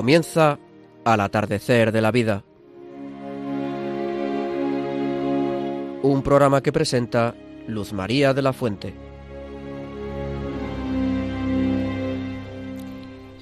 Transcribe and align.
Comienza 0.00 0.58
al 1.04 1.20
atardecer 1.20 1.92
de 1.92 2.00
la 2.00 2.10
vida. 2.10 2.42
Un 6.02 6.22
programa 6.24 6.62
que 6.62 6.72
presenta 6.72 7.34
Luz 7.66 7.92
María 7.92 8.32
de 8.32 8.40
la 8.40 8.54
Fuente. 8.54 8.94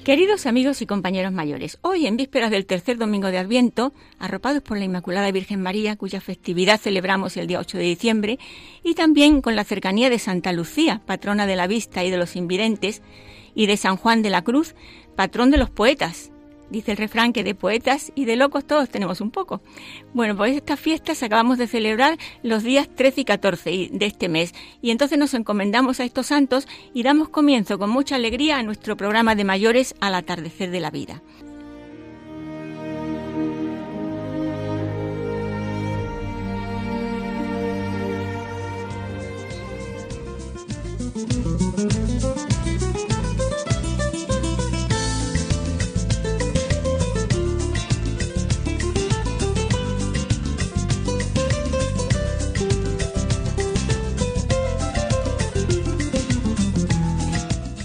Queridos 0.03 0.45
amigos 0.45 0.81
y 0.81 0.85
compañeros 0.85 1.31
mayores, 1.31 1.77
hoy 1.81 2.05
en 2.05 2.17
vísperas 2.17 2.51
del 2.51 2.65
tercer 2.65 2.97
domingo 2.97 3.29
de 3.31 3.37
Adviento, 3.37 3.93
arropados 4.19 4.61
por 4.61 4.77
la 4.77 4.83
Inmaculada 4.83 5.31
Virgen 5.31 5.61
María, 5.61 5.95
cuya 5.95 6.19
festividad 6.19 6.77
celebramos 6.77 7.37
el 7.37 7.47
día 7.47 7.59
8 7.59 7.77
de 7.77 7.83
diciembre, 7.85 8.37
y 8.83 8.95
también 8.95 9.41
con 9.41 9.55
la 9.55 9.63
cercanía 9.63 10.09
de 10.09 10.19
Santa 10.19 10.51
Lucía, 10.51 11.01
patrona 11.05 11.47
de 11.47 11.55
la 11.55 11.67
vista 11.67 12.03
y 12.03 12.11
de 12.11 12.17
los 12.17 12.35
invidentes, 12.35 13.01
y 13.55 13.65
de 13.67 13.77
San 13.77 13.95
Juan 13.95 14.21
de 14.21 14.29
la 14.29 14.41
Cruz, 14.41 14.75
patrón 15.15 15.51
de 15.51 15.57
los 15.57 15.69
poetas, 15.69 16.33
Dice 16.69 16.91
el 16.91 16.97
refrán 16.97 17.33
que 17.33 17.43
de 17.43 17.55
poetas 17.55 18.11
y 18.15 18.25
de 18.25 18.35
locos 18.35 18.65
todos 18.65 18.89
tenemos 18.89 19.21
un 19.21 19.31
poco. 19.31 19.61
Bueno, 20.13 20.35
pues 20.35 20.55
estas 20.55 20.79
fiestas 20.79 21.23
acabamos 21.23 21.57
de 21.57 21.67
celebrar 21.67 22.17
los 22.43 22.63
días 22.63 22.87
13 22.87 23.21
y 23.21 23.25
14 23.25 23.89
de 23.91 24.05
este 24.05 24.29
mes 24.29 24.53
y 24.81 24.91
entonces 24.91 25.17
nos 25.17 25.33
encomendamos 25.33 25.99
a 25.99 26.05
estos 26.05 26.27
santos 26.27 26.67
y 26.93 27.03
damos 27.03 27.29
comienzo 27.29 27.79
con 27.79 27.89
mucha 27.89 28.15
alegría 28.15 28.57
a 28.57 28.63
nuestro 28.63 28.97
programa 28.97 29.35
de 29.35 29.43
mayores 29.43 29.95
al 29.99 30.15
atardecer 30.15 30.71
de 30.71 30.79
la 30.79 30.91
vida. 30.91 31.21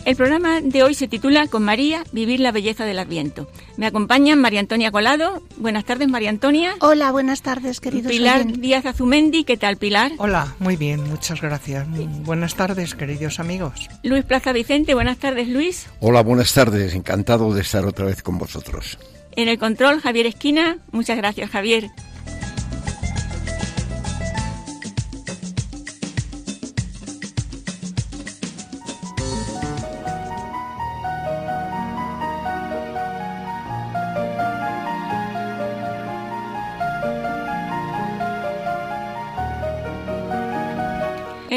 El 0.05 0.17
programa 0.17 0.61
de 0.61 0.83
hoy 0.83 0.93
se 0.93 1.09
titula 1.09 1.47
Con 1.47 1.63
María, 1.63 2.05
Vivir 2.13 2.39
la 2.39 2.53
Belleza 2.53 2.85
del 2.85 2.99
Adviento. 2.99 3.49
Me 3.79 3.87
acompañan 3.87 4.39
María 4.39 4.61
Antonia 4.61 4.91
Colado. 4.91 5.43
Buenas 5.57 5.87
tardes, 5.87 6.09
María 6.09 6.29
Antonia. 6.29 6.75
Hola, 6.81 7.11
buenas 7.11 7.41
tardes, 7.41 7.81
queridos 7.81 8.13
Pilar 8.13 8.45
Díaz 8.47 8.85
Azumendi. 8.85 9.45
¿Qué 9.45 9.57
tal, 9.57 9.79
Pilar? 9.79 10.13
Hola, 10.19 10.55
muy 10.59 10.77
bien, 10.77 11.03
muchas 11.09 11.41
gracias. 11.41 11.87
Buenas 12.25 12.55
tardes, 12.55 12.95
queridos 12.95 13.41
amigos. 13.41 13.89
Luis 14.03 14.25
Plaza 14.25 14.53
Vicente. 14.53 14.93
Buenas 14.93 15.17
tardes, 15.17 15.49
Luis. 15.49 15.87
Hola, 16.01 16.23
buenas 16.23 16.53
tardes. 16.53 16.95
Encantado 16.95 17.55
de 17.55 17.63
estar 17.63 17.87
otra 17.87 18.05
vez 18.05 18.23
con 18.23 18.37
vosotros. 18.37 18.99
En 19.37 19.49
el 19.49 19.59
control, 19.59 20.01
Javier 20.01 20.27
Esquina. 20.27 20.77
Muchas 20.93 21.17
gracias, 21.17 21.49
Javier. 21.49 21.89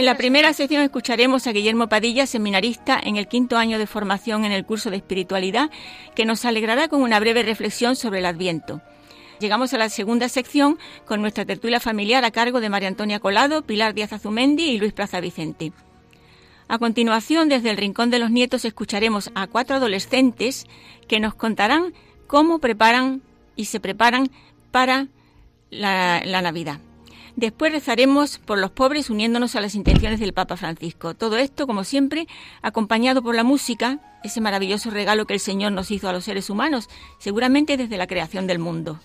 La 0.07 0.15
primera 0.15 0.53
sección 0.53 0.83
escucharemos 0.83 1.47
a 1.47 1.51
Guillermo 1.51 1.89
Padilla, 1.89 2.25
seminarista 2.27 2.97
en 2.97 3.17
el 3.17 3.27
quinto 3.27 3.57
año 3.57 3.77
de 3.77 3.87
formación 3.87 4.45
en 4.45 4.53
el 4.53 4.63
curso 4.63 4.89
de 4.89 4.95
espiritualidad, 4.95 5.69
que 6.15 6.23
nos 6.23 6.45
alegrará 6.45 6.87
con 6.87 7.01
una 7.01 7.19
breve 7.19 7.43
reflexión 7.43 7.97
sobre 7.97 8.19
el 8.19 8.25
Adviento. 8.25 8.79
Llegamos 9.41 9.73
a 9.73 9.77
la 9.77 9.89
segunda 9.89 10.29
sección 10.29 10.79
con 11.05 11.19
nuestra 11.19 11.43
tertulia 11.43 11.81
familiar 11.81 12.23
a 12.23 12.31
cargo 12.31 12.61
de 12.61 12.69
María 12.69 12.87
Antonia 12.87 13.19
Colado, 13.19 13.63
Pilar 13.63 13.93
Díaz 13.93 14.13
Azumendi 14.13 14.63
y 14.63 14.79
Luis 14.79 14.93
Plaza 14.93 15.19
Vicente. 15.19 15.73
A 16.69 16.77
continuación, 16.77 17.49
desde 17.49 17.69
el 17.69 17.75
Rincón 17.75 18.09
de 18.09 18.19
los 18.19 18.31
Nietos, 18.31 18.63
escucharemos 18.63 19.29
a 19.35 19.47
cuatro 19.47 19.75
adolescentes 19.75 20.67
que 21.09 21.19
nos 21.19 21.35
contarán 21.35 21.93
cómo 22.27 22.59
preparan 22.59 23.21
y 23.57 23.65
se 23.65 23.81
preparan 23.81 24.29
para 24.71 25.07
la 25.69 26.41
Navidad. 26.41 26.79
Después 27.37 27.71
rezaremos 27.71 28.39
por 28.39 28.57
los 28.57 28.71
pobres 28.71 29.11
uniéndonos 29.11 29.55
a 29.55 29.61
las 29.61 29.75
intenciones 29.75 30.19
del 30.19 30.33
Papa 30.33 30.57
Francisco. 30.57 31.13
Todo 31.13 31.37
esto, 31.37 31.67
como 31.67 31.83
siempre, 31.83 32.27
acompañado 32.63 33.21
por 33.21 33.35
la 33.35 33.43
música, 33.43 33.99
ese 34.23 34.41
maravilloso 34.41 34.89
regalo 34.89 35.27
que 35.27 35.35
el 35.35 35.39
Señor 35.39 35.71
nos 35.71 35.91
hizo 35.91 36.09
a 36.09 36.13
los 36.13 36.23
seres 36.23 36.49
humanos, 36.49 36.89
seguramente 37.19 37.77
desde 37.77 37.97
la 37.97 38.07
creación 38.07 38.47
del 38.47 38.57
mundo. 38.57 38.99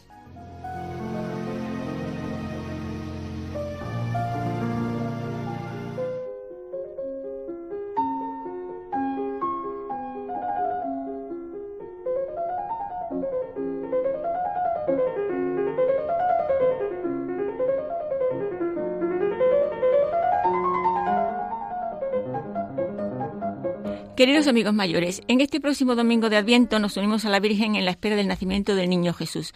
Queridos 24.16 24.46
amigos 24.46 24.74
mayores, 24.74 25.22
en 25.26 25.40
este 25.40 25.58
próximo 25.58 25.94
domingo 25.94 26.28
de 26.28 26.36
Adviento 26.36 26.78
nos 26.78 26.98
unimos 26.98 27.24
a 27.24 27.30
la 27.30 27.40
Virgen 27.40 27.76
en 27.76 27.86
la 27.86 27.92
espera 27.92 28.14
del 28.14 28.28
nacimiento 28.28 28.74
del 28.74 28.90
niño 28.90 29.14
Jesús. 29.14 29.54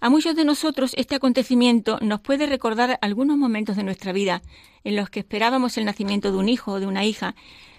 A 0.00 0.08
muchos 0.08 0.34
de 0.34 0.46
nosotros 0.46 0.94
este 0.96 1.16
acontecimiento 1.16 1.98
nos 2.00 2.22
puede 2.22 2.46
recordar 2.46 2.98
algunos 3.02 3.36
momentos 3.36 3.76
de 3.76 3.82
nuestra 3.82 4.12
vida 4.12 4.40
en 4.84 4.96
los 4.96 5.10
que 5.10 5.20
esperábamos 5.20 5.76
el 5.76 5.84
nacimiento 5.84 6.32
de 6.32 6.38
un 6.38 6.48
hijo 6.48 6.72
o 6.72 6.80
de 6.80 6.86
una 6.86 7.04
hija. 7.04 7.34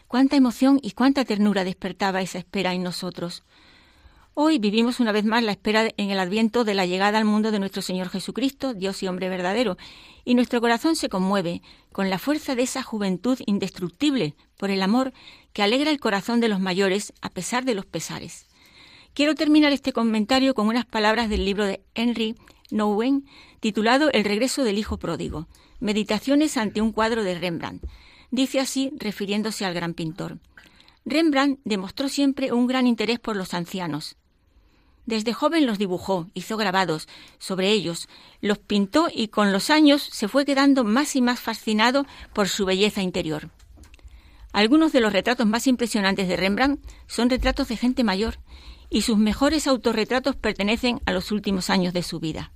Cuánta 0.08 0.36
emoción 0.36 0.80
y 0.84 0.92
cuánta 0.92 1.26
ternura 1.26 1.64
despertaba 1.64 2.22
esa 2.22 2.38
espera 2.38 2.76
en 2.76 2.84
nosotros. 2.84 3.44
Hoy 4.34 4.60
vivimos 4.60 5.02
una 5.02 5.12
vez 5.12 5.26
más 5.26 5.44
la 5.44 5.52
espera 5.52 5.90
en 5.98 6.10
el 6.10 6.18
adviento 6.18 6.64
de 6.64 6.74
la 6.74 6.86
llegada 6.86 7.18
al 7.18 7.26
mundo 7.26 7.52
de 7.52 7.60
nuestro 7.60 7.82
Señor 7.82 8.08
Jesucristo, 8.08 8.74
Dios 8.74 9.04
y 9.04 9.08
hombre 9.08 9.28
verdadero, 9.28 9.78
y 10.24 10.36
nuestro 10.36 10.62
corazón 10.62 10.96
se 10.96 11.10
conmueve 11.10 11.62
con 11.92 12.10
la 12.10 12.18
fuerza 12.18 12.56
de 12.56 12.64
esa 12.64 12.82
juventud 12.82 13.38
indestructible 13.46 14.36
por 14.56 14.72
el 14.72 14.84
amor 14.84 15.12
que 15.52 15.64
alegra 15.64 15.92
el 15.92 16.00
corazón 16.00 16.40
de 16.40 16.48
los 16.48 16.62
mayores 16.62 17.12
a 17.22 17.30
pesar 17.30 17.66
de 17.66 17.76
los 17.76 17.86
pesares. 17.86 18.48
Quiero 19.14 19.36
terminar 19.36 19.74
este 19.74 19.92
comentario 19.92 20.54
con 20.54 20.70
unas 20.70 20.86
palabras 20.86 21.30
del 21.30 21.44
libro 21.44 21.66
de 21.66 21.84
Henry 21.94 22.36
Nouwen 22.70 23.26
titulado 23.60 24.12
El 24.14 24.24
regreso 24.24 24.64
del 24.64 24.78
hijo 24.78 24.98
pródigo, 24.98 25.50
Meditaciones 25.82 26.56
ante 26.56 26.80
un 26.80 26.94
cuadro 26.94 27.26
de 27.26 27.38
Rembrandt. 27.38 27.84
Dice 28.30 28.62
así, 28.62 28.94
refiriéndose 28.96 29.66
al 29.66 29.74
gran 29.74 29.94
pintor. 29.94 30.40
Rembrandt 31.04 31.60
demostró 31.66 32.08
siempre 32.08 32.54
un 32.54 32.68
gran 32.68 32.88
interés 32.88 33.20
por 33.20 33.36
los 33.36 33.54
ancianos. 33.54 34.16
Desde 35.06 35.34
joven 35.34 35.66
los 35.66 35.78
dibujó, 35.78 36.28
hizo 36.34 36.58
grabados 36.58 37.08
sobre 37.40 37.72
ellos, 37.72 38.08
los 38.40 38.60
pintó 38.60 39.08
y 39.14 39.30
con 39.30 39.52
los 39.52 39.70
años 39.70 40.02
se 40.02 40.28
fue 40.28 40.46
quedando 40.46 40.84
más 40.84 41.16
y 41.16 41.22
más 41.22 41.40
fascinado 41.40 42.06
por 42.34 42.48
su 42.48 42.66
belleza 42.66 43.02
interior. 43.02 43.50
Algunos 44.54 44.92
de 44.92 45.02
los 45.02 45.14
retratos 45.14 45.48
más 45.48 45.66
impresionantes 45.68 46.28
de 46.28 46.36
Rembrandt 46.36 46.82
son 47.08 47.30
retratos 47.30 47.70
de 47.70 47.78
gente 47.78 48.04
mayor, 48.04 48.38
y 48.90 49.04
sus 49.04 49.18
mejores 49.18 49.68
autorretratos 49.68 50.36
pertenecen 50.36 51.02
a 51.06 51.14
los 51.14 51.32
últimos 51.32 51.70
años 51.70 51.94
de 51.94 52.04
su 52.04 52.20
vida. 52.20 52.52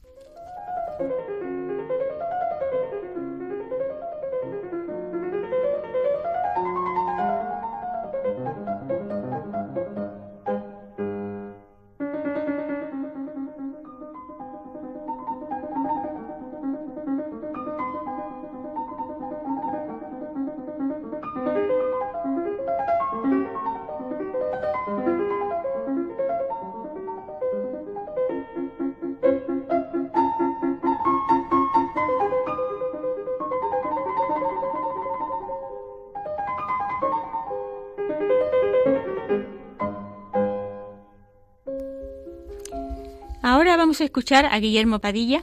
Vamos 43.95 44.01
a 44.01 44.11
escuchar 44.11 44.45
a 44.47 44.59
Guillermo 44.59 44.99
Padilla, 44.99 45.41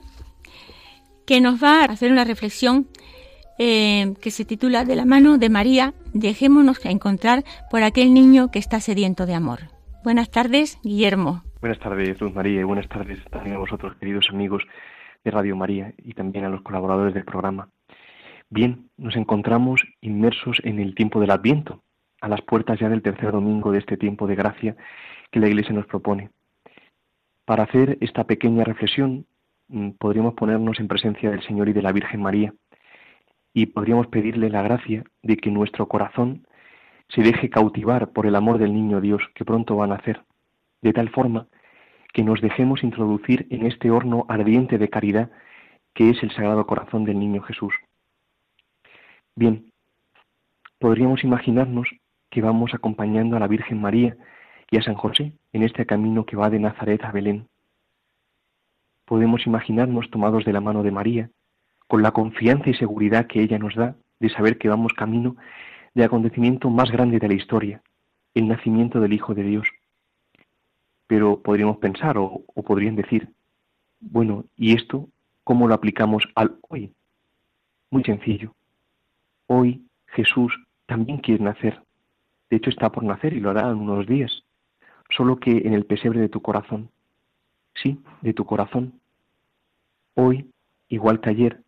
que 1.27 1.41
nos 1.41 1.63
va 1.65 1.81
a 1.81 1.85
hacer 1.85 2.13
una 2.13 2.25
reflexión 2.25 2.87
eh, 3.59 4.13
que 4.21 4.31
se 4.31 4.45
titula 4.45 4.85
De 4.85 4.95
la 4.95 5.07
mano 5.07 5.39
de 5.39 5.49
María, 5.49 5.95
dejémonos 6.13 6.85
encontrar 6.85 7.45
por 7.71 7.83
aquel 7.83 8.13
niño 8.13 8.51
que 8.51 8.59
está 8.59 8.79
sediento 8.81 9.25
de 9.25 9.33
amor. 9.33 9.61
Buenas 10.05 10.31
tardes, 10.31 10.79
Guillermo. 10.83 11.43
Buenas 11.63 11.79
tardes, 11.79 12.21
Luz 12.21 12.35
María, 12.35 12.61
y 12.61 12.65
buenas 12.65 12.87
tardes 12.91 13.25
también 13.31 13.57
a 13.57 13.59
vosotros, 13.59 13.97
queridos 13.97 14.27
amigos 14.29 14.63
de 15.25 15.31
Radio 15.31 15.57
María, 15.57 15.95
y 15.97 16.13
también 16.13 16.45
a 16.45 16.51
los 16.51 16.61
colaboradores 16.61 17.15
del 17.15 17.25
programa. 17.25 17.71
Bien, 18.51 18.91
nos 18.99 19.17
encontramos 19.17 19.81
inmersos 20.03 20.59
en 20.63 20.79
el 20.79 20.95
tiempo 20.95 21.21
del 21.21 21.31
Adviento, 21.31 21.83
a 22.21 22.29
las 22.29 22.43
puertas 22.43 22.79
ya 22.79 22.91
del 22.91 23.01
tercer 23.01 23.33
domingo 23.33 23.73
de 23.73 23.79
este 23.79 23.97
tiempo 23.97 24.27
de 24.27 24.35
gracia 24.35 24.77
que 25.31 25.41
la 25.41 25.49
Iglesia 25.49 25.73
nos 25.73 25.87
propone. 25.87 26.29
Para 27.45 27.65
hacer 27.65 27.99
esta 28.01 28.25
pequeña 28.25 28.65
reflexión, 28.65 29.27
mm, 29.69 29.91
podríamos 29.93 30.35
ponernos 30.35 30.79
en 30.81 30.89
presencia 30.89 31.31
del 31.31 31.43
Señor 31.43 31.69
y 31.69 31.73
de 31.73 31.83
la 31.83 31.93
Virgen 31.93 32.23
María, 32.23 32.55
y 33.55 33.67
podríamos 33.67 34.07
pedirle 34.07 34.49
la 34.49 34.63
gracia 34.63 35.05
de 35.23 35.37
que 35.37 35.51
nuestro 35.51 35.89
corazón 35.89 36.47
se 37.09 37.23
deje 37.23 37.51
cautivar 37.51 38.13
por 38.13 38.27
el 38.27 38.37
amor 38.37 38.59
del 38.59 38.73
niño 38.73 39.01
Dios 39.01 39.23
que 39.35 39.45
pronto 39.45 39.77
va 39.77 39.85
a 39.85 39.89
nacer, 39.89 40.23
de 40.81 40.93
tal 40.93 41.11
forma 41.11 41.49
que 42.13 42.23
nos 42.23 42.41
dejemos 42.41 42.83
introducir 42.83 43.47
en 43.51 43.67
este 43.67 43.91
horno 43.91 44.25
ardiente 44.29 44.79
de 44.79 44.89
caridad 44.89 45.31
que 45.95 46.11
es 46.11 46.23
el 46.23 46.31
Sagrado 46.31 46.67
Corazón 46.67 47.05
del 47.05 47.19
Niño 47.19 47.43
Jesús. 47.43 47.75
Bien, 49.35 49.71
podríamos 50.79 51.23
imaginarnos 51.25 51.89
que 52.31 52.41
vamos 52.41 52.73
acompañando 52.75 53.37
a 53.37 53.41
la 53.41 53.49
Virgen 53.49 53.81
María 53.81 54.17
y 54.73 54.79
a 54.79 54.83
San 54.83 54.95
José 54.95 55.35
en 55.53 55.63
este 55.63 55.85
camino 55.85 56.25
que 56.25 56.35
va 56.35 56.49
de 56.49 56.59
Nazaret 56.59 57.05
a 57.05 57.13
Belén. 57.13 57.47
Podemos 59.05 59.47
imaginarnos 59.47 60.11
tomados 60.11 60.47
de 60.47 60.53
la 60.55 60.63
mano 60.63 60.83
de 60.83 60.91
María, 60.91 61.31
con 61.87 62.03
la 62.03 62.13
confianza 62.13 62.71
y 62.71 62.75
seguridad 62.75 63.27
que 63.27 63.43
ella 63.43 63.59
nos 63.59 63.75
da 63.75 63.97
de 64.19 64.31
saber 64.31 64.57
que 64.57 64.71
vamos 64.71 64.95
camino 64.95 65.37
del 65.93 66.07
acontecimiento 66.07 66.71
más 66.71 66.91
grande 66.91 67.19
de 67.19 67.29
la 67.29 67.35
historia, 67.35 67.83
el 68.33 68.49
nacimiento 68.49 68.99
del 68.99 69.13
Hijo 69.13 69.35
de 69.35 69.43
Dios. 69.43 69.69
Pero 71.07 71.43
podríamos 71.43 71.77
pensar 71.77 72.17
o, 72.17 72.43
podrían 72.67 72.97
decir, 72.97 73.29
bueno, 74.01 74.47
¿y 74.57 74.75
esto 74.75 75.07
cómo 75.45 75.69
lo 75.69 75.75
aplicamos 75.75 76.25
al 76.35 76.57
hoy? 76.71 76.95
Muy 77.91 78.05
sencillo. 78.05 78.55
Hoy 79.49 79.85
Jesús 80.07 80.59
también 80.87 81.19
quiere 81.19 81.45
nacer. 81.45 81.83
De 82.49 82.57
hecho 82.57 82.71
está 82.71 82.91
por 82.91 83.05
nacer 83.05 83.35
y 83.35 83.41
lo 83.41 83.51
hará 83.51 83.69
en 83.69 83.77
unos 83.77 84.07
días, 84.07 84.43
solo 85.17 85.37
que 85.39 85.51
en 85.51 85.75
el 85.75 85.87
pesebre 85.87 86.21
de 86.21 86.29
tu 86.29 86.41
corazón. 86.41 86.91
Sí, 87.75 87.99
de 88.21 88.35
tu 88.35 88.45
corazón. 88.45 89.01
Hoy, 90.15 90.51
igual 90.89 91.21
que 91.21 91.31
ayer, 91.31 91.61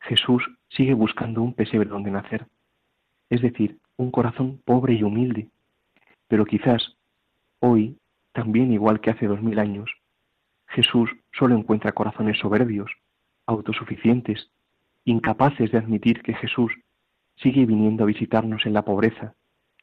Jesús 0.00 0.42
sigue 0.68 0.94
buscando 0.94 1.42
un 1.42 1.54
pesebre 1.54 1.88
donde 1.88 2.10
nacer 2.10 2.46
es 3.30 3.40
decir, 3.40 3.78
un 3.96 4.10
corazón 4.10 4.60
pobre 4.64 4.94
y 4.94 5.04
humilde. 5.04 5.48
Pero 6.28 6.44
quizás 6.44 6.96
hoy, 7.60 7.96
también 8.32 8.72
igual 8.72 9.00
que 9.00 9.10
hace 9.10 9.26
dos 9.26 9.40
mil 9.40 9.58
años, 9.58 9.90
Jesús 10.66 11.10
solo 11.32 11.56
encuentra 11.56 11.92
corazones 11.92 12.38
soberbios, 12.38 12.90
autosuficientes, 13.46 14.50
incapaces 15.04 15.70
de 15.70 15.78
admitir 15.78 16.22
que 16.22 16.34
Jesús 16.34 16.72
sigue 17.36 17.64
viniendo 17.64 18.04
a 18.04 18.06
visitarnos 18.06 18.66
en 18.66 18.74
la 18.74 18.84
pobreza, 18.84 19.34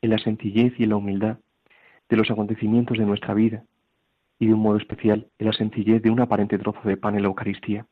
en 0.01 0.11
la 0.11 0.19
sencillez 0.19 0.73
y 0.77 0.83
en 0.83 0.89
la 0.89 0.97
humildad 0.97 1.39
de 2.09 2.17
los 2.17 2.29
acontecimientos 2.31 2.97
de 2.97 3.05
nuestra 3.05 3.33
vida, 3.33 3.63
y 4.39 4.47
de 4.47 4.53
un 4.53 4.61
modo 4.61 4.77
especial 4.77 5.27
en 5.39 5.47
la 5.47 5.53
sencillez 5.53 6.01
de 6.01 6.09
un 6.09 6.19
aparente 6.19 6.57
trozo 6.57 6.87
de 6.87 6.97
pan 6.97 7.15
en 7.15 7.23
la 7.23 7.27
Eucaristía. 7.27 7.85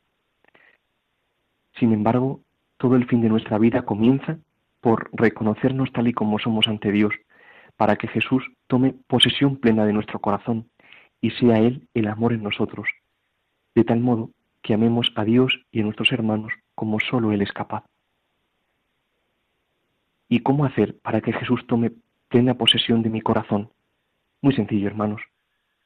Sin 1.74 1.92
embargo, 1.92 2.40
todo 2.78 2.96
el 2.96 3.06
fin 3.06 3.20
de 3.20 3.28
nuestra 3.28 3.58
vida 3.58 3.82
comienza 3.82 4.38
por 4.80 5.10
reconocernos 5.12 5.92
tal 5.92 6.08
y 6.08 6.12
como 6.12 6.38
somos 6.38 6.68
ante 6.68 6.92
Dios, 6.92 7.14
para 7.76 7.96
que 7.96 8.08
Jesús 8.08 8.44
tome 8.66 8.94
posesión 9.06 9.56
plena 9.56 9.84
de 9.84 9.92
nuestro 9.92 10.20
corazón 10.20 10.70
y 11.20 11.30
sea 11.30 11.58
Él 11.58 11.88
el 11.94 12.08
amor 12.08 12.32
en 12.32 12.42
nosotros, 12.42 12.88
de 13.74 13.84
tal 13.84 14.00
modo 14.00 14.30
que 14.62 14.74
amemos 14.74 15.12
a 15.16 15.24
Dios 15.24 15.60
y 15.70 15.80
a 15.80 15.84
nuestros 15.84 16.12
hermanos 16.12 16.52
como 16.74 17.00
solo 17.00 17.32
Él 17.32 17.42
es 17.42 17.52
capaz. 17.52 17.84
¿Y 20.28 20.40
cómo 20.40 20.64
hacer 20.64 20.98
para 21.00 21.20
que 21.20 21.32
Jesús 21.32 21.66
tome 21.66 21.92
plena 22.28 22.54
posesión 22.54 23.02
de 23.02 23.10
mi 23.10 23.20
corazón? 23.20 23.70
Muy 24.42 24.54
sencillo, 24.54 24.86
hermanos. 24.86 25.22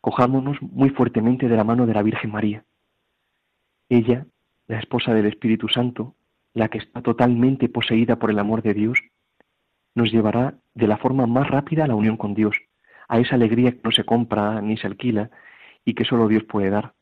Cojámonos 0.00 0.60
muy 0.62 0.90
fuertemente 0.90 1.48
de 1.48 1.56
la 1.56 1.64
mano 1.64 1.86
de 1.86 1.94
la 1.94 2.02
Virgen 2.02 2.30
María. 2.30 2.64
Ella, 3.88 4.26
la 4.66 4.78
esposa 4.78 5.12
del 5.14 5.26
Espíritu 5.26 5.68
Santo, 5.68 6.14
la 6.54 6.68
que 6.68 6.78
está 6.78 7.02
totalmente 7.02 7.68
poseída 7.68 8.16
por 8.16 8.30
el 8.30 8.38
amor 8.38 8.62
de 8.62 8.74
Dios, 8.74 8.98
nos 9.94 10.10
llevará 10.10 10.54
de 10.74 10.86
la 10.86 10.96
forma 10.96 11.26
más 11.26 11.48
rápida 11.48 11.84
a 11.84 11.88
la 11.88 11.94
unión 11.94 12.16
con 12.16 12.34
Dios, 12.34 12.56
a 13.08 13.18
esa 13.18 13.34
alegría 13.34 13.72
que 13.72 13.80
no 13.82 13.90
se 13.90 14.04
compra 14.04 14.60
ni 14.60 14.76
se 14.76 14.86
alquila 14.86 15.30
y 15.84 15.94
que 15.94 16.04
solo 16.04 16.28
Dios 16.28 16.44
puede 16.44 16.70
dar. 16.70 16.94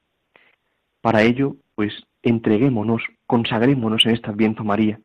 Para 1.01 1.23
ello, 1.23 1.56
pues 1.75 1.93
entreguémonos, 2.23 3.03
consagrémonos 3.27 4.05
en 4.06 4.12
este 4.12 4.31
Adviento 4.31 4.65
María, 4.65 5.01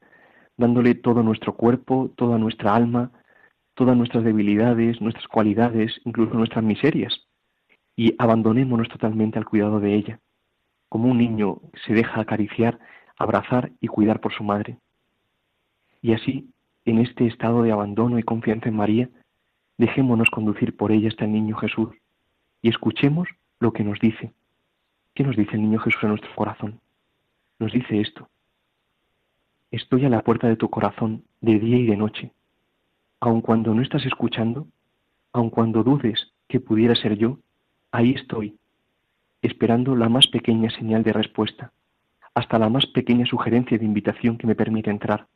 dándole 0.57 0.95
todo 0.95 1.23
nuestro 1.23 1.55
cuerpo, 1.55 2.11
toda 2.15 2.37
nuestra 2.37 2.75
alma, 2.75 3.11
todas 3.75 3.97
nuestras 3.97 4.23
debilidades, 4.23 5.01
nuestras 5.01 5.27
cualidades, 5.27 5.99
incluso 6.05 6.33
nuestras 6.33 6.63
miserias, 6.63 7.27
y 7.95 8.15
abandonémonos 8.17 8.89
totalmente 8.89 9.37
al 9.37 9.45
cuidado 9.45 9.79
de 9.79 9.95
ella, 9.95 10.19
como 10.89 11.09
un 11.09 11.17
niño 11.17 11.59
se 11.85 11.93
deja 11.93 12.21
acariciar 12.21 12.79
abrazar 13.17 13.71
y 13.79 13.87
cuidar 13.87 14.19
por 14.19 14.33
su 14.33 14.43
madre. 14.43 14.77
Y 16.01 16.13
así, 16.13 16.49
en 16.85 16.99
este 16.99 17.27
estado 17.27 17.63
de 17.63 17.71
abandono 17.71 18.19
y 18.19 18.23
confianza 18.23 18.69
en 18.69 18.75
María, 18.75 19.09
dejémonos 19.77 20.29
conducir 20.29 20.75
por 20.75 20.91
ella 20.91 21.09
hasta 21.09 21.25
el 21.25 21.31
niño 21.31 21.55
Jesús 21.57 21.89
y 22.61 22.69
escuchemos 22.69 23.27
lo 23.59 23.71
que 23.71 23.83
nos 23.83 23.99
dice. 23.99 24.33
¿Qué 25.13 25.23
nos 25.23 25.35
dice 25.35 25.55
el 25.55 25.61
niño 25.61 25.79
Jesús 25.79 26.03
en 26.03 26.09
nuestro 26.09 26.33
corazón? 26.35 26.79
Nos 27.59 27.71
dice 27.71 28.01
esto. 28.01 28.29
Estoy 29.71 30.05
a 30.05 30.09
la 30.09 30.21
puerta 30.21 30.47
de 30.47 30.55
tu 30.55 30.69
corazón 30.69 31.23
de 31.41 31.59
día 31.59 31.77
y 31.77 31.85
de 31.85 31.97
noche. 31.97 32.31
Aun 33.25 33.39
cuando 33.39 33.73
no 33.73 33.81
estás 33.81 34.05
escuchando, 34.05 34.67
aun 35.31 35.49
cuando 35.49 35.81
dudes 35.81 36.33
que 36.49 36.59
pudiera 36.59 36.93
ser 36.93 37.17
yo, 37.17 37.39
ahí 37.89 38.11
estoy, 38.11 38.57
esperando 39.41 39.95
la 39.95 40.09
más 40.09 40.27
pequeña 40.27 40.69
señal 40.71 41.03
de 41.03 41.13
respuesta 41.13 41.71
hasta 42.33 42.59
la 42.59 42.67
más 42.67 42.85
pequeña 42.87 43.25
sugerencia 43.25 43.77
de 43.77 43.85
invitación 43.85 44.37
que 44.37 44.45
me 44.45 44.55
permite 44.55 44.89
entrar. 44.89 45.27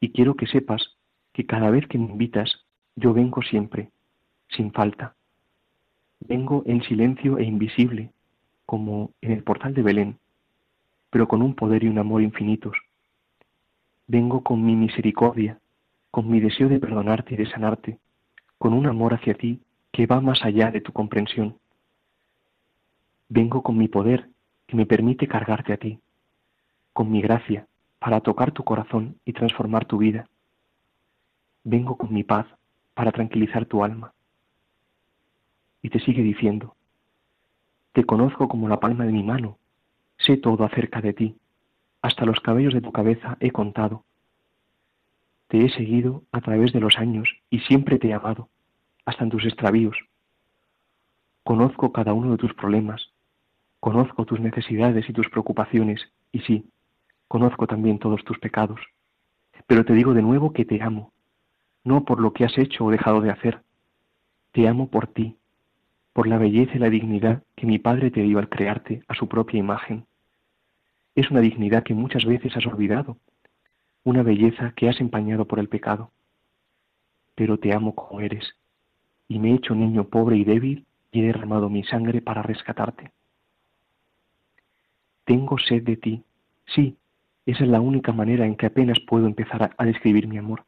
Y 0.00 0.10
quiero 0.10 0.34
que 0.34 0.46
sepas 0.46 0.98
que 1.32 1.46
cada 1.46 1.70
vez 1.70 1.86
que 1.86 1.96
me 1.96 2.10
invitas, 2.10 2.52
yo 2.94 3.14
vengo 3.14 3.40
siempre, 3.40 3.88
sin 4.50 4.70
falta. 4.70 5.14
Vengo 6.20 6.62
en 6.66 6.82
silencio 6.82 7.38
e 7.38 7.44
invisible, 7.44 8.10
como 8.66 9.12
en 9.22 9.32
el 9.32 9.42
portal 9.44 9.72
de 9.72 9.82
Belén, 9.82 10.18
pero 11.08 11.26
con 11.26 11.40
un 11.40 11.54
poder 11.54 11.84
y 11.84 11.88
un 11.88 11.96
amor 11.96 12.20
infinitos. 12.20 12.76
Vengo 14.06 14.42
con 14.42 14.62
mi 14.62 14.76
misericordia, 14.76 15.58
con 16.10 16.28
mi 16.28 16.40
deseo 16.40 16.68
de 16.68 16.80
perdonarte 16.80 17.34
y 17.34 17.36
de 17.36 17.50
sanarte, 17.50 17.98
con 18.58 18.72
un 18.72 18.86
amor 18.86 19.14
hacia 19.14 19.34
ti 19.34 19.60
que 19.92 20.06
va 20.06 20.20
más 20.20 20.44
allá 20.44 20.70
de 20.70 20.80
tu 20.80 20.92
comprensión. 20.92 21.56
Vengo 23.28 23.62
con 23.62 23.78
mi 23.78 23.88
poder 23.88 24.28
que 24.66 24.76
me 24.76 24.86
permite 24.86 25.26
cargarte 25.28 25.72
a 25.72 25.76
ti, 25.76 26.00
con 26.92 27.10
mi 27.10 27.20
gracia, 27.20 27.66
para 27.98 28.20
tocar 28.20 28.52
tu 28.52 28.64
corazón 28.64 29.16
y 29.24 29.32
transformar 29.32 29.84
tu 29.84 29.98
vida. 29.98 30.28
Vengo 31.64 31.96
con 31.96 32.12
mi 32.12 32.24
paz 32.24 32.46
para 32.94 33.12
tranquilizar 33.12 33.66
tu 33.66 33.84
alma. 33.84 34.12
Y 35.82 35.90
te 35.90 36.00
sigue 36.00 36.22
diciendo, 36.22 36.74
te 37.92 38.04
conozco 38.04 38.48
como 38.48 38.68
la 38.68 38.80
palma 38.80 39.04
de 39.04 39.12
mi 39.12 39.22
mano, 39.22 39.58
sé 40.18 40.36
todo 40.36 40.64
acerca 40.64 41.00
de 41.00 41.12
ti, 41.12 41.36
hasta 42.02 42.24
los 42.24 42.40
cabellos 42.40 42.74
de 42.74 42.80
tu 42.80 42.92
cabeza 42.92 43.36
he 43.40 43.50
contado. 43.50 44.04
Te 45.50 45.64
he 45.64 45.68
seguido 45.68 46.24
a 46.32 46.40
través 46.40 46.72
de 46.72 46.80
los 46.80 46.96
años 46.96 47.28
y 47.50 47.58
siempre 47.60 47.98
te 47.98 48.08
he 48.08 48.14
amado, 48.14 48.48
hasta 49.04 49.24
en 49.24 49.30
tus 49.30 49.44
extravíos. 49.44 49.98
Conozco 51.44 51.92
cada 51.92 52.14
uno 52.14 52.32
de 52.32 52.38
tus 52.38 52.54
problemas, 52.54 53.12
Conozco 53.80 54.26
tus 54.26 54.38
necesidades 54.40 55.08
y 55.08 55.12
tus 55.14 55.30
preocupaciones, 55.30 56.12
y 56.32 56.40
sí, 56.40 56.66
conozco 57.28 57.66
también 57.66 57.98
todos 57.98 58.22
tus 58.24 58.38
pecados. 58.38 58.78
Pero 59.66 59.86
te 59.86 59.94
digo 59.94 60.12
de 60.12 60.20
nuevo 60.20 60.52
que 60.52 60.66
te 60.66 60.82
amo, 60.82 61.12
no 61.82 62.04
por 62.04 62.20
lo 62.20 62.34
que 62.34 62.44
has 62.44 62.56
hecho 62.58 62.84
o 62.84 62.90
dejado 62.90 63.22
de 63.22 63.30
hacer. 63.30 63.62
Te 64.52 64.68
amo 64.68 64.90
por 64.90 65.06
ti, 65.06 65.38
por 66.12 66.26
la 66.26 66.36
belleza 66.36 66.72
y 66.74 66.78
la 66.78 66.90
dignidad 66.90 67.42
que 67.56 67.66
mi 67.66 67.78
Padre 67.78 68.10
te 68.10 68.20
dio 68.20 68.38
al 68.38 68.50
crearte 68.50 69.02
a 69.08 69.14
su 69.14 69.28
propia 69.28 69.58
imagen. 69.58 70.04
Es 71.14 71.30
una 71.30 71.40
dignidad 71.40 71.82
que 71.82 71.94
muchas 71.94 72.26
veces 72.26 72.54
has 72.56 72.66
olvidado, 72.66 73.16
una 74.04 74.22
belleza 74.22 74.72
que 74.76 74.88
has 74.88 75.00
empañado 75.00 75.46
por 75.46 75.58
el 75.58 75.68
pecado. 75.68 76.10
Pero 77.34 77.58
te 77.58 77.74
amo 77.74 77.94
como 77.94 78.20
eres, 78.20 78.56
y 79.28 79.38
me 79.38 79.52
he 79.52 79.54
hecho 79.54 79.74
niño 79.74 80.08
pobre 80.08 80.36
y 80.36 80.44
débil 80.44 80.86
y 81.12 81.20
he 81.20 81.26
derramado 81.26 81.68
mi 81.68 81.84
sangre 81.84 82.20
para 82.20 82.42
rescatarte. 82.42 83.12
Tengo 85.24 85.58
sed 85.58 85.82
de 85.82 85.96
ti. 85.96 86.24
Sí, 86.66 86.96
esa 87.46 87.64
es 87.64 87.70
la 87.70 87.80
única 87.80 88.12
manera 88.12 88.46
en 88.46 88.56
que 88.56 88.66
apenas 88.66 88.98
puedo 89.00 89.26
empezar 89.26 89.74
a, 89.76 89.84
describir 89.84 90.26
mi 90.26 90.38
amor. 90.38 90.64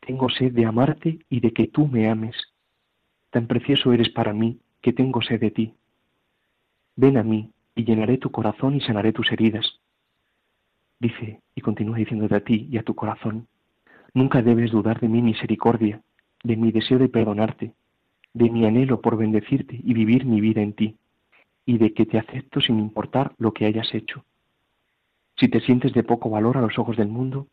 Tengo 0.00 0.28
sed 0.28 0.52
de 0.52 0.66
amarte 0.66 1.18
y 1.28 1.40
de 1.40 1.52
que 1.52 1.66
tú 1.68 1.86
me 1.86 2.08
ames. 2.08 2.36
Tan 3.30 3.46
precioso 3.46 3.92
eres 3.92 4.10
para 4.10 4.32
mí 4.32 4.60
que 4.80 4.92
tengo 4.92 5.22
sed 5.22 5.40
de 5.40 5.50
ti. 5.50 5.74
Ven 6.96 7.16
a 7.16 7.22
mí 7.22 7.50
y 7.74 7.84
llenaré 7.84 8.18
tu 8.18 8.30
corazón 8.30 8.76
y 8.76 8.80
sanaré 8.80 9.12
tus 9.12 9.30
heridas. 9.32 9.80
Dice 11.00 11.40
y 11.54 11.60
continúa 11.60 11.98
diciéndote 11.98 12.34
a 12.34 12.40
ti 12.40 12.68
y 12.70 12.78
a 12.78 12.82
tu 12.82 12.94
corazón, 12.94 13.46
nunca 14.12 14.42
debes 14.42 14.70
dudar 14.70 15.00
de 15.00 15.08
mi 15.08 15.22
misericordia, 15.22 16.02
de 16.42 16.56
mi 16.56 16.72
deseo 16.72 16.98
de 16.98 17.08
perdonarte, 17.08 17.74
de 18.32 18.50
mi 18.50 18.66
anhelo 18.66 19.00
por 19.00 19.16
bendecirte 19.16 19.80
y 19.82 19.94
vivir 19.94 20.24
mi 20.24 20.40
vida 20.40 20.60
en 20.60 20.72
ti, 20.72 20.96
y 21.66 21.78
de 21.78 21.94
que 21.94 22.06
te 22.06 22.18
acepto 22.18 22.60
sin 22.60 22.78
importar 22.78 23.34
lo 23.38 23.52
que 23.52 23.66
hayas 23.66 23.92
hecho. 23.94 24.24
Si 25.36 25.48
te 25.48 25.60
sientes 25.60 25.92
de 25.92 26.04
poco 26.04 26.30
valor 26.30 26.56
a 26.56 26.60
los 26.60 26.78
ojos 26.78 26.96
del 26.96 27.08
mundo, 27.08 27.48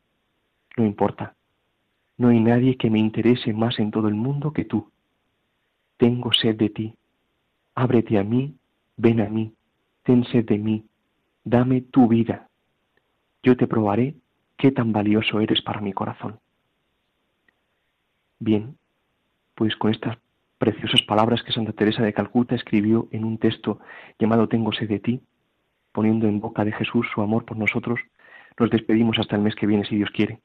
no 0.77 0.85
importa. 0.85 1.35
No 2.17 2.29
hay 2.29 2.39
nadie 2.39 2.77
que 2.77 2.89
me 2.89 2.99
interese 2.99 3.53
más 3.53 3.79
en 3.79 3.89
todo 3.91 4.07
el 4.07 4.15
mundo 4.15 4.53
que 4.53 4.65
tú. 4.65 4.91
Tengo 5.97 6.31
sed 6.33 6.55
de 6.55 6.69
ti. 6.69 6.93
Ábrete 7.73 8.17
a 8.19 8.23
mí, 8.23 8.55
ven 8.97 9.21
a 9.21 9.29
mí, 9.29 9.53
ten 10.03 10.23
sed 10.25 10.45
de 10.45 10.57
mí, 10.57 10.85
dame 11.43 11.81
tu 11.81 12.07
vida. 12.07 12.49
Yo 13.43 13.57
te 13.57 13.67
probaré 13.67 14.15
qué 14.57 14.71
tan 14.71 14.93
valioso 14.93 15.39
eres 15.39 15.61
para 15.61 15.81
mi 15.81 15.93
corazón. 15.93 16.39
Bien, 18.39 18.77
pues 19.55 19.75
con 19.75 19.91
estas 19.91 20.17
preciosas 20.57 21.01
palabras 21.03 21.41
que 21.43 21.51
Santa 21.51 21.73
Teresa 21.73 22.03
de 22.03 22.13
Calcuta 22.13 22.55
escribió 22.55 23.07
en 23.11 23.25
un 23.25 23.37
texto 23.37 23.79
llamado 24.19 24.47
Tengo 24.47 24.71
sed 24.73 24.87
de 24.87 24.99
ti, 24.99 25.21
poniendo 25.91 26.27
en 26.27 26.39
boca 26.39 26.63
de 26.63 26.71
Jesús 26.71 27.07
su 27.13 27.21
amor 27.21 27.45
por 27.45 27.57
nosotros, 27.57 27.99
nos 28.59 28.69
despedimos 28.69 29.17
hasta 29.17 29.35
el 29.35 29.41
mes 29.41 29.55
que 29.55 29.65
viene, 29.65 29.85
si 29.85 29.95
Dios 29.95 30.11
quiere. 30.11 30.39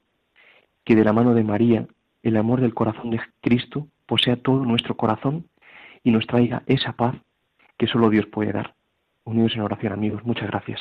Que 0.83 0.95
de 0.95 1.03
la 1.03 1.13
mano 1.13 1.33
de 1.33 1.43
María, 1.43 1.87
el 2.23 2.37
amor 2.37 2.61
del 2.61 2.73
corazón 2.73 3.11
de 3.11 3.19
Cristo 3.41 3.87
posea 4.05 4.37
todo 4.37 4.65
nuestro 4.65 4.97
corazón 4.97 5.45
y 6.03 6.11
nos 6.11 6.25
traiga 6.25 6.63
esa 6.65 6.93
paz 6.93 7.15
que 7.77 7.87
solo 7.87 8.09
Dios 8.09 8.25
puede 8.25 8.53
dar. 8.53 8.73
Unidos 9.23 9.53
en 9.55 9.61
oración, 9.61 9.93
amigos. 9.93 10.25
Muchas 10.25 10.47
gracias. 10.47 10.79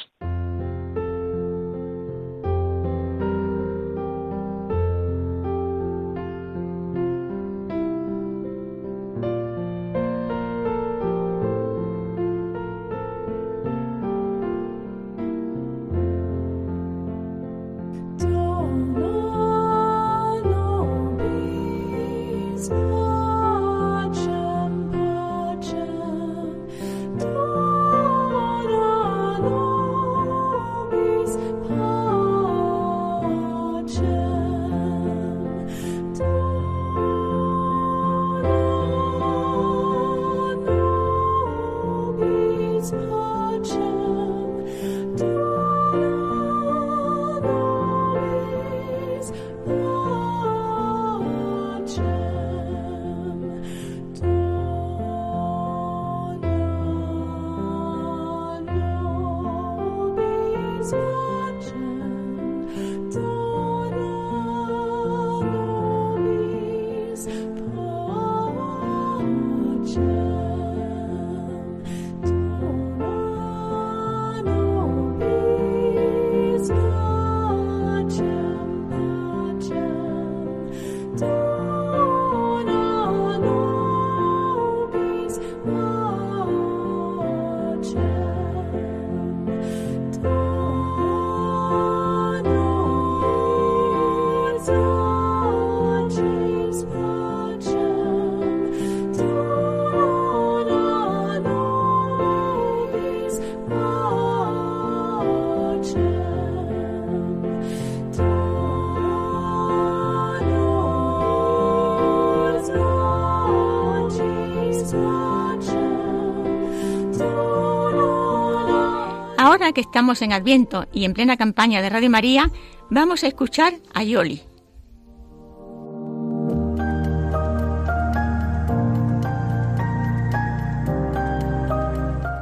Que 119.76 119.83
estamos 119.83 120.23
en 120.23 120.33
Adviento 120.33 120.87
y 120.90 121.04
en 121.04 121.12
plena 121.12 121.37
campaña 121.37 121.83
de 121.83 121.90
Radio 121.90 122.09
María, 122.09 122.50
vamos 122.88 123.23
a 123.23 123.26
escuchar 123.26 123.75
a 123.92 124.02
Yoli. 124.04 124.40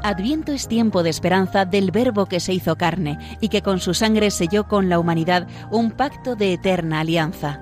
Adviento 0.05 0.53
es 0.53 0.69
tiempo 0.69 1.03
de 1.03 1.11
esperanza 1.11 1.64
del 1.64 1.91
Verbo 1.91 2.26
que 2.26 2.38
se 2.38 2.55
hizo 2.55 2.76
carne 2.76 3.19
y 3.41 3.49
que 3.49 3.62
con 3.62 3.81
su 3.81 3.95
sangre 3.95 4.31
selló 4.31 4.69
con 4.69 4.88
la 4.88 5.00
humanidad 5.00 5.49
un 5.73 5.91
pacto 5.91 6.37
de 6.37 6.53
eterna 6.53 7.00
alianza. 7.00 7.61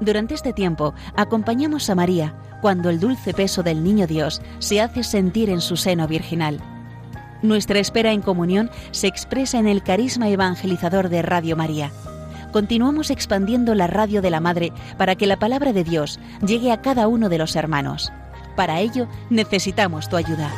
Durante 0.00 0.32
este 0.32 0.54
tiempo 0.54 0.94
acompañamos 1.16 1.90
a 1.90 1.94
María 1.94 2.34
cuando 2.62 2.88
el 2.88 2.98
dulce 2.98 3.34
peso 3.34 3.62
del 3.62 3.84
Niño 3.84 4.06
Dios 4.06 4.40
se 4.58 4.80
hace 4.80 5.02
sentir 5.02 5.50
en 5.50 5.60
su 5.60 5.76
seno 5.76 6.08
virginal. 6.08 6.71
Nuestra 7.42 7.80
espera 7.80 8.12
en 8.12 8.22
comunión 8.22 8.70
se 8.92 9.08
expresa 9.08 9.58
en 9.58 9.66
el 9.66 9.82
carisma 9.82 10.28
evangelizador 10.28 11.08
de 11.08 11.22
Radio 11.22 11.56
María. 11.56 11.90
Continuamos 12.52 13.10
expandiendo 13.10 13.74
la 13.74 13.86
radio 13.86 14.22
de 14.22 14.30
la 14.30 14.40
Madre 14.40 14.72
para 14.96 15.16
que 15.16 15.26
la 15.26 15.38
palabra 15.38 15.72
de 15.72 15.84
Dios 15.84 16.20
llegue 16.46 16.70
a 16.70 16.82
cada 16.82 17.08
uno 17.08 17.28
de 17.28 17.38
los 17.38 17.56
hermanos. 17.56 18.12
Para 18.56 18.80
ello 18.80 19.08
necesitamos 19.30 20.08
tu 20.08 20.16
ayuda. 20.16 20.50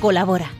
Colabora 0.00 0.59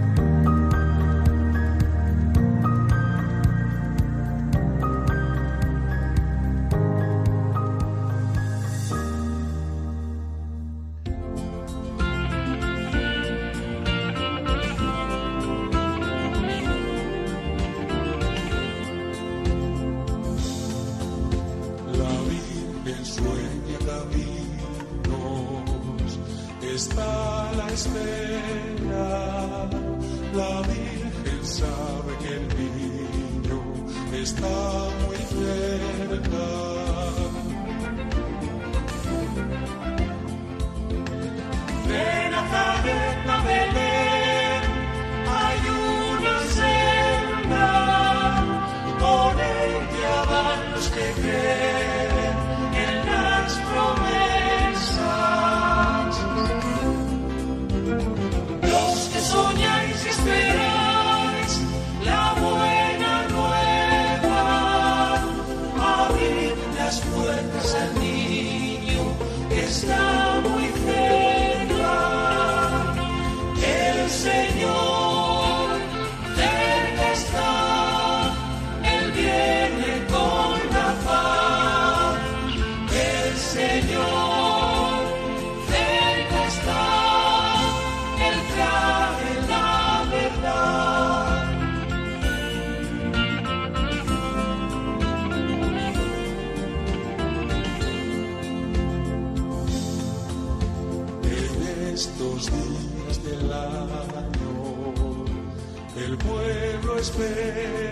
way. 107.21 107.90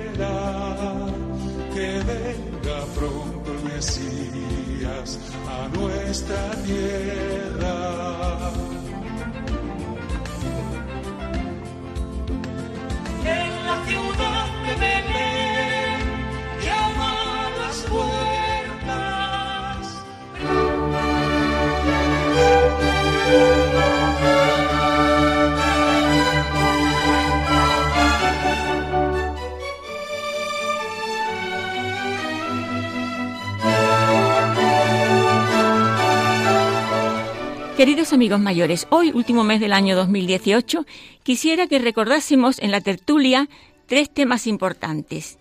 Queridos 37.80 38.12
amigos 38.12 38.42
mayores, 38.42 38.88
hoy, 38.90 39.14
último 39.14 39.46
mes 39.46 39.62
del 39.62 39.72
año 39.72 39.96
2018, 39.96 40.86
quisiera 41.24 41.66
que 41.66 41.80
recordásemos 41.80 42.60
en 42.60 42.72
la 42.72 42.82
tertulia 42.82 43.48
tres 43.86 44.14
temas 44.14 44.48
importantes. 44.48 45.40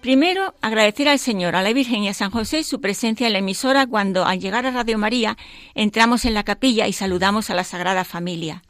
Primero, 0.00 0.54
agradecer 0.62 1.06
al 1.06 1.18
Señor, 1.18 1.54
a 1.54 1.60
la 1.60 1.74
Virgen 1.74 2.02
y 2.02 2.08
a 2.08 2.14
San 2.14 2.30
José 2.30 2.64
su 2.64 2.80
presencia 2.80 3.26
en 3.26 3.34
la 3.34 3.40
emisora 3.40 3.86
cuando, 3.86 4.24
al 4.24 4.40
llegar 4.40 4.64
a 4.64 4.70
Radio 4.70 4.96
María, 4.96 5.36
entramos 5.74 6.24
en 6.24 6.32
la 6.32 6.44
capilla 6.44 6.88
y 6.88 6.94
saludamos 6.94 7.50
a 7.50 7.54
la 7.54 7.62
Sagrada 7.62 8.04
Familia. 8.04 8.62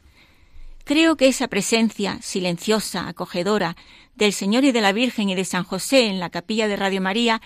Creo 0.83 1.15
que 1.15 1.29
esa 1.29 1.47
presencia 1.47 2.19
silenciosa, 2.21 3.07
acogedora, 3.07 3.77
del 4.15 4.33
Señor 4.33 4.65
y 4.65 4.73
de 4.73 4.81
la 4.81 4.91
Virgen 4.91 5.29
y 5.29 5.35
de 5.35 5.45
San 5.45 5.63
José 5.63 6.07
en 6.07 6.19
la 6.19 6.29
capilla 6.29 6.67
de 6.67 6.75
Radio 6.75 6.99
María 6.99 7.41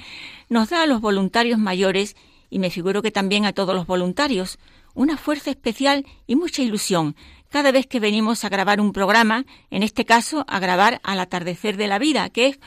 nos 0.49 0.69
da 0.71 0.81
a 0.81 0.87
los 0.87 1.01
voluntarios 1.01 1.59
mayores, 1.59 2.15
y 2.49 2.57
me 2.57 2.71
figuro 2.71 3.03
que 3.03 3.11
también 3.11 3.45
a 3.45 3.53
todos 3.53 3.75
los 3.75 3.85
voluntarios, 3.85 4.57
una 4.93 5.17
fuerza 5.17 5.49
especial 5.49 6.05
y 6.27 6.35
mucha 6.35 6.61
ilusión 6.61 7.15
cada 7.49 7.71
vez 7.71 7.85
que 7.85 7.99
venimos 7.99 8.45
a 8.45 8.49
grabar 8.49 8.79
un 8.79 8.93
programa, 8.93 9.45
en 9.69 9.83
este 9.83 10.05
caso 10.05 10.45
a 10.47 10.59
grabar 10.59 11.01
al 11.03 11.19
atardecer 11.19 11.75
de 11.75 11.87
la 11.87 11.99
vida, 11.99 12.29
que 12.29 12.47
es 12.47 12.59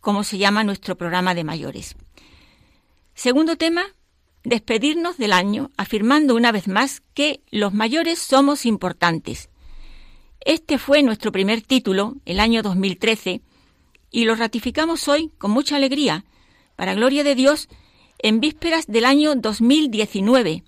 como 0.00 0.24
se 0.24 0.38
llama 0.38 0.64
nuestro 0.64 0.96
programa 0.96 1.34
de 1.34 1.44
mayores. 1.44 1.96
Segundo 3.14 3.56
tema, 3.56 3.84
despedirnos 4.42 5.18
del 5.18 5.32
año 5.32 5.70
afirmando 5.76 6.34
una 6.34 6.50
vez 6.52 6.66
más 6.66 7.02
que 7.12 7.40
los 7.50 7.74
mayores 7.74 8.18
somos 8.18 8.64
importantes. 8.64 9.50
Este 10.40 10.78
fue 10.78 11.02
nuestro 11.02 11.32
primer 11.32 11.60
título, 11.60 12.14
el 12.24 12.40
año 12.40 12.62
2013, 12.62 13.42
y 14.10 14.24
lo 14.24 14.34
ratificamos 14.34 15.08
hoy 15.08 15.32
con 15.38 15.50
mucha 15.50 15.76
alegría, 15.76 16.24
para 16.76 16.94
gloria 16.94 17.24
de 17.24 17.34
Dios, 17.34 17.68
en 18.18 18.40
vísperas 18.40 18.86
del 18.86 19.04
año 19.04 19.34
2019, 19.34 20.62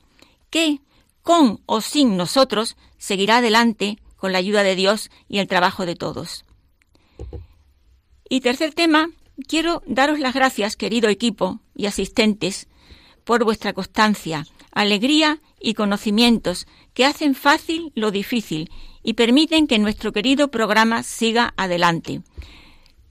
que, 0.51 0.81
con 1.23 1.61
o 1.67 1.81
sin 1.81 2.17
nosotros, 2.17 2.77
seguirá 2.97 3.39
adelante 3.39 3.99
con 4.17 4.33
la 4.33 4.39
ayuda 4.39 4.63
de 4.63 4.77
Dios 4.77 5.11
y 5.29 5.39
el 5.39 5.49
trabajo 5.49 5.87
de 5.87 5.97
todos. 5.97 6.45
Y 8.29 8.41
tercer 8.41 8.75
tema, 8.75 9.09
quiero 9.47 9.83
daros 9.87 10.19
las 10.19 10.35
gracias, 10.35 10.77
querido 10.77 11.09
equipo 11.09 11.61
y 11.75 11.87
asistentes, 11.87 12.69
por 13.25 13.45
vuestra 13.45 13.73
constancia, 13.73 14.47
alegría 14.73 15.41
y 15.61 15.75
conocimientos 15.75 16.67
que 16.95 17.05
hacen 17.05 17.35
fácil 17.35 17.93
lo 17.95 18.11
difícil 18.11 18.71
y 19.03 19.15
permiten 19.15 19.67
que 19.67 19.79
nuestro 19.79 20.13
querido 20.13 20.51
programa 20.51 21.03
siga 21.03 21.55
adelante. 21.57 22.23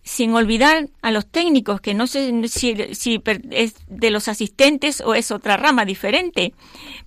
Sin 0.08 0.34
olvidar 0.34 0.88
a 1.02 1.12
los 1.12 1.30
técnicos, 1.30 1.82
que 1.82 1.94
no 1.94 2.08
sé 2.08 2.48
si, 2.48 2.76
si 2.96 3.22
es 3.52 3.76
de 3.88 4.10
los 4.10 4.30
asistentes 4.30 5.02
o 5.02 5.14
es 5.14 5.32
otra 5.32 5.58
rama 5.58 5.84
diferente, 5.84 6.54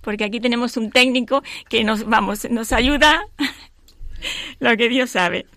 porque 0.01 0.23
aquí 0.23 0.39
tenemos 0.39 0.77
un 0.77 0.91
técnico 0.91 1.41
que 1.67 1.83
nos, 1.83 2.05
vamos, 2.05 2.47
nos 2.51 2.71
ayuda 2.71 3.25
lo 4.59 4.77
que 4.77 4.87
Dios 4.87 5.09
sabe. 5.09 5.47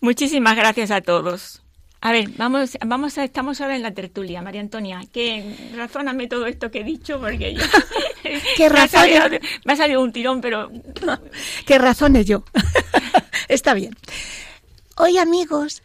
Muchísimas 0.00 0.54
gracias 0.54 0.90
a 0.90 1.00
todos. 1.00 1.62
A 2.04 2.10
ver, 2.10 2.28
vamos, 2.36 2.76
vamos 2.84 3.16
a, 3.16 3.22
estamos 3.22 3.60
ahora 3.60 3.76
en 3.76 3.82
la 3.82 3.94
tertulia, 3.94 4.42
María 4.42 4.60
Antonia, 4.60 5.00
que 5.12 5.54
razóname 5.76 6.26
todo 6.26 6.46
esto 6.46 6.68
que 6.70 6.80
he 6.80 6.84
dicho, 6.84 7.20
porque 7.20 7.54
yo 7.54 7.62
¿Qué 8.56 8.68
me, 8.70 8.80
ha 8.80 8.88
salido, 8.88 9.22
me 9.64 9.72
ha 9.72 9.76
salido 9.76 10.02
un 10.02 10.12
tirón, 10.12 10.40
pero 10.40 10.68
¿Qué 11.64 11.78
razones 11.78 12.26
yo? 12.26 12.42
Está 13.48 13.72
bien. 13.72 13.96
Hoy, 14.96 15.18
amigos, 15.18 15.82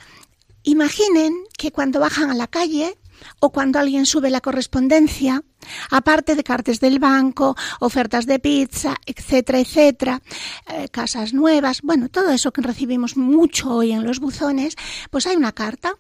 imaginen 0.68 1.34
que 1.58 1.72
cuando 1.72 2.00
bajan 2.00 2.30
a 2.30 2.36
la 2.36 2.48
calle 2.48 2.98
o 3.40 3.52
cuando 3.52 3.80
alguien 3.80 4.06
sube 4.06 4.30
la 4.30 4.42
correspondencia, 4.42 5.44
aparte 5.90 6.36
de 6.36 6.44
cartes 6.44 6.80
del 6.80 7.00
banco, 7.00 7.56
ofertas 7.80 8.26
de 8.26 8.40
pizza, 8.40 8.96
etcétera, 9.06 9.60
etcétera, 9.60 10.22
eh, 10.68 10.90
casas 10.90 11.34
nuevas, 11.34 11.82
bueno, 11.82 12.10
todo 12.10 12.32
eso 12.32 12.52
que 12.52 12.62
recibimos 12.62 13.18
mucho 13.18 13.70
hoy 13.76 13.92
en 13.92 14.04
los 14.04 14.20
buzones, 14.20 14.76
pues 15.10 15.26
hay 15.26 15.36
una 15.36 15.54
carta, 15.54 15.96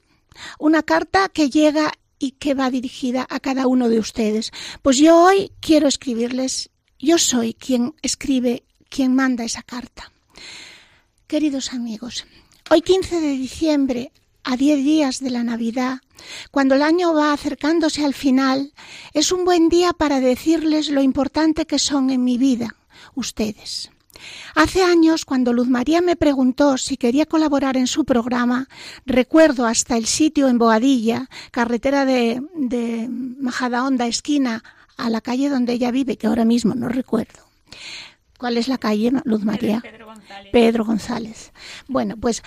una 0.59 0.83
carta 0.83 1.29
que 1.29 1.49
llega 1.49 1.93
y 2.19 2.31
que 2.31 2.53
va 2.53 2.69
dirigida 2.69 3.25
a 3.29 3.39
cada 3.39 3.67
uno 3.67 3.89
de 3.89 3.99
ustedes. 3.99 4.51
Pues 4.81 4.97
yo 4.97 5.23
hoy 5.23 5.51
quiero 5.61 5.87
escribirles, 5.87 6.69
yo 6.99 7.17
soy 7.17 7.53
quien 7.53 7.95
escribe, 8.01 8.63
quien 8.89 9.15
manda 9.15 9.43
esa 9.43 9.63
carta. 9.63 10.11
Queridos 11.25 11.73
amigos, 11.73 12.25
hoy 12.69 12.81
15 12.81 13.21
de 13.21 13.31
diciembre, 13.31 14.11
a 14.47 14.55
10 14.55 14.77
días 14.85 15.19
de 15.19 15.29
la 15.29 15.43
Navidad, 15.43 15.99
cuando 16.51 16.75
el 16.75 16.81
año 16.81 17.13
va 17.13 17.33
acercándose 17.33 18.05
al 18.05 18.13
final, 18.13 18.71
es 19.13 19.33
un 19.33 19.43
buen 19.43 19.67
día 19.67 19.91
para 19.91 20.21
decirles 20.21 20.89
lo 20.89 21.01
importante 21.01 21.65
que 21.65 21.79
son 21.79 22.09
en 22.11 22.23
mi 22.23 22.37
vida 22.37 22.73
ustedes. 23.13 23.91
Hace 24.55 24.83
años, 24.83 25.25
cuando 25.25 25.51
Luz 25.51 25.67
María 25.67 26.01
me 26.01 26.15
preguntó 26.15 26.77
si 26.77 26.95
quería 26.95 27.25
colaborar 27.25 27.75
en 27.75 27.87
su 27.87 28.05
programa, 28.05 28.69
recuerdo 29.05 29.65
hasta 29.65 29.97
el 29.97 30.05
sitio 30.05 30.47
en 30.47 30.57
Boadilla, 30.57 31.29
carretera 31.51 32.05
de, 32.05 32.41
de 32.55 33.09
Majadahonda, 33.09 34.07
esquina 34.07 34.63
a 34.95 35.09
la 35.09 35.19
calle 35.19 35.49
donde 35.49 35.73
ella 35.73 35.91
vive, 35.91 36.17
que 36.17 36.27
ahora 36.27 36.45
mismo 36.45 36.73
no 36.73 36.87
recuerdo. 36.87 37.43
¿Cuál 38.37 38.57
es 38.57 38.69
la 38.69 38.77
calle, 38.77 39.11
Luz 39.25 39.43
María? 39.43 39.81
Pedro 39.81 40.05
González. 40.05 40.51
Pedro 40.53 40.85
González. 40.85 41.51
Bueno, 41.87 42.15
pues 42.15 42.43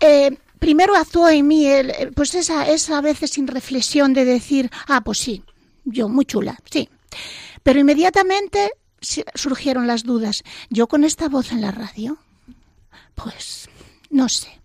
eh, 0.00 0.36
primero 0.60 0.94
actuó 0.94 1.28
en 1.28 1.48
mí 1.48 1.66
pues 2.14 2.36
esa, 2.36 2.68
esa 2.68 2.98
a 2.98 3.00
veces 3.00 3.32
sin 3.32 3.48
reflexión 3.48 4.12
de 4.12 4.24
decir, 4.24 4.70
ah, 4.86 5.00
pues 5.00 5.18
sí, 5.18 5.42
yo 5.84 6.08
muy 6.08 6.24
chula, 6.24 6.58
sí. 6.70 6.88
Pero 7.64 7.80
inmediatamente 7.80 8.70
surgieron 9.34 9.86
las 9.86 10.04
dudas. 10.04 10.44
¿Yo 10.68 10.86
con 10.86 11.02
esta 11.02 11.28
voz 11.28 11.50
en 11.50 11.62
la 11.62 11.72
radio? 11.72 12.18
Pues 13.14 13.68
no 14.10 14.28
sé. 14.28 14.60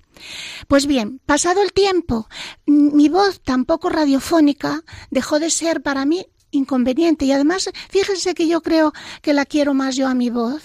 Pues 0.67 0.85
bien, 0.85 1.19
pasado 1.25 1.61
el 1.61 1.73
tiempo, 1.73 2.27
mi 2.65 3.09
voz 3.09 3.41
tampoco 3.41 3.89
radiofónica 3.89 4.81
dejó 5.11 5.39
de 5.39 5.49
ser 5.49 5.81
para 5.81 6.05
mí 6.05 6.25
inconveniente 6.51 7.25
y 7.25 7.31
además 7.31 7.69
fíjense 7.89 8.33
que 8.33 8.47
yo 8.47 8.61
creo 8.61 8.93
que 9.21 9.33
la 9.33 9.45
quiero 9.45 9.73
más 9.73 9.95
yo 9.95 10.07
a 10.07 10.13
mi 10.13 10.29
voz. 10.29 10.61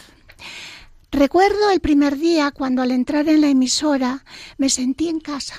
Recuerdo 1.13 1.71
el 1.71 1.81
primer 1.81 2.17
día 2.19 2.53
cuando 2.53 2.83
al 2.83 2.93
entrar 2.93 3.29
en 3.29 3.41
la 3.41 3.49
emisora 3.49 4.25
me 4.59 4.69
sentí 4.69 5.09
en 5.09 5.19
casa. 5.19 5.57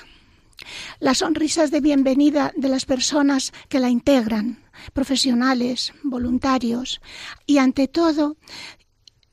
Las 0.98 1.18
sonrisas 1.18 1.70
de 1.70 1.82
bienvenida 1.82 2.52
de 2.56 2.68
las 2.68 2.86
personas 2.86 3.52
que 3.68 3.78
la 3.78 3.90
integran, 3.90 4.64
profesionales, 4.94 5.92
voluntarios 6.04 7.02
y 7.44 7.58
ante 7.58 7.86
todo 7.86 8.36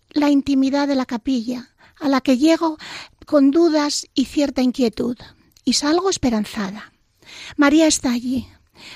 la 0.10 0.30
intimidad 0.30 0.90
de 0.90 0.96
la 0.96 1.06
capilla, 1.06 1.70
a 2.02 2.10
la 2.10 2.20
que 2.20 2.38
llego 2.38 2.78
con 3.26 3.52
dudas 3.52 4.06
y 4.14 4.26
cierta 4.26 4.62
inquietud 4.62 5.18
y 5.64 5.74
salgo 5.74 6.10
esperanzada. 6.10 6.92
María 7.56 7.88
está 7.88 8.12
allí. 8.12 8.48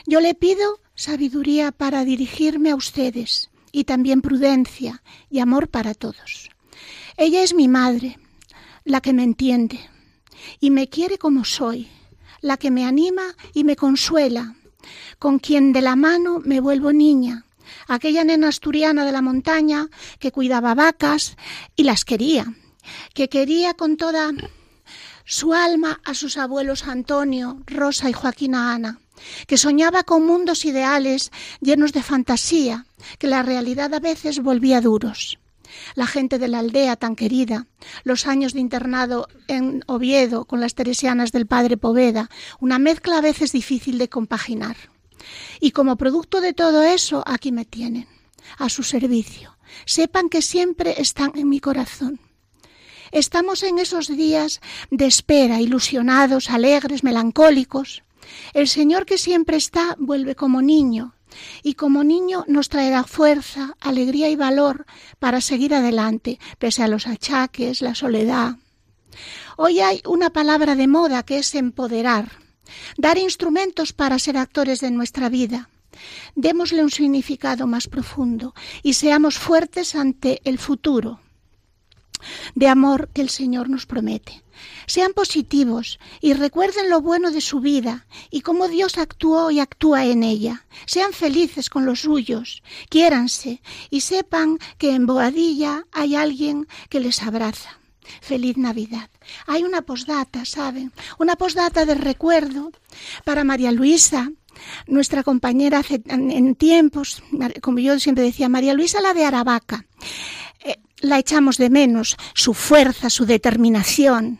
Yo 0.05 0.19
le 0.19 0.35
pido 0.35 0.81
sabiduría 0.93 1.71
para 1.71 2.03
dirigirme 2.03 2.71
a 2.71 2.75
ustedes 2.75 3.49
y 3.71 3.85
también 3.85 4.21
prudencia 4.21 5.03
y 5.29 5.39
amor 5.39 5.69
para 5.69 5.93
todos. 5.93 6.52
Ella 7.17 7.43
es 7.43 7.53
mi 7.53 7.67
madre, 7.67 8.17
la 8.83 9.01
que 9.01 9.13
me 9.13 9.23
entiende 9.23 9.79
y 10.59 10.71
me 10.71 10.89
quiere 10.89 11.17
como 11.17 11.45
soy, 11.45 11.87
la 12.41 12.57
que 12.57 12.71
me 12.71 12.85
anima 12.85 13.35
y 13.53 13.63
me 13.63 13.75
consuela, 13.75 14.55
con 15.19 15.39
quien 15.39 15.73
de 15.73 15.81
la 15.81 15.95
mano 15.95 16.41
me 16.43 16.59
vuelvo 16.59 16.91
niña, 16.91 17.45
aquella 17.87 18.23
nena 18.23 18.49
asturiana 18.49 19.05
de 19.05 19.11
la 19.11 19.21
montaña 19.21 19.89
que 20.19 20.31
cuidaba 20.31 20.73
vacas 20.73 21.37
y 21.75 21.83
las 21.83 22.03
quería, 22.03 22.53
que 23.13 23.29
quería 23.29 23.75
con 23.75 23.95
toda 23.95 24.31
su 25.23 25.53
alma 25.53 26.01
a 26.03 26.15
sus 26.15 26.37
abuelos 26.37 26.83
Antonio, 26.87 27.61
Rosa 27.67 28.09
y 28.09 28.13
Joaquina 28.13 28.73
Ana, 28.73 28.99
que 29.47 29.57
soñaba 29.57 30.03
con 30.03 30.25
mundos 30.25 30.65
ideales 30.65 31.31
llenos 31.61 31.93
de 31.93 32.03
fantasía, 32.03 32.85
que 33.19 33.27
la 33.27 33.43
realidad 33.43 33.93
a 33.93 33.99
veces 33.99 34.41
volvía 34.41 34.81
duros. 34.81 35.37
La 35.95 36.07
gente 36.07 36.39
de 36.39 36.47
la 36.47 36.59
aldea 36.59 36.95
tan 36.95 37.15
querida, 37.15 37.67
los 38.03 38.27
años 38.27 38.53
de 38.53 38.59
internado 38.59 39.27
en 39.47 39.83
Oviedo 39.87 40.45
con 40.45 40.59
las 40.59 40.75
teresianas 40.75 41.31
del 41.31 41.47
padre 41.47 41.77
Poveda, 41.77 42.29
una 42.59 42.79
mezcla 42.79 43.17
a 43.17 43.21
veces 43.21 43.51
difícil 43.51 43.97
de 43.97 44.09
compaginar. 44.09 44.77
Y 45.59 45.71
como 45.71 45.97
producto 45.97 46.41
de 46.41 46.53
todo 46.53 46.83
eso, 46.83 47.23
aquí 47.25 47.51
me 47.51 47.65
tienen, 47.65 48.07
a 48.57 48.69
su 48.69 48.83
servicio. 48.83 49.57
Sepan 49.85 50.29
que 50.29 50.41
siempre 50.41 50.95
están 51.01 51.31
en 51.35 51.49
mi 51.49 51.59
corazón. 51.59 52.19
Estamos 53.11 53.61
en 53.63 53.77
esos 53.77 54.07
días 54.07 54.59
de 54.89 55.05
espera, 55.05 55.61
ilusionados, 55.61 56.49
alegres, 56.49 57.03
melancólicos. 57.03 58.03
El 58.53 58.67
Señor 58.67 59.05
que 59.05 59.17
siempre 59.17 59.57
está 59.57 59.95
vuelve 59.99 60.35
como 60.35 60.61
niño 60.61 61.12
y 61.63 61.73
como 61.73 62.03
niño 62.03 62.45
nos 62.47 62.69
traerá 62.69 63.03
fuerza, 63.03 63.75
alegría 63.79 64.29
y 64.29 64.35
valor 64.35 64.85
para 65.19 65.41
seguir 65.41 65.73
adelante, 65.73 66.39
pese 66.59 66.83
a 66.83 66.87
los 66.87 67.07
achaques, 67.07 67.81
la 67.81 67.95
soledad. 67.95 68.57
Hoy 69.57 69.79
hay 69.79 70.01
una 70.05 70.31
palabra 70.31 70.75
de 70.75 70.87
moda 70.87 71.23
que 71.23 71.37
es 71.37 71.53
empoderar, 71.55 72.31
dar 72.97 73.17
instrumentos 73.17 73.93
para 73.93 74.19
ser 74.19 74.37
actores 74.37 74.79
de 74.79 74.91
nuestra 74.91 75.29
vida. 75.29 75.69
Démosle 76.35 76.83
un 76.83 76.89
significado 76.89 77.67
más 77.67 77.87
profundo 77.87 78.55
y 78.81 78.93
seamos 78.93 79.37
fuertes 79.37 79.95
ante 79.95 80.41
el 80.43 80.57
futuro 80.57 81.22
de 82.55 82.67
amor 82.67 83.09
que 83.13 83.21
el 83.21 83.29
Señor 83.29 83.69
nos 83.69 83.85
promete. 83.85 84.43
Sean 84.85 85.13
positivos 85.13 85.99
y 86.21 86.33
recuerden 86.33 86.89
lo 86.89 87.01
bueno 87.01 87.31
de 87.31 87.41
su 87.41 87.59
vida 87.59 88.05
y 88.29 88.41
cómo 88.41 88.67
Dios 88.67 88.97
actuó 88.97 89.51
y 89.51 89.59
actúa 89.59 90.05
en 90.05 90.23
ella. 90.23 90.65
Sean 90.85 91.13
felices 91.13 91.69
con 91.69 91.85
los 91.85 92.01
suyos, 92.01 92.63
quiéranse 92.89 93.61
y 93.89 94.01
sepan 94.01 94.59
que 94.77 94.93
en 94.93 95.05
Boadilla 95.05 95.85
hay 95.91 96.15
alguien 96.15 96.67
que 96.89 96.99
les 96.99 97.21
abraza. 97.23 97.79
Feliz 98.21 98.57
Navidad. 98.57 99.09
Hay 99.47 99.63
una 99.63 99.81
posdata, 99.81 100.43
¿saben? 100.43 100.91
Una 101.19 101.37
posdata 101.37 101.85
de 101.85 101.95
recuerdo 101.95 102.71
para 103.23 103.45
María 103.45 103.71
Luisa, 103.71 104.29
nuestra 104.87 105.23
compañera 105.23 105.81
en 105.87 106.55
tiempos, 106.55 107.23
como 107.61 107.79
yo 107.79 107.97
siempre 107.99 108.25
decía, 108.25 108.49
María 108.49 108.73
Luisa 108.73 109.01
la 109.01 109.13
de 109.13 109.25
Aravaca. 109.25 109.85
La 111.03 111.19
echamos 111.19 111.57
de 111.57 111.69
menos, 111.69 112.15
su 112.33 112.53
fuerza, 112.53 113.09
su 113.09 113.25
determinación. 113.25 114.39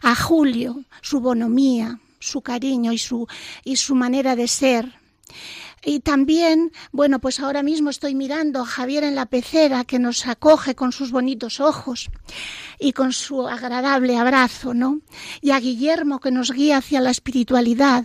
A 0.00 0.14
Julio, 0.14 0.84
su 1.02 1.18
bonomía, 1.18 1.98
su 2.20 2.40
cariño 2.40 2.92
y 2.92 2.98
su, 2.98 3.26
y 3.64 3.74
su 3.74 3.96
manera 3.96 4.36
de 4.36 4.46
ser. 4.46 4.94
Y 5.84 5.98
también, 5.98 6.70
bueno, 6.92 7.18
pues 7.18 7.40
ahora 7.40 7.64
mismo 7.64 7.90
estoy 7.90 8.14
mirando 8.14 8.60
a 8.60 8.64
Javier 8.64 9.02
en 9.02 9.16
la 9.16 9.26
pecera 9.26 9.84
que 9.84 9.98
nos 9.98 10.28
acoge 10.28 10.76
con 10.76 10.92
sus 10.92 11.10
bonitos 11.10 11.58
ojos 11.58 12.08
y 12.78 12.92
con 12.92 13.12
su 13.12 13.48
agradable 13.48 14.16
abrazo, 14.16 14.72
¿no? 14.72 15.00
Y 15.40 15.50
a 15.50 15.58
Guillermo 15.58 16.20
que 16.20 16.30
nos 16.30 16.52
guía 16.52 16.76
hacia 16.76 17.00
la 17.00 17.10
espiritualidad. 17.10 18.04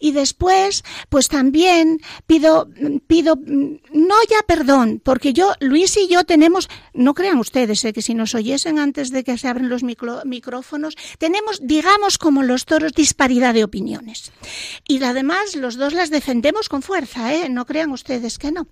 Y 0.00 0.12
después, 0.12 0.84
pues 1.08 1.28
también 1.28 2.00
pido, 2.26 2.68
pido, 3.06 3.36
no 3.46 4.14
ya 4.30 4.42
perdón, 4.46 5.00
porque 5.04 5.32
yo, 5.32 5.52
Luis 5.60 5.96
y 5.96 6.08
yo 6.08 6.24
tenemos, 6.24 6.68
no 6.94 7.14
crean 7.14 7.38
ustedes 7.38 7.84
eh, 7.84 7.92
que 7.92 8.02
si 8.02 8.14
nos 8.14 8.34
oyesen 8.34 8.78
antes 8.78 9.10
de 9.10 9.24
que 9.24 9.38
se 9.38 9.48
abren 9.48 9.68
los 9.68 9.82
micro- 9.82 10.24
micrófonos, 10.24 10.96
tenemos, 11.18 11.60
digamos, 11.62 12.18
como 12.18 12.42
los 12.42 12.64
toros, 12.64 12.92
disparidad 12.92 13.54
de 13.54 13.64
opiniones. 13.64 14.32
Y 14.86 15.02
además, 15.02 15.56
los 15.56 15.76
dos 15.76 15.92
las 15.92 16.10
defendemos 16.10 16.68
con 16.68 16.82
fuerza, 16.82 17.34
¿eh? 17.34 17.48
No 17.48 17.66
crean 17.66 17.90
ustedes 17.90 18.38
que 18.38 18.52
no. 18.52 18.66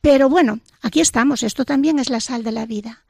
Pero 0.00 0.28
bueno, 0.28 0.60
aquí 0.82 1.00
estamos, 1.00 1.42
esto 1.42 1.64
también 1.64 1.98
es 1.98 2.10
la 2.10 2.20
sal 2.20 2.42
de 2.42 2.52
la 2.52 2.66
vida. 2.66 3.04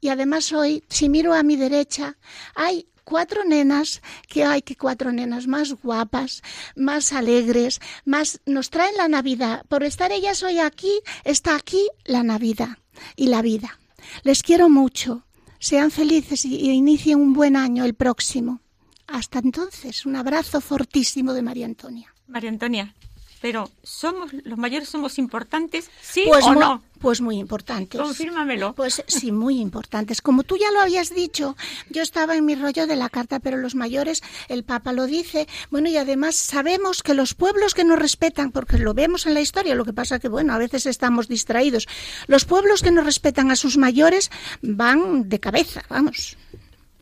Y 0.00 0.08
además 0.08 0.52
hoy, 0.52 0.84
si 0.88 1.08
miro 1.08 1.32
a 1.32 1.42
mi 1.42 1.56
derecha, 1.56 2.16
hay 2.54 2.86
cuatro 3.04 3.44
nenas, 3.44 4.02
que 4.28 4.44
hay 4.44 4.62
que 4.62 4.76
cuatro 4.76 5.12
nenas 5.12 5.46
más 5.46 5.72
guapas, 5.72 6.42
más 6.74 7.12
alegres, 7.12 7.80
más 8.04 8.40
nos 8.46 8.70
traen 8.70 8.96
la 8.96 9.08
Navidad. 9.08 9.64
Por 9.68 9.84
estar 9.84 10.10
ellas 10.12 10.42
hoy 10.42 10.58
aquí, 10.58 11.00
está 11.24 11.54
aquí 11.56 11.88
la 12.04 12.22
Navidad 12.22 12.78
y 13.16 13.26
la 13.26 13.42
vida. 13.42 13.78
Les 14.22 14.42
quiero 14.42 14.68
mucho. 14.68 15.24
Sean 15.58 15.90
felices 15.90 16.44
y, 16.44 16.56
y 16.56 16.70
inicien 16.70 17.20
un 17.20 17.32
buen 17.32 17.56
año 17.56 17.84
el 17.84 17.94
próximo. 17.94 18.60
Hasta 19.06 19.38
entonces, 19.38 20.04
un 20.06 20.16
abrazo 20.16 20.60
fortísimo 20.60 21.32
de 21.32 21.42
María 21.42 21.66
Antonia. 21.66 22.14
María 22.26 22.50
Antonia, 22.50 22.94
pero 23.44 23.70
somos 23.82 24.32
los 24.32 24.56
mayores 24.56 24.88
somos 24.88 25.18
importantes, 25.18 25.90
sí 26.00 26.24
Pues, 26.26 26.46
o 26.46 26.54
no. 26.54 26.82
pues 26.98 27.20
muy 27.20 27.36
importantes. 27.36 28.00
Confírmamelo. 28.00 28.72
Pues 28.72 29.04
sí, 29.06 29.32
muy 29.32 29.60
importantes. 29.60 30.22
Como 30.22 30.44
tú 30.44 30.56
ya 30.56 30.70
lo 30.70 30.80
habías 30.80 31.14
dicho, 31.14 31.54
yo 31.90 32.00
estaba 32.00 32.36
en 32.36 32.46
mi 32.46 32.54
rollo 32.54 32.86
de 32.86 32.96
la 32.96 33.10
carta, 33.10 33.40
pero 33.40 33.58
los 33.58 33.74
mayores, 33.74 34.22
el 34.48 34.64
Papa 34.64 34.94
lo 34.94 35.04
dice. 35.04 35.46
Bueno, 35.70 35.90
y 35.90 35.98
además 35.98 36.36
sabemos 36.36 37.02
que 37.02 37.12
los 37.12 37.34
pueblos 37.34 37.74
que 37.74 37.84
nos 37.84 37.98
respetan, 37.98 38.50
porque 38.50 38.78
lo 38.78 38.94
vemos 38.94 39.26
en 39.26 39.34
la 39.34 39.42
historia, 39.42 39.74
lo 39.74 39.84
que 39.84 39.92
pasa 39.92 40.18
que, 40.18 40.28
bueno, 40.28 40.54
a 40.54 40.58
veces 40.58 40.86
estamos 40.86 41.28
distraídos. 41.28 41.86
Los 42.26 42.46
pueblos 42.46 42.80
que 42.80 42.92
no 42.92 43.02
respetan 43.02 43.50
a 43.50 43.56
sus 43.56 43.76
mayores 43.76 44.30
van 44.62 45.28
de 45.28 45.38
cabeza, 45.38 45.82
vamos. 45.90 46.38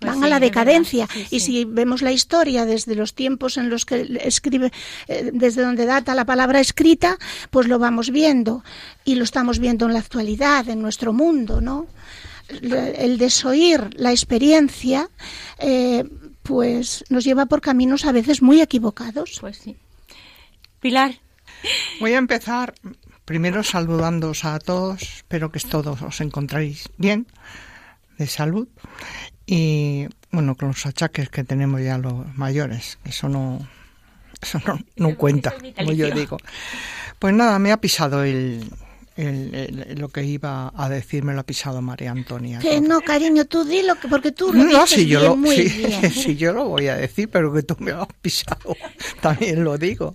Pues 0.03 0.13
van 0.13 0.21
sí, 0.21 0.27
a 0.27 0.29
la 0.29 0.41
decadencia. 0.41 1.09
Sí, 1.13 1.27
Y 1.31 1.41
si 1.41 1.65
vemos 1.65 2.03
la 2.03 2.13
historia 2.13 2.65
desde 2.65 2.95
los 2.95 3.15
tiempos 3.15 3.57
en 3.57 3.71
los 3.71 3.85
que 3.85 4.21
escribe, 4.23 4.73
eh, 5.09 5.31
desde 5.33 5.63
donde 5.63 5.87
data 5.87 6.15
la 6.15 6.25
palabra 6.25 6.61
escrita, 6.61 7.19
pues 7.51 7.69
lo 7.69 7.79
vamos 7.79 8.11
viendo. 8.11 8.63
Y 9.05 9.15
lo 9.15 9.25
estamos 9.25 9.59
viendo 9.59 9.87
en 9.87 9.95
la 9.95 10.01
actualidad, 10.01 10.69
en 10.69 10.81
nuestro 10.83 11.13
mundo, 11.13 11.61
¿no? 11.61 11.87
El 12.49 13.17
desoír 13.19 13.91
la 13.95 14.11
experiencia, 14.11 15.09
eh, 15.59 16.05
pues 16.43 17.05
nos 17.09 17.25
lleva 17.25 17.47
por 17.47 17.61
caminos 17.61 18.05
a 18.05 18.13
veces 18.13 18.43
muy 18.43 18.61
equivocados. 18.61 19.39
Pues 19.41 19.57
sí. 19.57 19.77
Pilar, 20.81 21.15
Voy 22.01 22.15
a 22.15 22.19
empezar 22.19 22.75
primero 23.25 23.63
saludándoos 23.63 24.45
a 24.45 24.59
todos. 24.59 25.03
Espero 25.03 25.53
que 25.53 25.61
todos 25.61 26.03
os 26.03 26.21
encontréis 26.21 26.89
bien, 26.97 27.27
de 28.19 28.27
salud. 28.27 28.69
Y 29.47 30.07
bueno, 30.31 30.55
con 30.57 30.69
los 30.69 30.87
achaques 30.87 31.29
que 31.29 31.45
tenemos 31.45 31.81
ya 31.83 31.99
los 31.99 32.27
mayores, 32.37 32.99
eso 33.05 33.29
no, 33.29 33.59
eso 34.41 34.61
no, 34.67 34.79
no 34.97 35.17
cuenta, 35.17 35.53
como 35.77 35.93
yo 35.93 36.11
digo. 36.11 36.39
Pues 37.19 37.35
nada, 37.35 37.59
me 37.59 37.73
ha 37.73 37.77
pisado 37.77 38.25
el, 38.25 38.65
el- 39.17 39.55
el- 39.55 39.95
lo 39.99 40.09
que 40.09 40.25
iba 40.25 40.73
a 40.75 40.89
decir, 40.89 41.23
me 41.25 41.35
lo 41.35 41.41
ha 41.41 41.45
pisado 41.45 41.83
María 41.83 42.13
Antonia. 42.13 42.59
Que 42.61 42.81
no, 42.81 43.01
cariño, 43.01 43.45
tú 43.45 43.65
dilo, 43.65 43.95
que- 44.01 44.09
porque 44.09 44.33
tú 44.33 44.53
lo 44.53 44.65
No, 44.65 44.83
dices 44.85 44.91
si 44.91 45.07
yo, 45.07 45.19
bien, 45.21 45.31
lo, 45.31 45.37
muy 45.37 45.57
sí, 45.57 45.69
bien. 45.87 46.11
sí, 46.13 46.37
yo 46.37 46.53
lo 46.53 46.69
voy 46.69 46.89
a 46.89 46.97
decir, 46.97 47.29
pero 47.29 47.53
que 47.53 47.63
tú 47.63 47.77
me 47.79 47.91
lo 47.93 48.03
has 48.03 48.09
pisado, 48.23 48.77
también 49.21 49.63
lo 49.65 49.77
digo. 49.77 50.15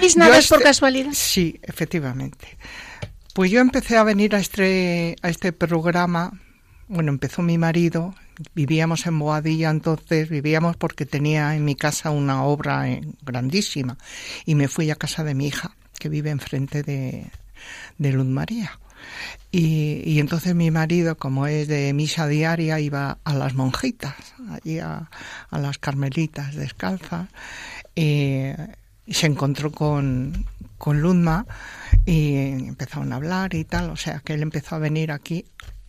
Luis, 0.00 0.16
nada 0.16 0.30
por 0.32 0.38
este- 0.58 0.62
casualidad. 0.62 1.10
Sí, 1.12 1.58
efectivamente. 1.62 2.56
Pues 3.34 3.50
yo 3.50 3.60
empecé 3.60 3.96
a 3.96 4.04
venir 4.04 4.34
a 4.36 4.38
este, 4.38 5.16
a 5.22 5.28
este 5.28 5.52
programa, 5.52 6.40
bueno, 6.88 7.10
empezó 7.10 7.42
mi 7.42 7.58
marido, 7.58 8.14
vivíamos 8.54 9.06
en 9.06 9.18
Boadilla 9.18 9.70
entonces, 9.70 10.28
vivíamos 10.28 10.76
porque 10.76 11.06
tenía 11.06 11.54
en 11.54 11.64
mi 11.64 11.74
casa 11.74 12.10
una 12.10 12.44
obra 12.44 12.88
eh, 12.88 13.02
grandísima 13.22 13.96
y 14.44 14.54
me 14.54 14.68
fui 14.68 14.90
a 14.90 14.96
casa 14.96 15.24
de 15.24 15.34
mi 15.34 15.46
hija, 15.46 15.76
que 15.98 16.08
vive 16.08 16.30
enfrente 16.30 16.82
de, 16.82 17.26
de 17.98 18.12
Luz 18.12 18.26
María. 18.26 18.78
Y, 19.50 20.02
y, 20.04 20.18
entonces 20.18 20.54
mi 20.54 20.70
marido, 20.70 21.16
como 21.16 21.46
es 21.46 21.68
de 21.68 21.92
misa 21.92 22.26
diaria, 22.26 22.80
iba 22.80 23.18
a 23.22 23.34
las 23.34 23.54
monjitas, 23.54 24.14
allí 24.50 24.78
a, 24.78 25.10
a 25.50 25.58
las 25.58 25.78
carmelitas 25.78 26.54
descalzas, 26.54 27.28
y, 27.94 28.52
se 29.06 29.26
encontró 29.26 29.70
con, 29.70 30.46
con 30.78 31.00
Luzma 31.00 31.46
y 32.06 32.36
empezaron 32.36 33.12
a 33.12 33.16
hablar 33.16 33.54
y 33.54 33.64
tal, 33.64 33.90
o 33.90 33.96
sea 33.96 34.20
que 34.20 34.34
él 34.34 34.42
empezó 34.42 34.76
a 34.76 34.78
venir 34.78 35.12
aquí 35.12 35.44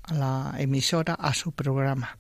a 0.08 0.14
la 0.14 0.56
emisora 0.58 1.14
a 1.14 1.34
su 1.34 1.52
programa 1.52 2.18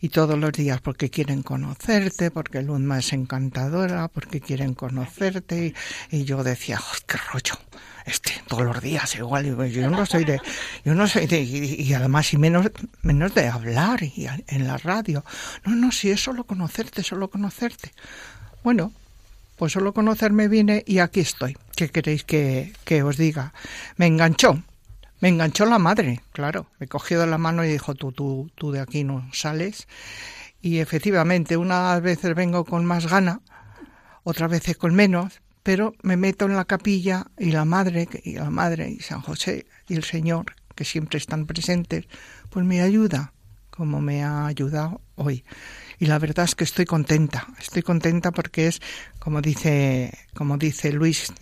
y 0.00 0.08
todos 0.10 0.38
los 0.38 0.52
días 0.52 0.80
porque 0.80 1.10
quieren 1.10 1.42
conocerte, 1.42 2.30
porque 2.30 2.62
Luzma 2.62 2.98
es 2.98 3.12
encantadora, 3.12 4.08
porque 4.08 4.40
quieren 4.40 4.74
conocerte 4.74 5.74
y, 6.10 6.24
yo 6.24 6.44
decía, 6.44 6.78
¡ay, 6.78 7.00
qué 7.06 7.18
rollo! 7.32 7.54
Este, 8.06 8.32
todos 8.46 8.64
los 8.64 8.80
días 8.80 9.16
igual, 9.16 9.44
yo 9.70 9.90
no 9.90 10.06
soy 10.06 10.24
de, 10.24 10.40
yo 10.82 10.94
no 10.94 11.06
soy 11.06 11.26
de, 11.26 11.42
y, 11.42 11.82
y 11.82 11.92
además 11.92 12.32
y 12.32 12.38
menos, 12.38 12.70
menos 13.02 13.34
de 13.34 13.48
hablar 13.48 14.02
y 14.02 14.26
en 14.46 14.66
la 14.66 14.78
radio. 14.78 15.24
No, 15.64 15.74
no, 15.74 15.92
si 15.92 16.10
es 16.10 16.22
solo 16.22 16.44
conocerte, 16.44 17.02
solo 17.02 17.28
conocerte. 17.28 17.92
Bueno, 18.64 18.92
pues 19.56 19.72
solo 19.72 19.92
conocerme 19.92 20.48
vine 20.48 20.84
y 20.86 21.00
aquí 21.00 21.20
estoy. 21.20 21.56
¿Qué 21.76 21.90
queréis 21.90 22.24
que, 22.24 22.72
que 22.84 23.02
os 23.02 23.18
diga? 23.18 23.52
Me 23.96 24.06
enganchó, 24.06 24.62
me 25.20 25.28
enganchó 25.28 25.66
la 25.66 25.78
madre, 25.78 26.20
claro. 26.32 26.66
Me 26.78 26.86
cogió 26.86 27.20
de 27.20 27.26
la 27.26 27.38
mano 27.38 27.64
y 27.64 27.68
dijo, 27.68 27.94
tú, 27.94 28.12
tú, 28.12 28.50
tú 28.54 28.70
de 28.72 28.80
aquí 28.80 29.04
no 29.04 29.28
sales. 29.32 29.88
Y 30.60 30.78
efectivamente, 30.78 31.56
unas 31.56 32.00
veces 32.02 32.34
vengo 32.34 32.64
con 32.64 32.84
más 32.84 33.06
gana, 33.06 33.40
otras 34.24 34.50
veces 34.50 34.76
con 34.76 34.94
menos, 34.94 35.40
pero 35.62 35.94
me 36.02 36.16
meto 36.16 36.46
en 36.46 36.56
la 36.56 36.64
capilla 36.64 37.26
y 37.38 37.50
la 37.50 37.64
madre, 37.64 38.08
y 38.24 38.34
la 38.34 38.50
madre 38.50 38.90
y 38.90 39.00
San 39.00 39.20
José 39.20 39.66
y 39.88 39.94
el 39.94 40.04
Señor, 40.04 40.54
que 40.74 40.84
siempre 40.84 41.18
están 41.18 41.46
presentes, 41.46 42.06
pues 42.50 42.64
me 42.64 42.80
ayuda, 42.80 43.32
como 43.70 44.00
me 44.00 44.24
ha 44.24 44.46
ayudado 44.46 45.00
hoy. 45.16 45.44
Y 45.98 46.06
la 46.06 46.18
verdad 46.18 46.44
es 46.44 46.54
que 46.54 46.64
estoy 46.64 46.84
contenta, 46.84 47.46
estoy 47.60 47.82
contenta 47.82 48.30
porque 48.30 48.68
es, 48.68 48.80
como 49.18 49.40
dice, 49.40 50.16
como 50.34 50.56
dice 50.56 50.92
Luis, 50.92 51.32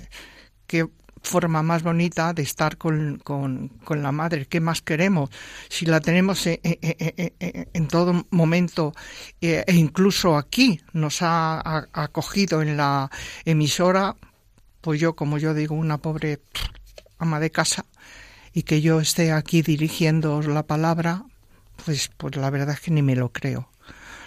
que 0.67 0.89
forma 1.27 1.63
más 1.63 1.83
bonita 1.83 2.33
de 2.33 2.43
estar 2.43 2.79
con, 2.79 3.19
con, 3.23 3.69
con, 3.85 4.03
la 4.03 4.13
madre. 4.13 4.47
¿Qué 4.47 4.61
más 4.61 4.81
queremos? 4.81 5.31
Si 5.69 5.85
la 5.85 6.01
tenemos 6.01 6.47
en, 6.47 6.61
en, 6.63 7.69
en 7.73 7.89
todo 7.89 8.27
momento 8.31 8.95
e 9.41 9.65
incluso 9.75 10.37
aquí 10.37 10.81
nos 10.93 11.23
ha, 11.23 11.61
ha, 11.61 11.89
acogido 11.93 12.63
en 12.63 12.77
la 12.77 13.11
emisora, 13.45 14.17
pues 14.81 15.01
yo, 15.01 15.15
como 15.15 15.39
yo 15.39 15.53
digo, 15.53 15.75
una 15.75 15.99
pobre 15.99 16.41
ama 17.19 17.41
de 17.41 17.51
casa 17.51 17.85
y 18.53 18.63
que 18.63 18.81
yo 18.81 19.01
esté 19.01 19.33
aquí 19.33 19.63
dirigiendo 19.63 20.41
la 20.43 20.63
palabra, 20.63 21.25
pues, 21.85 22.11
pues 22.17 22.37
la 22.37 22.51
verdad 22.51 22.75
es 22.75 22.81
que 22.81 22.91
ni 22.91 23.03
me 23.03 23.17
lo 23.17 23.31
creo. 23.31 23.69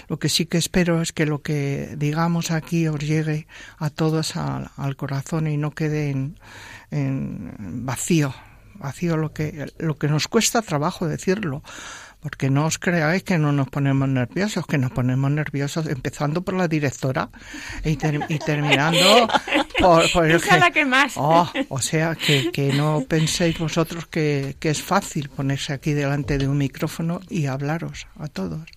Lo 0.09 0.17
que 0.17 0.27
sí 0.27 0.47
que 0.47 0.57
espero 0.57 1.01
es 1.01 1.13
que 1.13 1.25
lo 1.25 1.41
que 1.41 1.95
digamos 1.95 2.51
aquí 2.51 2.87
os 2.87 2.99
llegue 2.99 3.47
a 3.77 3.89
todos 3.89 4.35
al, 4.35 4.69
al 4.75 4.95
corazón 4.95 5.47
y 5.47 5.55
no 5.55 5.71
quede 5.71 6.09
en, 6.09 6.35
en 6.91 7.85
vacío, 7.85 8.33
vacío 8.75 9.17
lo 9.17 9.33
que, 9.33 9.71
lo 9.77 9.97
que 9.97 10.07
nos 10.07 10.27
cuesta 10.27 10.61
trabajo 10.61 11.07
decirlo. 11.07 11.63
Porque 12.21 12.49
no 12.49 12.65
os 12.65 12.77
creáis 12.77 13.23
que 13.23 13.37
no 13.37 13.53
nos 13.53 13.69
ponemos 13.69 14.09
nerviosos, 14.09 14.65
que 14.67 14.77
nos 14.77 14.91
ponemos 14.91 15.31
nerviosos 15.31 15.87
empezando 15.87 16.41
por 16.41 16.55
la 16.55 16.67
directora 16.67 17.29
y, 17.85 17.95
ter, 17.95 18.19
y 18.27 18.39
terminando 18.39 19.29
por, 19.79 20.11
por 20.11 20.25
el 20.29 20.41
que, 20.41 20.57
la 20.57 20.69
que 20.69 20.83
más. 20.83 21.13
Oh, 21.15 21.49
o 21.69 21.79
sea, 21.79 22.15
que, 22.15 22.51
que 22.51 22.73
no 22.73 23.05
penséis 23.07 23.57
vosotros 23.57 24.05
que, 24.07 24.57
que 24.59 24.69
es 24.69 24.83
fácil 24.83 25.29
ponerse 25.29 25.71
aquí 25.71 25.93
delante 25.93 26.37
de 26.37 26.49
un 26.49 26.57
micrófono 26.57 27.21
y 27.29 27.45
hablaros 27.45 28.07
a 28.17 28.27
todos. 28.27 28.67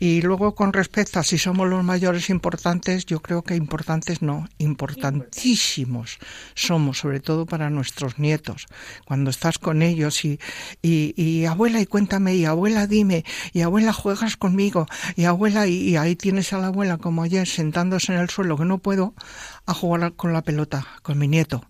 Y 0.00 0.22
luego 0.22 0.54
con 0.54 0.72
respecto 0.72 1.18
a 1.18 1.24
si 1.24 1.38
somos 1.38 1.68
los 1.68 1.82
mayores 1.82 2.30
importantes, 2.30 3.06
yo 3.06 3.20
creo 3.20 3.42
que 3.42 3.56
importantes 3.56 4.22
no, 4.22 4.46
importantísimos 4.58 6.18
somos, 6.54 6.98
sobre 6.98 7.20
todo 7.20 7.46
para 7.46 7.70
nuestros 7.70 8.18
nietos. 8.18 8.66
Cuando 9.04 9.30
estás 9.30 9.58
con 9.58 9.82
ellos 9.82 10.24
y, 10.24 10.38
y, 10.82 11.14
y 11.20 11.46
abuela 11.46 11.80
y 11.80 11.86
cuéntame, 11.86 12.34
y 12.36 12.44
abuela 12.44 12.86
dime, 12.86 13.24
y 13.52 13.62
abuela 13.62 13.92
juegas 13.92 14.36
conmigo, 14.36 14.86
y 15.16 15.24
abuela, 15.24 15.66
y, 15.66 15.96
ahí 15.96 16.16
tienes 16.16 16.52
a 16.52 16.58
la 16.58 16.68
abuela 16.68 16.98
como 16.98 17.22
ayer 17.22 17.46
sentándose 17.46 18.12
en 18.12 18.20
el 18.20 18.30
suelo 18.30 18.56
que 18.56 18.64
no 18.64 18.78
puedo, 18.78 19.14
a 19.66 19.74
jugar 19.74 20.14
con 20.14 20.32
la 20.32 20.42
pelota, 20.42 20.86
con 21.02 21.18
mi 21.18 21.28
nieto. 21.28 21.64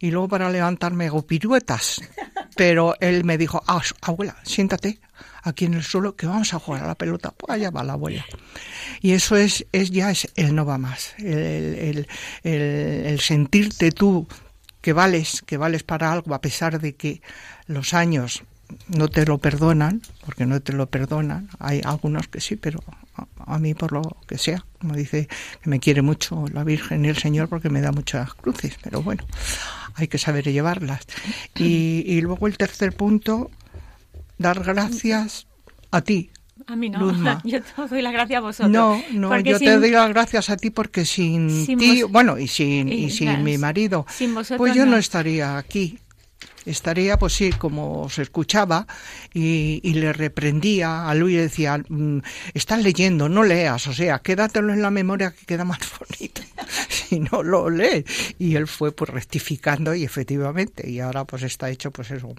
Y 0.00 0.10
luego 0.10 0.28
para 0.28 0.50
levantarme 0.50 1.06
hago 1.06 1.26
piruetas. 1.26 2.00
Pero 2.58 2.96
él 2.98 3.22
me 3.22 3.38
dijo, 3.38 3.62
ah, 3.68 3.80
abuela, 4.02 4.34
siéntate 4.42 4.98
aquí 5.44 5.66
en 5.66 5.74
el 5.74 5.84
suelo 5.84 6.16
que 6.16 6.26
vamos 6.26 6.52
a 6.52 6.58
jugar 6.58 6.82
a 6.82 6.88
la 6.88 6.96
pelota. 6.96 7.30
Pues 7.30 7.54
allá 7.54 7.70
va 7.70 7.84
la 7.84 7.92
abuela. 7.92 8.26
Y 9.00 9.12
eso 9.12 9.36
es, 9.36 9.64
es 9.70 9.92
ya 9.92 10.10
es 10.10 10.26
el 10.34 10.56
no 10.56 10.66
va 10.66 10.76
más. 10.76 11.14
El, 11.18 11.28
el, 11.28 12.08
el, 12.42 12.60
el 13.06 13.20
sentirte 13.20 13.92
tú 13.92 14.26
que 14.80 14.92
vales, 14.92 15.44
que 15.46 15.56
vales 15.56 15.84
para 15.84 16.10
algo, 16.10 16.34
a 16.34 16.40
pesar 16.40 16.80
de 16.80 16.96
que 16.96 17.22
los 17.68 17.94
años 17.94 18.42
no 18.88 19.06
te 19.06 19.24
lo 19.24 19.38
perdonan, 19.38 20.02
porque 20.24 20.44
no 20.44 20.60
te 20.60 20.72
lo 20.72 20.86
perdonan. 20.86 21.48
Hay 21.60 21.80
algunos 21.84 22.26
que 22.26 22.40
sí, 22.40 22.56
pero 22.56 22.82
a, 23.36 23.58
mí 23.58 23.74
por 23.74 23.92
lo 23.92 24.02
que 24.26 24.38
sea, 24.38 24.64
como 24.80 24.94
dice 24.94 25.28
que 25.62 25.70
me 25.70 25.80
quiere 25.80 26.02
mucho 26.02 26.44
la 26.52 26.64
Virgen 26.64 27.04
y 27.04 27.08
el 27.08 27.16
Señor 27.16 27.48
porque 27.48 27.70
me 27.70 27.80
da 27.80 27.92
muchas 27.92 28.34
cruces, 28.34 28.76
pero 28.82 29.02
bueno, 29.02 29.24
hay 29.98 30.08
que 30.08 30.18
saber 30.18 30.50
llevarlas. 30.50 31.00
Y, 31.56 32.04
y 32.06 32.20
luego 32.20 32.46
el 32.46 32.56
tercer 32.56 32.92
punto, 32.94 33.50
dar 34.38 34.62
gracias 34.62 35.46
a 35.90 36.00
ti. 36.02 36.30
A 36.66 36.76
mí 36.76 36.90
no, 36.90 36.98
Luzma. 36.98 37.40
yo 37.44 37.62
te 37.62 37.86
doy 37.88 38.02
las 38.02 38.12
gracias 38.12 38.38
a 38.38 38.40
vosotros. 38.40 38.70
No, 38.70 39.02
no, 39.12 39.28
porque 39.28 39.50
yo 39.50 39.58
sin, 39.58 39.68
te 39.68 39.78
doy 39.78 39.90
las 39.90 40.08
gracias 40.10 40.50
a 40.50 40.56
ti 40.56 40.70
porque 40.70 41.04
sin, 41.04 41.66
sin 41.66 41.78
ti, 41.78 42.02
vos, 42.02 42.12
bueno, 42.12 42.38
y 42.38 42.46
sin, 42.46 42.88
y, 42.88 43.04
y 43.04 43.10
sin 43.10 43.42
mi 43.42 43.58
marido, 43.58 44.06
sin 44.10 44.34
vosotros 44.34 44.58
pues 44.58 44.74
yo 44.74 44.84
no. 44.84 44.92
no 44.92 44.96
estaría 44.98 45.56
aquí 45.56 45.98
estaría, 46.68 47.18
pues 47.18 47.32
sí, 47.34 47.50
como 47.50 48.08
se 48.08 48.22
escuchaba, 48.22 48.86
y, 49.32 49.80
y 49.82 49.94
le 49.94 50.12
reprendía 50.12 51.08
a 51.08 51.14
Luis 51.14 51.34
y 51.34 51.38
decía, 51.38 51.78
mmm, 51.88 52.18
estás 52.54 52.82
leyendo, 52.82 53.28
no 53.28 53.42
leas, 53.42 53.86
o 53.86 53.92
sea, 53.92 54.18
quédatelo 54.20 54.72
en 54.72 54.82
la 54.82 54.90
memoria 54.90 55.32
que 55.32 55.46
queda 55.46 55.64
más 55.64 55.78
bonito, 55.98 56.42
si 56.88 57.20
no 57.20 57.42
lo 57.42 57.70
lees. 57.70 58.04
Y 58.38 58.56
él 58.56 58.66
fue 58.66 58.92
pues 58.92 59.10
rectificando 59.10 59.94
y 59.94 60.04
efectivamente, 60.04 60.88
y 60.88 61.00
ahora 61.00 61.24
pues 61.24 61.42
está 61.42 61.70
hecho 61.70 61.90
pues 61.90 62.10
eso, 62.10 62.34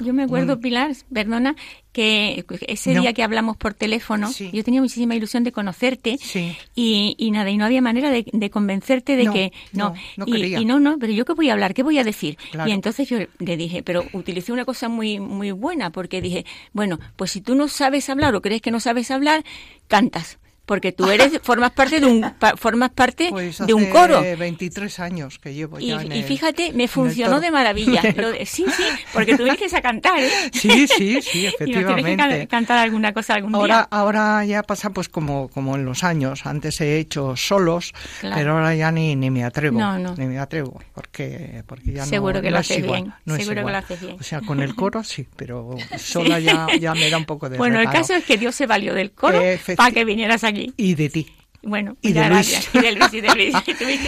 yo 0.00 0.14
me 0.14 0.24
acuerdo, 0.24 0.56
mm. 0.56 0.60
Pilar, 0.60 0.92
perdona, 1.12 1.56
que 1.92 2.44
ese 2.66 2.94
no. 2.94 3.00
día 3.00 3.12
que 3.12 3.22
hablamos 3.22 3.56
por 3.56 3.74
teléfono, 3.74 4.28
sí. 4.30 4.50
yo 4.52 4.62
tenía 4.62 4.80
muchísima 4.80 5.14
ilusión 5.14 5.44
de 5.44 5.52
conocerte 5.52 6.18
sí. 6.18 6.56
y, 6.74 7.16
y, 7.18 7.30
nada, 7.30 7.50
y 7.50 7.56
no 7.56 7.64
había 7.64 7.82
manera 7.82 8.10
de, 8.10 8.26
de 8.32 8.50
convencerte 8.50 9.16
de 9.16 9.24
no, 9.24 9.32
que 9.32 9.52
no. 9.72 9.94
no, 10.16 10.26
y, 10.26 10.56
y, 10.56 10.64
no, 10.64 10.80
no, 10.80 10.98
pero 10.98 11.12
yo 11.12 11.24
qué 11.24 11.32
voy 11.32 11.50
a 11.50 11.52
hablar, 11.52 11.74
qué 11.74 11.82
voy 11.82 11.98
a 11.98 12.04
decir. 12.04 12.36
Claro. 12.52 12.70
Y 12.70 12.72
entonces 12.72 13.08
yo 13.08 13.18
le 13.38 13.56
dije, 13.56 13.82
pero 13.82 14.04
utilicé 14.12 14.52
una 14.52 14.64
cosa 14.64 14.88
muy, 14.88 15.18
muy 15.20 15.50
buena 15.50 15.90
porque 15.90 16.20
dije, 16.20 16.44
bueno, 16.72 16.98
pues 17.16 17.32
si 17.32 17.40
tú 17.40 17.54
no 17.54 17.68
sabes 17.68 18.08
hablar 18.08 18.34
o 18.34 18.42
crees 18.42 18.62
que 18.62 18.70
no 18.70 18.80
sabes 18.80 19.10
hablar, 19.10 19.44
cantas 19.88 20.38
porque 20.68 20.92
tú 20.92 21.10
eres 21.10 21.32
formas 21.42 21.72
parte 21.72 21.98
de 21.98 22.06
un 22.06 22.24
formas 22.56 22.90
parte 22.90 23.28
pues 23.30 23.58
de 23.58 23.74
un 23.74 23.86
coro. 23.86 24.20
23 24.20 25.00
años 25.00 25.38
que 25.38 25.54
llevo 25.54 25.78
ya 25.80 26.02
y, 26.02 26.06
en 26.06 26.12
y 26.12 26.22
fíjate 26.22 26.72
me 26.74 26.86
funcionó 26.86 27.40
de 27.40 27.50
maravilla. 27.50 28.02
Lo 28.16 28.30
de, 28.30 28.44
sí 28.44 28.66
sí 28.76 28.84
porque 29.12 29.36
tú 29.36 29.44
dices 29.44 29.72
a 29.72 29.80
cantar 29.80 30.20
¿eh? 30.20 30.30
sí 30.52 30.86
sí 30.86 31.20
sí 31.22 31.46
efectivamente 31.46 32.12
y 32.12 32.16
tienes 32.16 32.38
que 32.40 32.46
cantar 32.46 32.78
alguna 32.78 33.14
cosa 33.14 33.34
algún 33.34 33.54
ahora 33.54 33.76
día. 33.76 33.88
ahora 33.90 34.44
ya 34.44 34.62
pasa 34.62 34.90
pues 34.90 35.08
como 35.08 35.48
como 35.48 35.74
en 35.74 35.86
los 35.86 36.04
años. 36.04 36.44
Antes 36.44 36.80
he 36.82 36.98
hecho 36.98 37.34
solos 37.36 37.94
claro. 38.20 38.36
pero 38.36 38.52
ahora 38.52 38.74
ya 38.74 38.92
ni, 38.92 39.16
ni 39.16 39.30
me 39.30 39.44
atrevo 39.44 39.80
no, 39.80 39.98
no. 39.98 40.14
ni 40.16 40.26
me 40.26 40.38
atrevo 40.38 40.82
porque 40.92 41.62
porque 41.66 41.92
ya 41.92 42.04
seguro 42.04 42.34
no, 42.34 42.42
que 42.42 42.50
lo 42.50 42.58
es 42.58 42.66
haces 42.66 42.84
igual, 42.84 43.14
bien 43.24 43.38
seguro 43.38 43.64
que 43.64 43.70
lo 43.70 43.78
haces 43.78 44.00
bien. 44.02 44.16
O 44.20 44.22
sea 44.22 44.42
con 44.42 44.60
el 44.60 44.74
coro 44.74 45.02
sí 45.02 45.26
pero 45.34 45.76
sola 45.96 46.38
ya 46.38 46.66
ya 46.78 46.94
me 46.94 47.08
da 47.08 47.16
un 47.16 47.24
poco 47.24 47.48
de 47.48 47.56
bueno 47.56 47.80
el 47.80 47.88
caso 47.88 48.14
es 48.14 48.24
que 48.24 48.36
Dios 48.36 48.54
se 48.54 48.66
valió 48.66 48.92
del 48.92 49.12
coro 49.12 49.40
para 49.76 49.90
que 49.92 50.04
vinieras 50.04 50.44
aquí 50.44 50.57
y 50.76 50.94
de 50.94 51.08
ti 51.08 51.26
bueno, 51.62 51.96
y 52.02 52.12
de, 52.12 52.28
Luis. 52.28 52.68
y 52.72 52.80
de 52.80 52.92
Luis. 52.94 53.12
Y 53.12 53.20
de 53.20 53.34
Luis, 53.34 53.54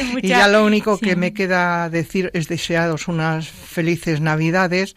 y 0.00 0.04
mucha... 0.04 0.26
Y 0.26 0.28
ya 0.28 0.48
lo 0.48 0.64
único 0.64 0.96
sí. 0.96 1.06
que 1.06 1.16
me 1.16 1.34
queda 1.34 1.90
decir 1.90 2.30
es 2.32 2.48
desearos 2.48 3.08
unas 3.08 3.48
felices 3.48 4.20
Navidades, 4.20 4.94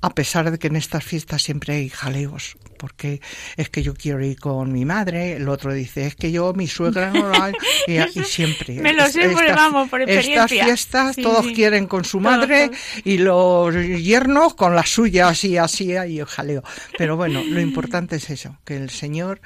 a 0.00 0.10
pesar 0.10 0.50
de 0.50 0.58
que 0.58 0.66
en 0.66 0.76
estas 0.76 1.04
fiestas 1.04 1.42
siempre 1.42 1.74
hay 1.74 1.88
jaleos 1.88 2.56
porque 2.84 3.22
es 3.56 3.70
que 3.70 3.82
yo 3.82 3.94
quiero 3.94 4.22
ir 4.22 4.38
con 4.38 4.70
mi 4.70 4.84
madre, 4.84 5.36
el 5.36 5.48
otro 5.48 5.72
dice, 5.72 6.06
es 6.06 6.16
que 6.16 6.30
yo, 6.30 6.52
mi 6.52 6.66
suegra 6.66 7.10
no 7.10 7.30
la... 7.30 7.50
Y, 7.86 7.98
y 7.98 8.24
siempre. 8.24 8.74
Me 8.74 8.92
lo 8.92 9.06
sé, 9.08 9.30
por, 9.30 9.46
vamos, 9.54 9.88
por 9.88 10.02
experiencia. 10.02 10.44
Estas 10.44 10.66
fiestas 10.66 11.16
Sí, 11.16 11.22
todos 11.22 11.46
sí. 11.46 11.54
quieren 11.54 11.86
con 11.86 12.04
su 12.04 12.20
madre 12.20 12.68
todos. 12.68 12.80
y 13.04 13.18
los 13.18 13.74
yernos 13.74 14.54
con 14.54 14.74
las 14.74 14.90
suyas 14.90 15.44
y 15.44 15.56
así, 15.56 15.92
y 15.92 16.18
el 16.18 16.26
jaleo. 16.26 16.62
Pero 16.98 17.16
bueno, 17.16 17.42
lo 17.42 17.60
importante 17.60 18.16
es 18.16 18.28
eso, 18.28 18.58
que 18.66 18.76
el 18.76 18.90
Señor, 18.90 19.40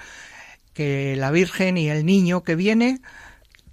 que 0.78 1.16
la 1.16 1.32
Virgen 1.32 1.76
y 1.76 1.88
el 1.88 2.06
niño 2.06 2.44
que 2.44 2.54
viene, 2.54 3.00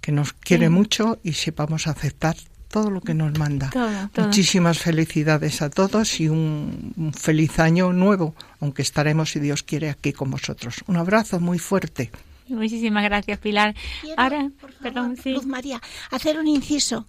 que 0.00 0.10
nos 0.10 0.32
quiere 0.32 0.66
Sí. 0.66 0.70
mucho 0.72 1.20
y 1.22 1.34
sepamos 1.34 1.86
aceptar 1.86 2.34
todo 2.68 2.90
lo 2.90 3.00
que 3.00 3.14
nos 3.14 3.38
manda. 3.38 3.70
Todo, 3.70 4.08
todo. 4.12 4.26
Muchísimas 4.26 4.80
felicidades 4.80 5.62
a 5.62 5.70
todos 5.70 6.18
y 6.18 6.28
un, 6.28 6.92
un 6.96 7.12
feliz 7.14 7.60
año 7.60 7.92
nuevo, 7.92 8.34
aunque 8.58 8.82
estaremos, 8.82 9.30
si 9.30 9.38
Dios 9.38 9.62
quiere, 9.62 9.88
aquí 9.88 10.12
con 10.12 10.32
vosotros. 10.32 10.82
Un 10.88 10.96
abrazo 10.96 11.38
muy 11.38 11.60
fuerte. 11.60 12.10
Muchísimas 12.48 13.02
gracias, 13.04 13.38
Pilar. 13.40 13.74
Quiero, 14.00 14.20
Ahora, 14.22 14.50
por 14.60 14.70
favor, 14.72 14.82
perdón, 14.82 15.16
sí. 15.20 15.30
Luz 15.32 15.46
María, 15.46 15.80
hacer 16.12 16.38
un 16.38 16.46
inciso. 16.46 17.06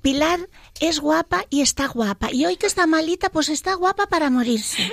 Pilar 0.00 0.40
es 0.80 0.98
guapa 1.00 1.44
y 1.50 1.60
está 1.60 1.88
guapa. 1.88 2.30
Y 2.32 2.46
hoy 2.46 2.56
que 2.56 2.66
está 2.66 2.86
malita, 2.86 3.28
pues 3.30 3.48
está 3.50 3.74
guapa 3.74 4.06
para 4.08 4.30
morirse. 4.30 4.82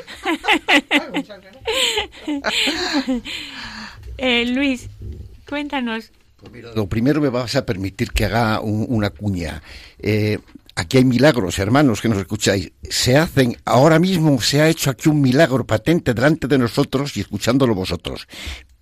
Eh, 4.18 4.46
Luis, 4.48 4.90
cuéntanos. 5.48 6.12
Pues 6.38 6.64
lo 6.76 6.88
primero 6.88 7.22
me 7.22 7.30
vas 7.30 7.56
a 7.56 7.66
permitir 7.66 8.12
que 8.12 8.26
haga 8.26 8.60
un- 8.62 8.86
una 8.90 9.10
cuña. 9.10 9.62
Eh, 10.00 10.38
aquí 10.76 10.98
hay 10.98 11.06
milagros, 11.06 11.58
hermanos, 11.60 12.02
que 12.02 12.10
nos 12.10 12.20
escucháis. 12.20 12.72
Se 12.90 13.18
hacen, 13.18 13.58
ahora 13.66 13.98
mismo 14.00 14.40
se 14.42 14.62
ha 14.62 14.70
hecho 14.70 14.90
aquí 14.92 15.10
un 15.10 15.22
milagro 15.22 15.66
patente 15.66 16.14
delante 16.14 16.48
de 16.48 16.58
nosotros 16.58 17.18
y 17.18 17.22
escuchándolo 17.22 17.74
vosotros. 17.74 18.28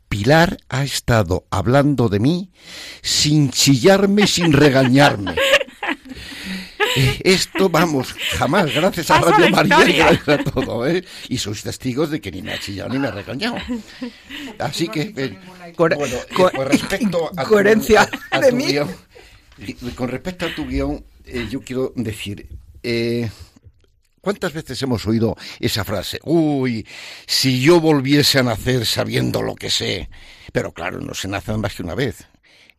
Pilar 0.09 0.57
ha 0.69 0.83
estado 0.83 1.45
hablando 1.49 2.07
de 2.09 2.19
mí 2.19 2.51
sin 3.01 3.49
chillarme, 3.49 4.27
sin 4.27 4.51
regañarme. 4.53 5.35
Esto, 7.23 7.69
vamos, 7.69 8.13
jamás, 8.37 8.73
gracias 8.73 9.09
a 9.11 9.19
Radio 9.19 9.49
María 9.49 9.87
y 9.89 9.93
gracias 9.93 10.27
a 10.29 10.43
todo, 10.43 10.85
¿eh? 10.87 11.03
Y 11.29 11.37
sois 11.37 11.63
testigos 11.63 12.09
de 12.11 12.21
que 12.21 12.31
ni 12.31 12.41
me 12.41 12.53
ha 12.53 12.59
chillado 12.59 12.89
ni 12.89 12.99
me 12.99 13.07
ha 13.07 13.11
regañado. 13.11 13.57
Así 14.59 14.87
que, 14.87 15.13
eh, 15.15 15.37
bueno, 15.77 15.95
eh, 16.05 16.25
co- 16.35 16.51
con 16.51 16.67
respecto 16.67 17.31
a 17.35 17.43
tu- 17.43 17.49
coherencia 17.49 18.09
a 18.31 18.39
de 18.39 18.49
tu 18.49 18.55
mí. 18.55 18.65
guion, 18.65 18.95
con 19.95 20.09
respecto 20.09 20.45
a 20.45 20.53
tu 20.55 20.65
guion, 20.67 21.03
eh, 21.25 21.47
yo 21.49 21.61
quiero 21.61 21.93
decir, 21.95 22.47
eh, 22.83 23.29
¿cuántas 24.21 24.53
veces 24.53 24.81
hemos 24.81 25.05
oído 25.07 25.35
esa 25.59 25.83
frase? 25.83 26.19
Uy, 26.23 26.85
si 27.25 27.61
yo 27.61 27.79
volviese 27.79 28.39
a 28.39 28.43
nacer 28.43 28.85
sabiendo 28.85 29.41
lo 29.41 29.55
que 29.55 29.69
sé. 29.69 30.09
Pero 30.51 30.71
claro, 30.73 30.99
no 30.99 31.13
se 31.13 31.27
nace 31.27 31.53
más 31.57 31.73
que 31.73 31.83
una 31.83 31.95
vez. 31.95 32.27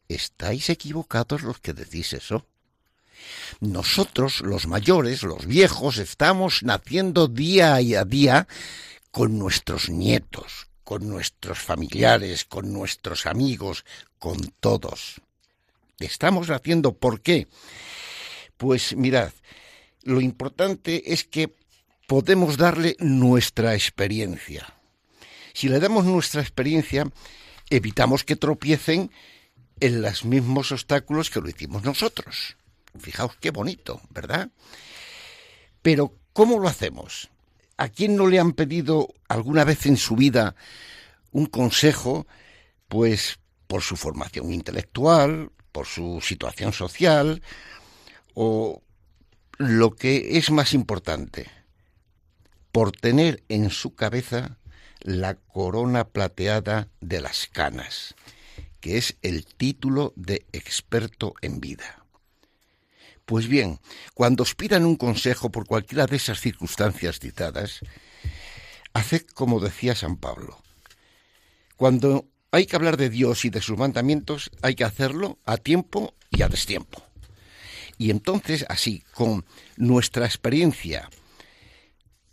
Estáis 0.08 0.68
equivocados 0.70 1.42
los 1.42 1.58
que 1.60 1.72
decís 1.72 2.12
eso. 2.12 2.46
Nosotros, 3.60 4.40
los 4.40 4.66
mayores, 4.66 5.22
los 5.22 5.46
viejos, 5.46 5.98
estamos 5.98 6.62
naciendo 6.62 7.28
día 7.28 7.74
a 7.76 8.04
día 8.04 8.48
con 9.10 9.38
nuestros 9.38 9.88
nietos, 9.88 10.68
con 10.82 11.08
nuestros 11.08 11.58
familiares, 11.58 12.44
con 12.44 12.72
nuestros 12.72 13.26
amigos, 13.26 13.84
con 14.18 14.38
todos. 14.60 15.20
Estamos 15.98 16.48
naciendo, 16.48 16.92
¿por 16.92 17.20
qué? 17.20 17.46
Pues 18.56 18.96
mirad, 18.96 19.32
lo 20.02 20.20
importante 20.20 21.12
es 21.12 21.24
que 21.24 21.54
podemos 22.06 22.56
darle 22.56 22.96
nuestra 22.98 23.74
experiencia. 23.74 24.74
Si 25.52 25.68
le 25.68 25.80
damos 25.80 26.04
nuestra 26.04 26.42
experiencia, 26.42 27.06
evitamos 27.70 28.24
que 28.24 28.36
tropiecen 28.36 29.10
en 29.80 30.02
los 30.02 30.24
mismos 30.24 30.72
obstáculos 30.72 31.30
que 31.30 31.40
lo 31.40 31.48
hicimos 31.48 31.84
nosotros. 31.84 32.56
Fijaos 32.98 33.36
qué 33.36 33.50
bonito, 33.50 34.00
¿verdad? 34.10 34.50
Pero, 35.82 36.16
¿cómo 36.32 36.58
lo 36.58 36.68
hacemos? 36.68 37.30
¿A 37.76 37.88
quién 37.88 38.16
no 38.16 38.26
le 38.28 38.38
han 38.38 38.52
pedido 38.52 39.08
alguna 39.28 39.64
vez 39.64 39.86
en 39.86 39.96
su 39.96 40.16
vida 40.16 40.54
un 41.32 41.46
consejo? 41.46 42.26
Pues 42.88 43.38
por 43.66 43.82
su 43.82 43.96
formación 43.96 44.52
intelectual, 44.52 45.50
por 45.72 45.86
su 45.86 46.20
situación 46.20 46.72
social, 46.72 47.42
o 48.34 48.82
lo 49.58 49.94
que 49.96 50.38
es 50.38 50.50
más 50.50 50.74
importante, 50.74 51.50
por 52.70 52.92
tener 52.92 53.42
en 53.48 53.70
su 53.70 53.94
cabeza 53.94 54.58
la 55.00 55.34
corona 55.34 56.04
plateada 56.04 56.88
de 57.00 57.20
las 57.20 57.46
canas, 57.46 58.14
que 58.80 58.96
es 58.96 59.16
el 59.22 59.44
título 59.44 60.12
de 60.16 60.46
experto 60.52 61.34
en 61.42 61.60
vida. 61.60 62.03
Pues 63.24 63.48
bien, 63.48 63.80
cuando 64.12 64.42
os 64.42 64.54
pidan 64.54 64.84
un 64.84 64.96
consejo 64.96 65.50
por 65.50 65.66
cualquiera 65.66 66.06
de 66.06 66.16
esas 66.16 66.40
circunstancias 66.40 67.20
citadas, 67.20 67.80
haced 68.92 69.26
como 69.34 69.60
decía 69.60 69.94
San 69.94 70.16
Pablo. 70.16 70.62
Cuando 71.76 72.26
hay 72.50 72.66
que 72.66 72.76
hablar 72.76 72.98
de 72.98 73.08
Dios 73.08 73.46
y 73.46 73.50
de 73.50 73.62
sus 73.62 73.78
mandamientos, 73.78 74.50
hay 74.60 74.74
que 74.74 74.84
hacerlo 74.84 75.38
a 75.46 75.56
tiempo 75.56 76.14
y 76.30 76.42
a 76.42 76.48
destiempo. 76.48 77.02
Y 77.96 78.10
entonces, 78.10 78.66
así, 78.68 79.02
con 79.14 79.46
nuestra 79.76 80.26
experiencia 80.26 81.08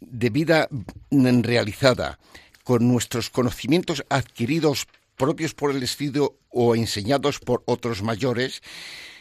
de 0.01 0.29
vida 0.29 0.67
realizada, 1.09 2.19
con 2.63 2.87
nuestros 2.87 3.29
conocimientos 3.29 4.03
adquiridos 4.09 4.87
propios 5.15 5.53
por 5.53 5.71
el 5.71 5.83
estudio 5.83 6.37
o 6.49 6.75
enseñados 6.75 7.39
por 7.39 7.63
otros 7.65 8.01
mayores, 8.01 8.61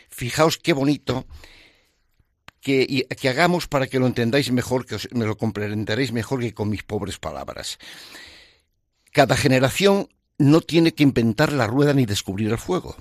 fijaos 0.08 0.58
qué 0.58 0.72
bonito 0.72 1.26
que, 2.60 3.06
que 3.18 3.28
hagamos 3.28 3.66
para 3.66 3.86
que 3.86 3.98
lo 3.98 4.06
entendáis 4.06 4.50
mejor, 4.52 4.86
que 4.86 4.96
os- 4.96 5.08
me 5.12 5.26
lo 5.26 5.36
comprenderéis 5.36 6.12
mejor 6.12 6.40
que 6.40 6.54
con 6.54 6.68
mis 6.68 6.82
pobres 6.82 7.18
palabras. 7.18 7.78
Cada 9.12 9.36
generación 9.36 10.08
no 10.38 10.60
tiene 10.60 10.92
que 10.92 11.02
inventar 11.02 11.52
la 11.52 11.66
rueda 11.66 11.92
ni 11.94 12.06
descubrir 12.06 12.50
el 12.50 12.58
fuego. 12.58 12.96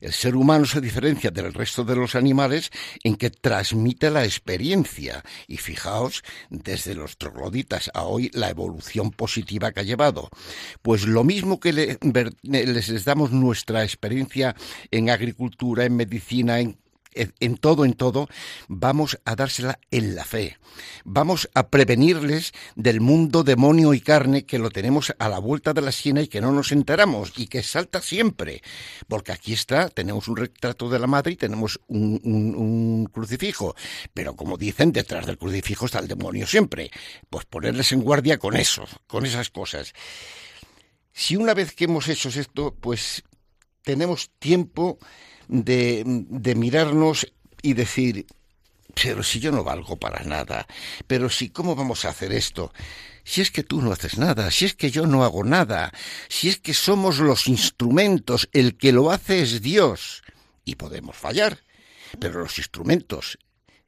El 0.00 0.12
ser 0.12 0.36
humano 0.36 0.64
se 0.64 0.80
diferencia 0.80 1.32
del 1.32 1.52
resto 1.52 1.82
de 1.84 1.96
los 1.96 2.14
animales 2.14 2.70
en 3.02 3.16
que 3.16 3.30
transmite 3.30 4.10
la 4.10 4.24
experiencia. 4.24 5.24
Y 5.48 5.56
fijaos, 5.56 6.22
desde 6.50 6.94
los 6.94 7.16
trogloditas 7.18 7.90
a 7.94 8.04
hoy, 8.04 8.30
la 8.32 8.48
evolución 8.48 9.10
positiva 9.10 9.72
que 9.72 9.80
ha 9.80 9.82
llevado. 9.82 10.28
Pues 10.82 11.04
lo 11.04 11.24
mismo 11.24 11.58
que 11.58 11.72
les, 11.72 11.98
les 12.42 13.04
damos 13.04 13.32
nuestra 13.32 13.82
experiencia 13.82 14.54
en 14.92 15.10
agricultura, 15.10 15.84
en 15.84 15.96
medicina, 15.96 16.60
en 16.60 16.78
en 17.40 17.56
todo, 17.56 17.84
en 17.84 17.94
todo, 17.94 18.28
vamos 18.68 19.18
a 19.24 19.34
dársela 19.36 19.78
en 19.90 20.14
la 20.14 20.24
fe. 20.24 20.58
Vamos 21.04 21.48
a 21.54 21.68
prevenirles 21.68 22.52
del 22.76 23.00
mundo 23.00 23.42
demonio 23.44 23.94
y 23.94 24.00
carne 24.00 24.44
que 24.44 24.58
lo 24.58 24.70
tenemos 24.70 25.12
a 25.18 25.28
la 25.28 25.38
vuelta 25.38 25.72
de 25.72 25.80
la 25.82 25.90
esquina 25.90 26.20
y 26.22 26.28
que 26.28 26.40
no 26.40 26.52
nos 26.52 26.72
enteramos 26.72 27.32
y 27.36 27.46
que 27.46 27.62
salta 27.62 28.00
siempre. 28.00 28.62
Porque 29.08 29.32
aquí 29.32 29.52
está, 29.52 29.88
tenemos 29.88 30.28
un 30.28 30.36
retrato 30.36 30.88
de 30.88 30.98
la 30.98 31.06
madre 31.06 31.32
y 31.32 31.36
tenemos 31.36 31.80
un- 31.88 32.20
un 32.24 33.06
crucifijo. 33.12 33.74
Pero 34.14 34.36
como 34.36 34.56
dicen, 34.56 34.92
detrás 34.92 35.26
del 35.26 35.38
crucifijo 35.38 35.86
está 35.86 35.98
el 35.98 36.08
demonio 36.08 36.46
siempre. 36.46 36.90
Pues 37.30 37.44
ponerles 37.46 37.92
en 37.92 38.02
guardia 38.02 38.38
con 38.38 38.56
eso, 38.56 38.84
con 39.06 39.26
esas 39.26 39.50
cosas. 39.50 39.92
Si 41.12 41.34
una 41.34 41.52
vez 41.54 41.74
que 41.74 41.84
hemos 41.84 42.06
hecho 42.08 42.28
esto, 42.28 42.76
pues 42.80 43.24
tenemos 43.82 44.30
tiempo 44.38 44.98
de, 45.48 46.02
mirarnos 46.56 47.26
y 47.62 47.74
decir, 47.74 48.26
pero 48.94 49.22
si 49.22 49.40
yo 49.40 49.52
no 49.52 49.64
valgo 49.64 49.96
para 49.96 50.24
nada, 50.24 50.66
pero 51.06 51.30
si 51.30 51.50
cómo 51.50 51.74
vamos 51.74 52.04
a 52.04 52.10
hacer 52.10 52.32
esto, 52.32 52.72
si 53.24 53.40
es 53.40 53.50
que 53.50 53.62
tú 53.62 53.82
no 53.82 53.92
haces 53.92 54.18
nada, 54.18 54.50
si 54.50 54.64
es 54.64 54.74
que 54.74 54.90
yo 54.90 55.06
no 55.06 55.24
hago 55.24 55.44
nada, 55.44 55.92
si 56.28 56.48
es 56.48 56.58
que 56.58 56.74
somos 56.74 57.18
los 57.18 57.46
instrumentos, 57.48 58.48
el 58.52 58.76
que 58.76 58.92
lo 58.92 59.10
hace 59.10 59.42
es 59.42 59.62
Dios, 59.62 60.22
y 60.64 60.74
podemos 60.76 61.16
fallar, 61.16 61.62
pero 62.18 62.40
los 62.40 62.58
instrumentos, 62.58 63.38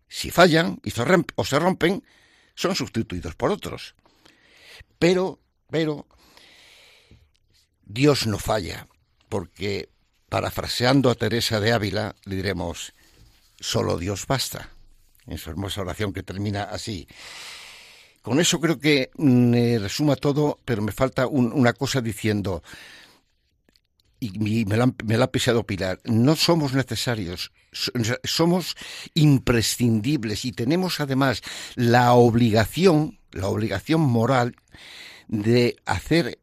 si 0.09 0.30
fallan 0.30 0.80
y 0.84 0.91
se 0.91 1.05
romp- 1.05 1.32
o 1.36 1.45
se 1.45 1.59
rompen, 1.59 2.05
son 2.55 2.74
sustituidos 2.74 3.34
por 3.34 3.51
otros. 3.51 3.95
Pero, 4.99 5.41
pero, 5.70 6.07
Dios 7.84 8.26
no 8.26 8.38
falla, 8.38 8.86
porque 9.31 9.89
parafraseando 10.28 11.09
a 11.09 11.14
Teresa 11.14 11.59
de 11.61 11.72
Ávila, 11.72 12.14
le 12.24 12.37
diremos, 12.37 12.93
solo 13.59 13.97
Dios 13.97 14.26
basta. 14.26 14.68
En 15.26 15.39
su 15.39 15.49
hermosa 15.51 15.81
oración 15.81 16.12
que 16.12 16.22
termina 16.22 16.64
así. 16.64 17.07
Con 18.22 18.41
eso 18.41 18.61
creo 18.61 18.78
que 18.78 19.11
me 19.16 19.78
resuma 19.78 20.16
todo, 20.16 20.59
pero 20.64 20.83
me 20.83 20.93
falta 20.93 21.26
un- 21.26 21.53
una 21.53 21.72
cosa 21.72 22.01
diciendo, 22.01 22.62
y 24.18 24.64
me 24.66 24.76
la, 24.76 24.93
me 25.05 25.14
ha 25.14 25.31
pisado 25.33 25.64
Pilar, 25.64 26.01
no 26.05 26.37
somos 26.37 26.74
necesarios, 26.74 27.53
so- 27.72 27.93
somos 28.24 28.76
imprescindibles 29.14 30.45
y 30.45 30.53
tenemos 30.53 31.01
además 31.01 31.43
la 31.76 32.12
obligación, 32.12 33.18
la 33.33 33.47
obligación 33.49 34.01
moral 34.03 34.57
de 35.28 35.76
hacer 35.87 36.39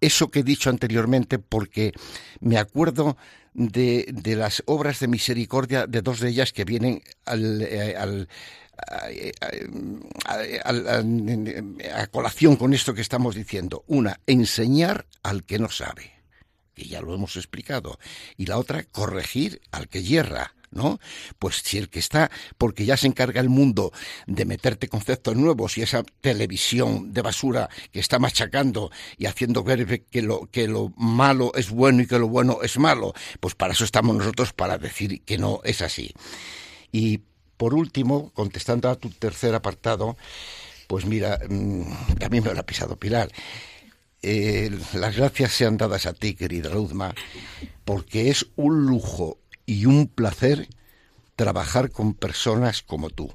eso 0.00 0.30
que 0.30 0.40
he 0.40 0.44
dicho 0.44 0.70
anteriormente 0.70 1.38
porque 1.38 1.92
me 2.40 2.58
acuerdo 2.58 3.16
de, 3.54 4.06
de 4.12 4.36
las 4.36 4.62
obras 4.66 5.00
de 5.00 5.08
misericordia 5.08 5.86
de 5.86 6.02
dos 6.02 6.20
de 6.20 6.28
ellas 6.30 6.52
que 6.52 6.64
vienen 6.64 7.02
al, 7.24 7.62
eh, 7.62 7.96
a, 7.96 8.04
a- 10.24 10.70
a- 10.70 12.02
a 12.02 12.06
colación 12.08 12.56
con 12.56 12.72
esto 12.74 12.94
que 12.94 13.00
estamos 13.00 13.34
diciendo. 13.34 13.84
Una, 13.86 14.20
enseñar 14.26 15.06
al 15.22 15.44
que 15.44 15.58
no 15.58 15.68
sabe, 15.70 16.12
que 16.74 16.84
ya 16.86 17.00
lo 17.00 17.14
hemos 17.14 17.36
explicado. 17.36 17.98
Y 18.36 18.46
la 18.46 18.58
otra, 18.58 18.84
corregir 18.84 19.60
al 19.72 19.88
que 19.88 20.02
yerra. 20.02 20.54
¿No? 20.70 21.00
Pues 21.38 21.62
si 21.64 21.78
el 21.78 21.88
que 21.88 21.98
está, 21.98 22.30
porque 22.58 22.84
ya 22.84 22.96
se 22.96 23.06
encarga 23.06 23.40
el 23.40 23.48
mundo 23.48 23.92
de 24.26 24.44
meterte 24.44 24.88
conceptos 24.88 25.34
nuevos 25.34 25.78
y 25.78 25.82
esa 25.82 26.02
televisión 26.20 27.14
de 27.14 27.22
basura 27.22 27.70
que 27.90 28.00
está 28.00 28.18
machacando 28.18 28.90
y 29.16 29.26
haciendo 29.26 29.64
ver 29.64 30.04
que 30.04 30.22
lo, 30.22 30.46
que 30.50 30.68
lo 30.68 30.92
malo 30.96 31.52
es 31.54 31.70
bueno 31.70 32.02
y 32.02 32.06
que 32.06 32.18
lo 32.18 32.28
bueno 32.28 32.58
es 32.62 32.78
malo, 32.78 33.14
pues 33.40 33.54
para 33.54 33.72
eso 33.72 33.84
estamos 33.84 34.14
nosotros, 34.14 34.52
para 34.52 34.76
decir 34.76 35.22
que 35.22 35.38
no 35.38 35.60
es 35.64 35.80
así. 35.80 36.12
Y 36.92 37.22
por 37.56 37.74
último, 37.74 38.30
contestando 38.34 38.88
a 38.88 38.96
tu 38.96 39.10
tercer 39.10 39.54
apartado, 39.54 40.16
pues 40.86 41.04
mira, 41.04 41.40
mm, 41.48 42.14
también 42.18 42.44
me 42.44 42.54
lo 42.54 42.60
ha 42.60 42.66
pisado 42.66 42.96
Pilar. 42.96 43.30
Eh, 44.22 44.70
las 44.94 45.16
gracias 45.16 45.52
sean 45.52 45.76
dadas 45.76 46.06
a 46.06 46.12
ti, 46.12 46.34
querida 46.34 46.70
Luzma, 46.70 47.14
porque 47.84 48.30
es 48.30 48.46
un 48.56 48.86
lujo 48.86 49.38
y 49.68 49.84
un 49.84 50.06
placer 50.06 50.66
trabajar 51.36 51.90
con 51.90 52.14
personas 52.14 52.82
como 52.82 53.10
tú, 53.10 53.34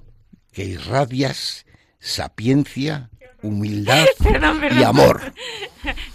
que 0.52 0.64
irradias 0.66 1.68
sapiencia, 2.00 3.12
humildad 3.44 4.08
Perdón, 4.18 4.60
perdón. 4.60 4.80
y 4.80 4.84
amor. 4.84 5.34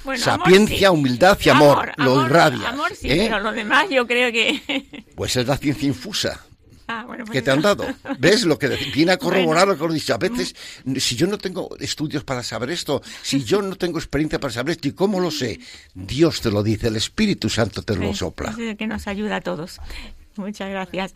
Bueno, 0.03 0.25
Sapiencia, 0.25 0.89
amor, 0.89 0.97
sí. 0.97 1.01
humildad 1.03 1.39
y 1.45 1.49
amor, 1.51 1.93
lo 1.99 2.25
irradias, 2.25 2.73
Amor 2.73 2.97
sí, 2.97 3.11
¿eh? 3.11 3.27
pero 3.29 3.41
lo 3.41 3.53
demás 3.53 3.87
yo 3.91 4.07
creo 4.07 4.33
que... 4.33 5.05
Pues 5.14 5.37
es 5.37 5.47
la 5.47 5.59
ciencia 5.59 5.87
infusa. 5.87 6.47
Ah, 6.91 7.05
bueno, 7.07 7.24
pues 7.26 7.34
que 7.39 7.43
te 7.43 7.51
han 7.51 7.61
dado. 7.61 7.84
¿Ves 8.18 8.45
lo 8.45 8.59
que 8.59 8.68
viene 8.95 9.12
a 9.12 9.18
corroborar 9.18 9.66
Bueno. 9.66 9.72
lo 9.74 9.78
que 9.78 9.84
os 9.84 9.95
dicho? 9.95 10.14
A 10.14 10.18
veces, 10.18 10.57
si 10.97 11.16
yo 11.16 11.26
no 11.26 11.36
tengo 11.36 11.68
estudios 11.78 12.24
para 12.24 12.43
saber 12.43 12.70
esto, 12.70 13.03
si 13.22 13.45
yo 13.45 13.61
no 13.61 13.76
tengo 13.76 13.99
experiencia 13.99 14.41
para 14.41 14.53
saber 14.55 14.72
esto, 14.72 14.89
¿y 14.89 14.93
cómo 14.93 15.20
lo 15.20 15.30
sé? 15.30 15.61
Dios 15.95 16.41
te 16.41 16.51
lo 16.51 16.62
dice, 16.62 16.89
el 16.89 16.97
Espíritu 16.97 17.51
Santo 17.51 17.82
te 17.82 17.95
lo 17.95 18.14
sopla. 18.14 18.51
es 18.53 18.59
el 18.59 18.76
que 18.78 18.86
nos 18.86 19.07
ayuda 19.07 19.36
a 19.36 19.41
todos. 19.43 19.80
Muchas 20.36 20.70
gracias. 20.70 21.14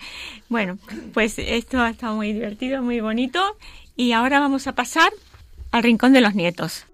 Bueno, 0.50 0.78
pues 1.14 1.34
esto 1.38 1.80
ha 1.80 1.88
estado 1.90 2.16
muy 2.16 2.32
divertido, 2.34 2.82
muy 2.82 3.00
bonito. 3.00 3.56
Y 3.96 4.12
ahora 4.12 4.40
vamos 4.40 4.66
a 4.66 4.74
pasar 4.74 5.10
al 5.70 5.82
rincón 5.82 6.12
de 6.12 6.20
los 6.20 6.34
nietos. 6.34 6.84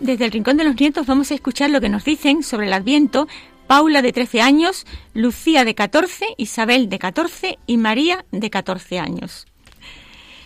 Desde 0.00 0.24
el 0.24 0.32
Rincón 0.32 0.56
de 0.56 0.64
los 0.64 0.76
Nietos 0.80 1.06
vamos 1.06 1.30
a 1.30 1.34
escuchar 1.34 1.70
lo 1.70 1.80
que 1.80 1.88
nos 1.88 2.04
dicen 2.04 2.42
sobre 2.42 2.66
el 2.66 2.72
Adviento 2.72 3.28
Paula 3.66 4.02
de 4.02 4.12
13 4.12 4.40
años, 4.40 4.86
Lucía 5.14 5.64
de 5.64 5.74
14, 5.74 6.24
Isabel 6.38 6.88
de 6.88 6.98
14 6.98 7.58
y 7.66 7.76
María 7.76 8.24
de 8.32 8.50
14 8.50 8.98
años. 8.98 9.46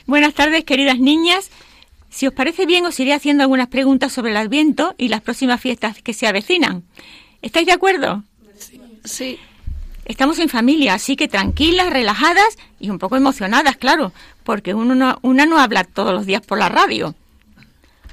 Buenas 0.07 0.35
tardes, 0.35 0.65
queridas 0.65 0.99
niñas. 0.99 1.51
Si 2.11 2.27
os 2.27 2.35
parece 2.35 2.67
bien, 2.67 2.85
os 2.85 2.99
iré 3.01 3.15
haciendo 3.15 3.43
algunas 3.43 3.69
preguntas 3.69 4.13
sobre 4.13 4.33
el 4.33 4.37
Adviento 4.37 4.95
y 4.99 5.09
las 5.09 5.23
próximas 5.23 5.61
fiestas 5.61 6.03
que 6.03 6.13
se 6.13 6.27
avecinan. 6.27 6.83
¿Estáis 7.41 7.67
de 7.67 7.73
acuerdo? 7.73 8.23
Sí. 9.05 9.39
Estamos 10.05 10.39
en 10.39 10.51
familia, 10.51 10.95
así 10.95 11.17
que 11.17 11.29
tranquilas, 11.29 11.89
relajadas 11.91 12.59
y 12.79 12.91
un 12.91 12.99
poco 12.99 13.17
emocionadas, 13.17 13.77
claro, 13.79 14.13
porque 14.43 14.75
uno 14.75 14.95
no- 14.95 15.19
una 15.23 15.47
no 15.47 15.59
habla 15.59 15.85
todos 15.85 16.13
los 16.13 16.27
días 16.27 16.43
por 16.43 16.59
la 16.59 16.69
radio. 16.69 17.15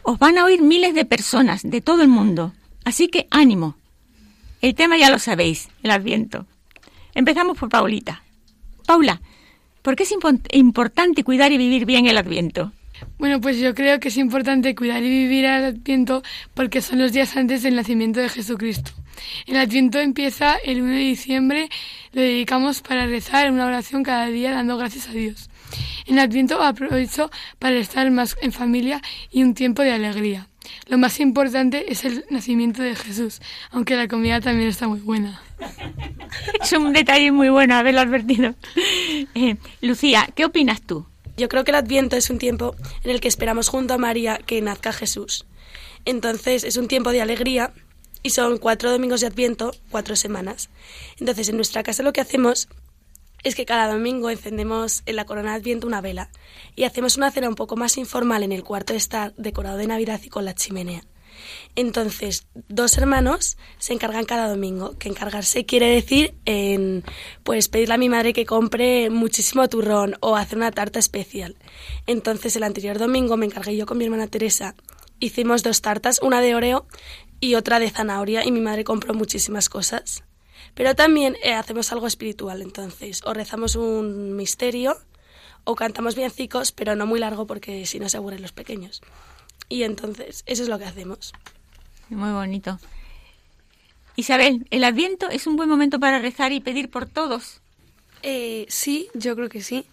Os 0.03 0.17
van 0.19 0.37
a 0.37 0.45
oír 0.45 0.61
miles 0.61 0.93
de 0.95 1.05
personas 1.05 1.61
de 1.63 1.81
todo 1.81 2.01
el 2.01 2.07
mundo, 2.07 2.53
así 2.85 3.07
que 3.07 3.27
ánimo. 3.29 3.75
El 4.61 4.75
tema 4.75 4.97
ya 4.97 5.09
lo 5.09 5.19
sabéis, 5.19 5.69
el 5.83 5.91
Adviento. 5.91 6.45
Empezamos 7.13 7.57
por 7.57 7.69
Paulita. 7.69 8.23
Paula, 8.85 9.21
¿por 9.81 9.95
qué 9.95 10.03
es 10.03 10.11
impo- 10.11 10.39
importante 10.51 11.23
cuidar 11.23 11.51
y 11.51 11.57
vivir 11.57 11.85
bien 11.85 12.07
el 12.07 12.17
Adviento? 12.17 12.71
Bueno, 13.17 13.41
pues 13.41 13.57
yo 13.57 13.73
creo 13.73 13.99
que 13.99 14.09
es 14.09 14.17
importante 14.17 14.75
cuidar 14.75 15.01
y 15.03 15.09
vivir 15.09 15.45
el 15.45 15.63
Adviento 15.65 16.23
porque 16.53 16.81
son 16.81 16.99
los 16.99 17.11
días 17.13 17.35
antes 17.35 17.63
del 17.63 17.75
nacimiento 17.75 18.19
de 18.19 18.29
Jesucristo. 18.29 18.91
El 19.45 19.57
Adviento 19.57 19.99
empieza 19.99 20.55
el 20.63 20.81
1 20.81 20.91
de 20.91 20.97
diciembre, 20.99 21.69
lo 22.13 22.21
dedicamos 22.21 22.81
para 22.81 23.05
rezar 23.05 23.51
una 23.51 23.65
oración 23.67 24.03
cada 24.03 24.27
día 24.27 24.51
dando 24.51 24.77
gracias 24.77 25.07
a 25.09 25.11
Dios. 25.13 25.49
En 26.05 26.15
el 26.15 26.19
Adviento 26.19 26.61
aprovecho 26.61 27.31
para 27.59 27.77
estar 27.77 28.09
más 28.11 28.37
en 28.41 28.51
familia 28.51 29.01
y 29.31 29.43
un 29.43 29.53
tiempo 29.53 29.81
de 29.81 29.91
alegría. 29.91 30.47
Lo 30.87 30.97
más 30.97 31.19
importante 31.19 31.91
es 31.91 32.05
el 32.05 32.25
nacimiento 32.29 32.81
de 32.81 32.95
Jesús, 32.95 33.41
aunque 33.71 33.95
la 33.95 34.07
comida 34.07 34.41
también 34.41 34.69
está 34.69 34.87
muy 34.87 34.99
buena. 34.99 35.41
Es 36.61 36.71
un 36.73 36.93
detalle 36.93 37.31
muy 37.31 37.49
bueno 37.49 37.75
haberlo 37.75 38.01
advertido. 38.01 38.55
Eh, 39.35 39.57
Lucía, 39.81 40.29
¿qué 40.33 40.45
opinas 40.45 40.81
tú? 40.81 41.05
Yo 41.37 41.49
creo 41.49 41.63
que 41.63 41.71
el 41.71 41.75
Adviento 41.75 42.15
es 42.15 42.29
un 42.29 42.39
tiempo 42.39 42.75
en 43.03 43.11
el 43.11 43.19
que 43.19 43.27
esperamos 43.27 43.67
junto 43.67 43.93
a 43.93 43.97
María 43.97 44.39
que 44.45 44.61
nazca 44.61 44.93
Jesús. 44.93 45.45
Entonces 46.05 46.63
es 46.63 46.77
un 46.77 46.87
tiempo 46.87 47.11
de 47.11 47.21
alegría 47.21 47.73
y 48.23 48.31
son 48.31 48.57
cuatro 48.57 48.91
domingos 48.91 49.21
de 49.21 49.27
Adviento, 49.27 49.73
cuatro 49.89 50.15
semanas. 50.15 50.69
Entonces 51.19 51.49
en 51.49 51.55
nuestra 51.55 51.83
casa 51.83 52.03
lo 52.03 52.13
que 52.13 52.21
hacemos 52.21 52.67
es 53.43 53.55
que 53.55 53.65
cada 53.65 53.91
domingo 53.91 54.29
encendemos 54.29 55.03
en 55.05 55.15
la 55.15 55.25
corona 55.25 55.51
de 55.51 55.57
Adviento 55.57 55.87
una 55.87 56.01
vela 56.01 56.29
y 56.75 56.83
hacemos 56.83 57.17
una 57.17 57.31
cena 57.31 57.49
un 57.49 57.55
poco 57.55 57.75
más 57.75 57.97
informal 57.97 58.43
en 58.43 58.51
el 58.51 58.63
cuarto 58.63 58.93
de 58.93 58.97
estar 58.97 59.33
decorado 59.35 59.77
de 59.77 59.87
Navidad 59.87 60.21
y 60.23 60.29
con 60.29 60.45
la 60.45 60.55
chimenea. 60.55 61.03
Entonces, 61.75 62.45
dos 62.67 62.97
hermanos 62.97 63.57
se 63.79 63.93
encargan 63.93 64.25
cada 64.25 64.49
domingo, 64.49 64.97
que 64.97 65.09
encargarse 65.09 65.65
quiere 65.65 65.87
decir 65.87 66.35
en 66.45 67.03
pues 67.43 67.67
pedirle 67.67 67.95
a 67.95 67.97
mi 67.97 68.09
madre 68.09 68.33
que 68.33 68.45
compre 68.45 69.09
muchísimo 69.09 69.67
turrón 69.69 70.15
o 70.19 70.35
hacer 70.35 70.57
una 70.57 70.71
tarta 70.71 70.99
especial. 70.99 71.55
Entonces, 72.07 72.55
el 72.55 72.63
anterior 72.63 72.99
domingo 72.99 73.37
me 73.37 73.45
encargué 73.45 73.75
yo 73.75 73.85
con 73.85 73.97
mi 73.97 74.05
hermana 74.05 74.27
Teresa. 74.27 74.75
Hicimos 75.19 75.63
dos 75.63 75.81
tartas, 75.81 76.19
una 76.21 76.41
de 76.41 76.55
oreo 76.55 76.87
y 77.39 77.55
otra 77.55 77.79
de 77.79 77.89
zanahoria 77.89 78.45
y 78.45 78.51
mi 78.51 78.61
madre 78.61 78.83
compró 78.83 79.13
muchísimas 79.13 79.69
cosas. 79.69 80.23
Pero 80.73 80.95
también 80.95 81.35
eh, 81.43 81.53
hacemos 81.53 81.91
algo 81.91 82.07
espiritual, 82.07 82.61
entonces, 82.61 83.21
o 83.25 83.33
rezamos 83.33 83.75
un 83.75 84.35
misterio 84.35 84.97
o 85.63 85.75
cantamos 85.75 86.15
villancicos, 86.15 86.71
pero 86.71 86.95
no 86.95 87.05
muy 87.05 87.19
largo 87.19 87.45
porque 87.45 87.85
si 87.85 87.99
no 87.99 88.09
se 88.09 88.17
aburren 88.17 88.41
los 88.41 88.51
pequeños. 88.51 89.01
Y 89.69 89.83
entonces, 89.83 90.43
eso 90.45 90.63
es 90.63 90.69
lo 90.69 90.79
que 90.79 90.85
hacemos. 90.85 91.33
Muy 92.09 92.31
bonito. 92.31 92.79
Isabel, 94.15 94.67
el 94.71 94.83
Adviento 94.83 95.29
es 95.29 95.47
un 95.47 95.55
buen 95.55 95.69
momento 95.69 95.99
para 95.99 96.19
rezar 96.19 96.51
y 96.51 96.59
pedir 96.59 96.89
por 96.89 97.05
todos. 97.05 97.61
Eh, 98.23 98.65
sí, 98.69 99.07
yo 99.13 99.35
creo 99.35 99.49
que 99.49 99.61
sí. 99.61 99.85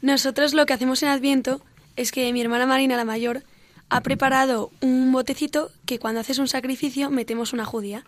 Nosotros 0.00 0.54
lo 0.54 0.66
que 0.66 0.72
hacemos 0.72 1.02
en 1.02 1.10
Adviento 1.10 1.60
es 1.96 2.10
que 2.10 2.32
mi 2.32 2.40
hermana 2.40 2.66
Marina, 2.66 2.96
la 2.96 3.04
mayor, 3.04 3.44
ha 3.88 4.00
preparado 4.00 4.70
un 4.80 5.12
botecito 5.12 5.70
que 5.86 5.98
cuando 5.98 6.20
haces 6.20 6.38
un 6.38 6.48
sacrificio 6.48 7.10
metemos 7.10 7.52
una 7.52 7.64
judía 7.64 8.04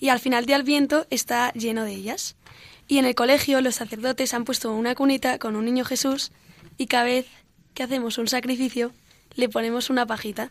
y 0.00 0.08
al 0.08 0.20
final 0.20 0.46
de 0.46 0.54
Adviento 0.54 1.06
está 1.10 1.52
lleno 1.52 1.84
de 1.84 1.92
ellas. 1.92 2.36
Y 2.88 2.98
en 2.98 3.04
el 3.04 3.14
colegio 3.14 3.60
los 3.60 3.76
sacerdotes 3.76 4.34
han 4.34 4.44
puesto 4.44 4.72
una 4.72 4.94
cunita 4.94 5.38
con 5.38 5.56
un 5.56 5.64
niño 5.64 5.84
Jesús 5.84 6.32
y 6.78 6.86
cada 6.86 7.04
vez 7.04 7.26
que 7.74 7.82
hacemos 7.82 8.18
un 8.18 8.28
sacrificio 8.28 8.92
le 9.34 9.48
ponemos 9.48 9.90
una 9.90 10.06
pajita 10.06 10.50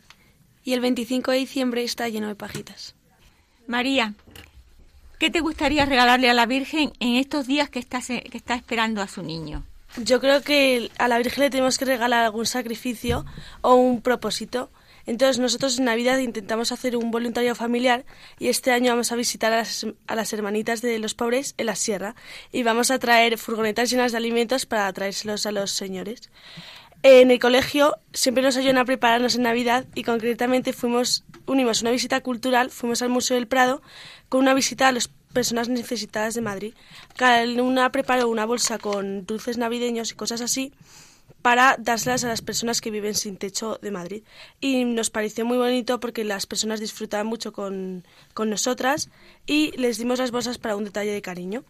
y 0.63 0.73
el 0.73 0.81
25 0.81 1.31
de 1.31 1.37
diciembre 1.37 1.83
está 1.83 2.09
lleno 2.09 2.27
de 2.27 2.35
pajitas. 2.35 2.95
María, 3.67 4.13
¿qué 5.19 5.29
te 5.29 5.39
gustaría 5.39 5.85
regalarle 5.85 6.29
a 6.29 6.33
la 6.33 6.45
Virgen 6.45 6.91
en 6.99 7.15
estos 7.15 7.47
días 7.47 7.69
que 7.69 7.79
está, 7.79 8.01
que 8.01 8.37
está 8.37 8.55
esperando 8.55 9.01
a 9.01 9.07
su 9.07 9.23
niño? 9.23 9.63
Yo 9.97 10.19
creo 10.19 10.41
que 10.41 10.91
a 10.97 11.07
la 11.07 11.17
Virgen 11.17 11.43
le 11.43 11.49
tenemos 11.49 11.77
que 11.77 11.85
regalar 11.85 12.25
algún 12.25 12.45
sacrificio 12.45 13.25
o 13.61 13.75
un 13.75 14.01
propósito. 14.01 14.69
Entonces 15.05 15.39
nosotros 15.39 15.77
en 15.77 15.85
Navidad 15.85 16.17
intentamos 16.17 16.71
hacer 16.71 16.95
un 16.95 17.11
voluntario 17.11 17.55
familiar 17.55 18.05
y 18.39 18.47
este 18.47 18.71
año 18.71 18.91
vamos 18.91 19.11
a 19.11 19.15
visitar 19.15 19.53
a 19.53 19.57
las, 19.57 19.85
a 20.07 20.15
las 20.15 20.33
hermanitas 20.33 20.81
de 20.81 20.97
los 20.99 21.13
pobres 21.13 21.53
en 21.57 21.67
la 21.67 21.75
sierra 21.75 22.15
y 22.51 22.63
vamos 22.63 22.91
a 22.91 22.99
traer 22.99 23.37
furgonetas 23.37 23.89
llenas 23.89 24.11
de 24.11 24.17
alimentos 24.17 24.65
para 24.65 24.91
traérselos 24.93 25.45
a 25.45 25.51
los 25.51 25.71
señores. 25.71 26.29
En 27.03 27.29
el 27.29 27.37
colegio 27.37 27.99
siempre 28.13 28.41
nos 28.41 28.57
ayudan 28.57 28.79
a 28.79 28.85
prepararnos 28.85 29.35
en 29.35 29.43
Navidad 29.43 29.85
y 29.93 30.03
concretamente 30.03 30.73
fuimos, 30.73 31.23
unimos 31.45 31.83
una 31.83 31.91
visita 31.91 32.21
cultural, 32.21 32.71
fuimos 32.71 33.03
al 33.03 33.09
Museo 33.09 33.35
del 33.35 33.47
Prado 33.47 33.83
con 34.27 34.41
una 34.41 34.55
visita 34.55 34.87
a 34.87 34.91
las 34.91 35.09
personas 35.31 35.69
necesitadas 35.69 36.33
de 36.33 36.41
Madrid. 36.41 36.73
Cada 37.15 37.43
una 37.61 37.91
preparó 37.91 38.27
una 38.27 38.45
bolsa 38.45 38.79
con 38.79 39.27
dulces 39.27 39.59
navideños 39.59 40.11
y 40.11 40.15
cosas 40.15 40.41
así 40.41 40.73
para 41.41 41.75
dárselas 41.77 42.23
a 42.23 42.27
las 42.27 42.41
personas 42.41 42.81
que 42.81 42.89
viven 42.89 43.13
sin 43.13 43.37
techo 43.37 43.77
de 43.81 43.91
Madrid. 43.91 44.23
Y 44.59 44.83
nos 44.83 45.11
pareció 45.11 45.45
muy 45.45 45.57
bonito 45.57 45.99
porque 45.99 46.23
las 46.23 46.47
personas 46.47 46.79
disfrutaban 46.79 47.27
mucho 47.27 47.53
con, 47.53 48.03
con 48.33 48.49
nosotras 48.49 49.09
y 49.45 49.71
les 49.77 49.97
dimos 49.99 50.17
las 50.19 50.31
bolsas 50.31 50.57
para 50.57 50.75
un 50.75 50.85
detalle 50.85 51.11
de 51.11 51.21
cariño. 51.21 51.63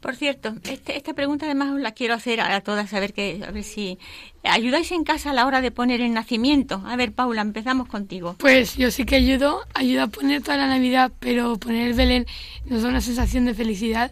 Por 0.00 0.16
cierto, 0.16 0.54
este, 0.64 0.96
esta 0.96 1.12
pregunta 1.12 1.44
además 1.44 1.74
os 1.74 1.80
la 1.80 1.92
quiero 1.92 2.14
hacer 2.14 2.40
a, 2.40 2.58
todas, 2.62 2.90
a 2.94 3.00
ver, 3.00 3.12
que, 3.12 3.44
a 3.46 3.50
ver 3.50 3.64
si 3.64 3.98
ayudáis 4.42 4.90
en 4.92 5.04
casa 5.04 5.30
a 5.30 5.34
la 5.34 5.46
hora 5.46 5.60
de 5.60 5.70
poner 5.70 6.00
el 6.00 6.14
nacimiento. 6.14 6.82
A 6.86 6.96
ver, 6.96 7.12
Paula, 7.12 7.42
empezamos 7.42 7.86
contigo. 7.86 8.34
Pues 8.38 8.76
yo 8.76 8.90
sí 8.90 9.04
que 9.04 9.16
ayudo, 9.16 9.60
ayudo 9.74 10.04
a 10.04 10.06
poner 10.06 10.42
toda 10.42 10.56
la 10.56 10.68
Navidad, 10.68 11.12
pero 11.20 11.58
poner 11.58 11.88
el 11.88 11.94
Belén 11.94 12.26
nos 12.64 12.82
da 12.82 12.88
una 12.88 13.02
sensación 13.02 13.44
de 13.44 13.52
felicidad. 13.52 14.10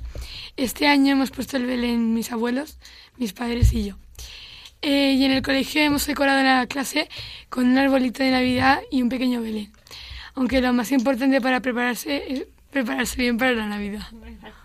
Este 0.59 0.87
año 0.87 1.13
hemos 1.13 1.31
puesto 1.31 1.57
el 1.57 1.65
Belén 1.65 2.13
mis 2.13 2.33
abuelos, 2.33 2.77
mis 3.17 3.33
padres 3.33 3.73
y 3.73 3.87
yo. 3.87 3.97
Eh, 4.83 5.15
y 5.15 5.25
en 5.25 5.33
el 5.33 5.43
colegio 5.43 5.83
hemos 5.83 6.07
decorado 6.07 6.43
la 6.43 6.67
clase 6.67 7.09
con 7.49 7.67
un 7.67 7.79
arbolito 7.79 8.23
de 8.23 8.31
Navidad 8.31 8.81
y 8.91 9.03
un 9.03 9.09
pequeño 9.09 9.43
Belén. 9.43 9.73
Aunque 10.35 10.61
lo 10.61 10.73
más 10.73 10.93
importante 10.93 11.41
para 11.41 11.61
prepararse 11.61 12.25
es 12.29 12.47
prepararse 12.71 13.21
bien 13.21 13.39
para 13.39 13.53
la 13.53 13.67
Navidad. 13.67 14.07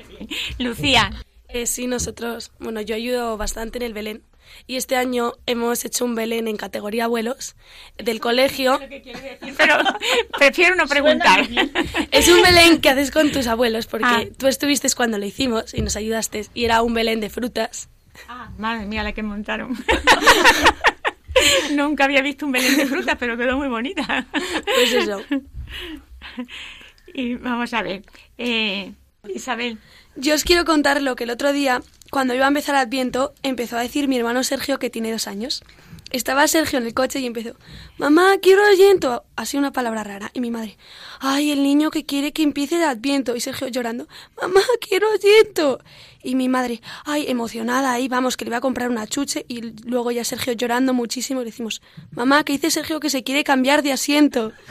Lucía. 0.60 1.12
Eh, 1.50 1.66
sí, 1.66 1.88
nosotros, 1.88 2.52
bueno, 2.60 2.82
yo 2.82 2.96
ayudo 2.96 3.38
bastante 3.38 3.78
en 3.78 3.84
el 3.84 3.94
Belén. 3.94 4.24
Y 4.68 4.76
este 4.76 4.96
año 4.96 5.34
hemos 5.46 5.84
hecho 5.86 6.06
un 6.06 6.16
Belén 6.16 6.48
en 6.48 6.58
categoría 6.58 7.06
abuelos 7.06 7.56
del 7.98 8.20
colegio. 8.20 8.80
Pero 9.58 9.78
prefiero 10.38 10.76
no 10.76 10.88
preguntar. 10.88 11.48
Es 12.12 12.28
un 12.28 12.42
Belén 12.42 12.80
que 12.82 12.90
haces 12.90 13.12
con 13.12 13.32
tus 13.32 13.48
abuelos, 13.48 13.88
porque 13.88 14.06
ah. 14.08 14.24
tú 14.38 14.48
estuviste 14.48 14.88
cuando 14.96 15.18
lo 15.18 15.26
hicimos 15.26 15.74
y 15.74 15.82
nos 15.82 15.96
ayudaste. 15.96 16.46
Y 16.54 16.66
era 16.66 16.82
un 16.82 16.94
Belén 16.94 17.20
de 17.20 17.30
frutas. 17.30 17.90
Ah, 18.28 18.52
madre 18.58 18.86
mía, 18.86 19.04
la 19.04 19.14
que 19.14 19.24
montaron. 19.24 19.76
Nunca 21.74 22.06
había 22.06 22.22
visto 22.22 22.46
un 22.46 22.52
Belén 22.52 22.78
de 22.78 22.86
frutas, 22.86 23.18
pero 23.20 23.38
quedó 23.38 23.58
muy 23.58 23.68
bonita. 23.68 24.26
Pues 24.66 24.94
eso. 24.94 25.22
Y 27.14 27.36
vamos 27.36 27.74
a 27.74 27.82
ver. 27.82 28.04
Eh, 28.38 28.94
Isabel. 29.34 29.78
Yo 30.16 30.36
os 30.36 30.44
quiero 30.44 30.66
contar 30.66 31.02
lo 31.02 31.16
que 31.16 31.24
el 31.24 31.30
otro 31.30 31.54
día, 31.54 31.82
cuando 32.12 32.34
iba 32.34 32.46
a 32.46 32.50
empezar 32.50 32.76
Adviento, 32.76 33.34
empezó 33.44 33.78
a 33.78 33.82
decir 33.82 34.08
mi 34.08 34.18
hermano 34.18 34.44
Sergio, 34.44 34.80
que 34.80 34.90
tiene 34.90 35.12
dos 35.12 35.28
años. 35.28 35.64
Estaba 36.14 36.48
Sergio 36.48 36.78
en 36.78 36.86
el 36.86 36.94
coche 36.94 37.20
y 37.20 37.26
empezó, 37.26 37.56
mamá, 37.98 38.36
quiero 38.40 38.64
Adviento. 38.64 39.24
Así 39.36 39.58
una 39.58 39.72
palabra 39.72 40.04
rara. 40.04 40.30
Y 40.36 40.42
mi 40.42 40.52
madre, 40.52 40.78
ay, 41.20 41.52
el 41.52 41.64
niño 41.64 41.90
que 41.90 42.06
quiere 42.06 42.32
que 42.32 42.44
empiece 42.44 42.76
el 42.76 42.84
Adviento. 42.84 43.36
Y 43.36 43.42
Sergio 43.42 43.68
llorando, 43.68 44.08
mamá, 44.40 44.62
quiero 44.80 45.08
Adviento. 45.12 45.80
Y 46.22 46.36
mi 46.36 46.50
madre, 46.50 46.82
ay, 47.04 47.26
emocionada, 47.28 47.92
ahí 47.92 48.08
vamos, 48.08 48.38
que 48.38 48.46
le 48.46 48.50
iba 48.50 48.58
a 48.58 48.62
comprar 48.62 48.92
una 48.92 49.08
chuche. 49.08 49.44
Y 49.48 49.62
luego 49.90 50.12
ya 50.12 50.24
Sergio 50.24 50.54
llorando 50.54 50.94
muchísimo. 50.94 51.40
Le 51.40 51.48
decimos, 51.48 51.82
mamá, 52.12 52.44
que 52.44 52.54
dice 52.54 52.70
Sergio 52.70 53.00
que 53.00 53.10
se 53.10 53.24
quiere 53.24 53.44
cambiar 53.44 53.82
de 53.82 53.94
asiento. 53.94 54.52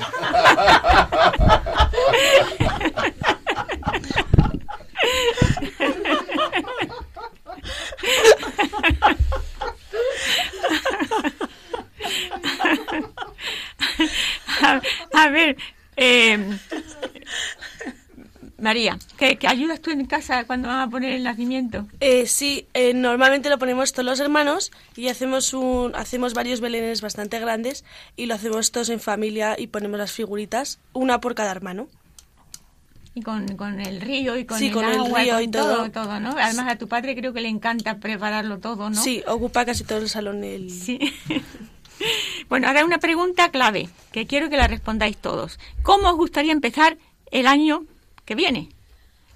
María, 18.82 18.98
¿qué, 19.16 19.46
ayudas 19.46 19.80
tú 19.80 19.90
en 19.90 20.06
casa 20.06 20.44
cuando 20.44 20.68
van 20.68 20.80
a 20.80 20.90
poner 20.90 21.12
el 21.12 21.22
nacimiento? 21.22 21.86
Eh, 22.00 22.26
sí, 22.26 22.66
eh, 22.74 22.94
normalmente 22.94 23.48
lo 23.48 23.58
ponemos 23.58 23.92
todos 23.92 24.04
los 24.04 24.20
hermanos 24.20 24.72
y 24.96 25.08
hacemos 25.08 25.54
un, 25.54 25.94
hacemos 25.94 26.34
varios 26.34 26.60
belenes 26.60 27.00
bastante 27.00 27.38
grandes 27.38 27.84
y 28.16 28.26
lo 28.26 28.34
hacemos 28.34 28.72
todos 28.72 28.88
en 28.88 28.98
familia 28.98 29.54
y 29.56 29.68
ponemos 29.68 29.98
las 29.98 30.10
figuritas, 30.10 30.80
una 30.92 31.20
por 31.20 31.34
cada 31.34 31.52
hermano. 31.52 31.88
Y 33.14 33.20
con, 33.20 33.44
el 33.78 34.00
río 34.00 34.36
y 34.36 34.46
con 34.46 34.60
el 34.60 34.72
con 34.72 34.84
el 34.84 35.14
río 35.14 35.40
y 35.40 35.48
todo. 35.48 35.90
todo, 35.90 36.18
¿no? 36.18 36.30
Además 36.30 36.72
a 36.72 36.76
tu 36.76 36.88
padre 36.88 37.14
creo 37.14 37.32
que 37.32 37.42
le 37.42 37.48
encanta 37.48 37.98
prepararlo 37.98 38.58
todo, 38.58 38.90
¿no? 38.90 39.00
Sí, 39.00 39.22
ocupa 39.28 39.64
casi 39.64 39.84
todo 39.84 39.98
el 39.98 40.08
salón. 40.08 40.42
El... 40.42 40.70
Sí. 40.70 40.98
bueno, 42.48 42.66
ahora 42.66 42.84
una 42.84 42.98
pregunta 42.98 43.50
clave 43.50 43.90
que 44.10 44.26
quiero 44.26 44.48
que 44.48 44.56
la 44.56 44.66
respondáis 44.66 45.18
todos. 45.18 45.60
¿Cómo 45.82 46.08
os 46.08 46.16
gustaría 46.16 46.52
empezar 46.52 46.96
el 47.30 47.46
año 47.46 47.84
que 48.32 48.36
viene? 48.36 48.68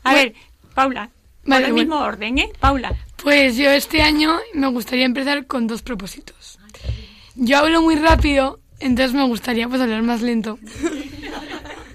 A 0.04 0.14
ver, 0.14 0.32
Paula, 0.74 1.10
por 1.44 1.62
el 1.62 1.74
mismo 1.74 1.98
orden, 1.98 2.38
¿eh? 2.38 2.50
Paula. 2.58 2.96
Pues 3.22 3.56
yo 3.56 3.70
este 3.70 4.00
año 4.00 4.38
me 4.54 4.68
gustaría 4.68 5.04
empezar 5.04 5.46
con 5.46 5.66
dos 5.66 5.82
propósitos. 5.82 6.58
Yo 7.34 7.58
hablo 7.58 7.82
muy 7.82 7.96
rápido, 7.96 8.58
entonces 8.80 9.14
me 9.14 9.24
gustaría 9.24 9.68
pues 9.68 9.82
hablar 9.82 10.02
más 10.02 10.22
lento. 10.22 10.58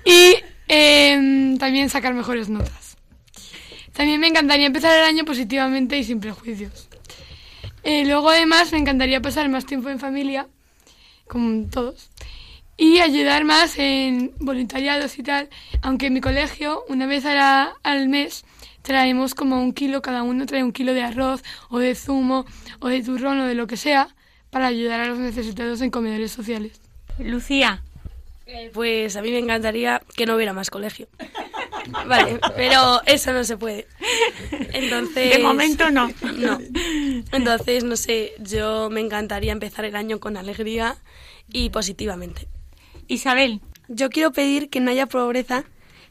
Y 0.05 0.35
eh, 0.67 1.55
también 1.57 1.89
sacar 1.89 2.13
mejores 2.13 2.49
notas. 2.49 2.97
También 3.93 4.19
me 4.19 4.27
encantaría 4.27 4.67
empezar 4.67 4.95
el 4.97 5.05
año 5.05 5.25
positivamente 5.25 5.97
y 5.97 6.03
sin 6.03 6.19
prejuicios. 6.19 6.87
Eh, 7.83 8.05
luego 8.05 8.29
además 8.29 8.71
me 8.71 8.77
encantaría 8.77 9.21
pasar 9.21 9.49
más 9.49 9.65
tiempo 9.65 9.89
en 9.89 9.99
familia, 9.99 10.47
como 11.27 11.67
todos, 11.69 12.11
y 12.77 12.99
ayudar 12.99 13.43
más 13.43 13.77
en 13.77 14.33
voluntariados 14.39 15.17
y 15.19 15.23
tal, 15.23 15.49
aunque 15.81 16.07
en 16.07 16.13
mi 16.13 16.21
colegio 16.21 16.83
una 16.87 17.05
vez 17.05 17.25
al 17.25 18.09
mes 18.09 18.43
traemos 18.81 19.35
como 19.35 19.61
un 19.61 19.73
kilo, 19.73 20.01
cada 20.01 20.23
uno 20.23 20.45
trae 20.45 20.63
un 20.63 20.71
kilo 20.71 20.93
de 20.93 21.03
arroz 21.03 21.43
o 21.69 21.79
de 21.79 21.95
zumo 21.95 22.45
o 22.79 22.87
de 22.87 23.03
turrón 23.03 23.39
o 23.39 23.45
de 23.45 23.55
lo 23.55 23.67
que 23.67 23.77
sea 23.77 24.15
para 24.49 24.67
ayudar 24.67 24.99
a 24.99 25.07
los 25.07 25.19
necesitados 25.19 25.81
en 25.81 25.91
comedores 25.91 26.31
sociales. 26.31 26.81
Lucía, 27.19 27.83
pues 28.73 29.15
a 29.15 29.21
mí 29.21 29.31
me 29.31 29.39
encantaría 29.39 30.01
que 30.15 30.25
no 30.25 30.35
hubiera 30.35 30.53
más 30.53 30.69
colegio. 30.69 31.07
Vale, 32.05 32.39
pero 32.55 33.01
eso 33.05 33.33
no 33.33 33.43
se 33.43 33.57
puede. 33.57 33.87
Entonces. 34.73 35.37
De 35.37 35.39
momento 35.39 35.89
no. 35.89 36.11
No. 36.35 36.59
Entonces, 37.31 37.83
no 37.83 37.95
sé, 37.95 38.33
yo 38.39 38.89
me 38.89 39.01
encantaría 39.01 39.51
empezar 39.51 39.85
el 39.85 39.95
año 39.95 40.19
con 40.19 40.37
alegría 40.37 40.97
y 41.49 41.69
positivamente. 41.69 42.47
Isabel. 43.11 43.59
Yo 43.89 44.09
quiero 44.09 44.31
pedir 44.31 44.69
que 44.69 44.79
no 44.79 44.89
haya 44.89 45.05
pobreza, 45.05 45.65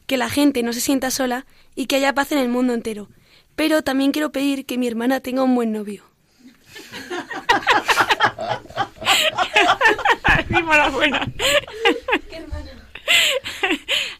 que 0.06 0.18
la 0.18 0.28
gente 0.28 0.62
no 0.62 0.74
se 0.74 0.80
sienta 0.80 1.10
sola 1.10 1.46
y 1.74 1.86
que 1.86 1.96
haya 1.96 2.14
paz 2.14 2.30
en 2.32 2.38
el 2.38 2.50
mundo 2.50 2.74
entero. 2.74 3.08
Pero 3.56 3.82
también 3.82 4.12
quiero 4.12 4.32
pedir 4.32 4.66
que 4.66 4.76
mi 4.76 4.86
hermana 4.86 5.20
tenga 5.20 5.42
un 5.42 5.54
buen 5.54 5.72
novio. 5.72 6.04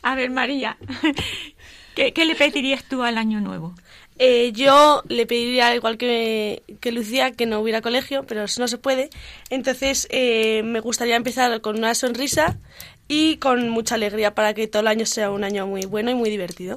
A 0.02 0.14
ver, 0.14 0.30
María, 0.30 0.78
¿qué, 1.94 2.24
le 2.24 2.34
pedirías 2.34 2.84
tú 2.84 3.02
al 3.02 3.18
año 3.18 3.40
nuevo? 3.40 3.74
Eh, 4.22 4.52
yo 4.52 5.02
le 5.08 5.24
pediría, 5.24 5.74
igual 5.74 5.96
que, 5.96 6.62
que, 6.80 6.92
Lucía, 6.92 7.32
que 7.32 7.46
no 7.46 7.58
hubiera 7.58 7.80
colegio, 7.80 8.26
pero 8.26 8.44
eso 8.44 8.60
no 8.60 8.68
se 8.68 8.76
puede. 8.76 9.08
Entonces, 9.48 10.06
eh, 10.10 10.62
me 10.62 10.80
gustaría 10.80 11.16
empezar 11.16 11.62
con 11.62 11.78
una 11.78 11.94
sonrisa 11.94 12.58
y 13.08 13.38
con 13.38 13.70
mucha 13.70 13.94
alegría 13.94 14.34
para 14.34 14.52
que 14.52 14.66
todo 14.66 14.82
el 14.82 14.88
año 14.88 15.06
sea 15.06 15.30
un 15.30 15.42
año 15.42 15.66
muy 15.66 15.86
bueno 15.86 16.10
y 16.10 16.14
muy 16.14 16.28
divertido. 16.28 16.76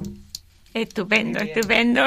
Estupendo, 0.72 1.38
estupendo. 1.38 2.02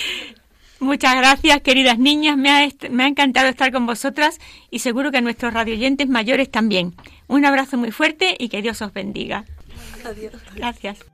Muchas 0.78 1.16
gracias, 1.16 1.62
queridas 1.62 1.98
niñas. 1.98 2.36
Me 2.36 2.50
ha, 2.50 2.68
me 2.90 3.04
ha 3.04 3.06
encantado 3.06 3.48
estar 3.48 3.72
con 3.72 3.86
vosotras 3.86 4.38
y 4.70 4.80
seguro 4.80 5.10
que 5.10 5.22
nuestros 5.22 5.54
radioyentes 5.54 6.06
mayores 6.06 6.50
también. 6.50 6.94
Un 7.28 7.46
abrazo 7.46 7.78
muy 7.78 7.92
fuerte 7.92 8.36
y 8.38 8.50
que 8.50 8.60
Dios 8.60 8.82
os 8.82 8.92
bendiga. 8.92 9.46
Adiós. 10.04 10.34
Gracias. 10.54 11.09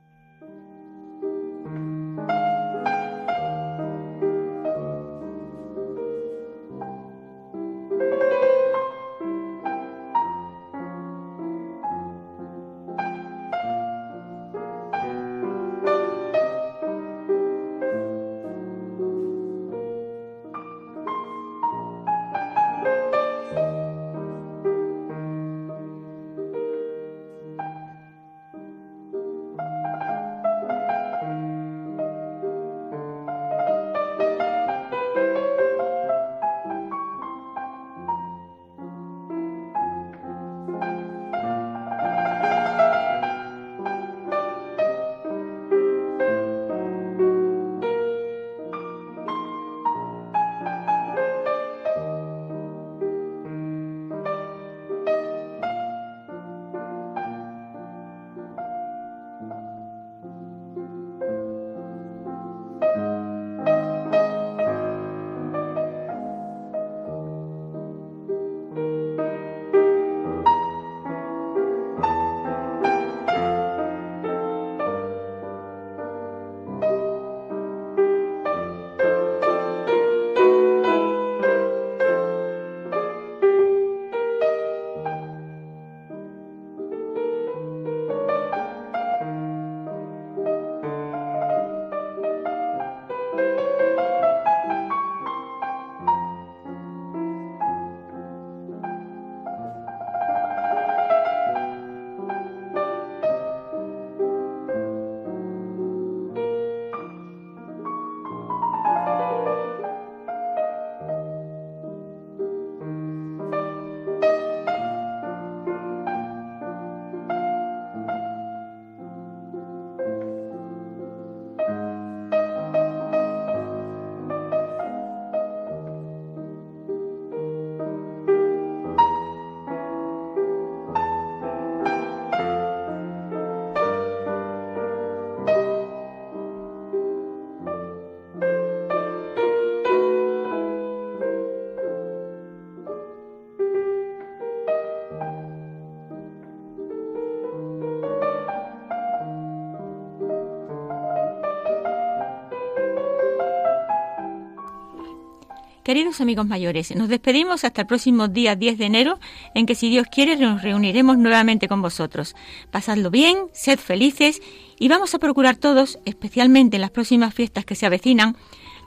Queridos 155.87 156.19
amigos 156.19 156.45
mayores, 156.45 156.93
nos 156.97 157.07
despedimos 157.07 157.63
hasta 157.63 157.83
el 157.83 157.87
próximo 157.87 158.27
día 158.27 158.57
10 158.57 158.77
de 158.77 158.85
enero, 158.87 159.19
en 159.55 159.65
que 159.65 159.73
si 159.73 159.89
Dios 159.89 160.05
quiere 160.11 160.35
nos 160.35 160.61
reuniremos 160.61 161.17
nuevamente 161.17 161.69
con 161.69 161.81
vosotros. 161.81 162.35
Pasadlo 162.71 163.09
bien, 163.09 163.37
sed 163.53 163.79
felices 163.79 164.41
y 164.77 164.89
vamos 164.89 165.15
a 165.15 165.19
procurar 165.19 165.55
todos, 165.55 165.97
especialmente 166.03 166.75
en 166.75 166.81
las 166.81 166.91
próximas 166.91 167.33
fiestas 167.33 167.63
que 167.63 167.75
se 167.75 167.85
avecinan, 167.85 168.35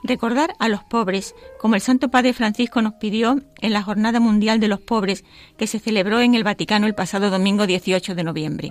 recordar 0.03 0.53
a 0.59 0.67
los 0.69 0.83
pobres, 0.83 1.33
como 1.59 1.73
el 1.73 1.81
Santo 1.81 2.11
Padre 2.11 2.33
Francisco 2.33 2.83
nos 2.83 2.93
pidió 2.93 3.41
en 3.61 3.73
la 3.73 3.81
Jornada 3.81 4.19
Mundial 4.19 4.59
de 4.59 4.67
los 4.67 4.79
Pobres 4.79 5.23
que 5.57 5.65
se 5.65 5.79
celebró 5.79 6.21
en 6.21 6.35
el 6.35 6.43
Vaticano 6.43 6.85
el 6.85 6.93
pasado 6.93 7.31
domingo 7.31 7.65
18 7.65 8.13
de 8.13 8.23
noviembre. 8.23 8.69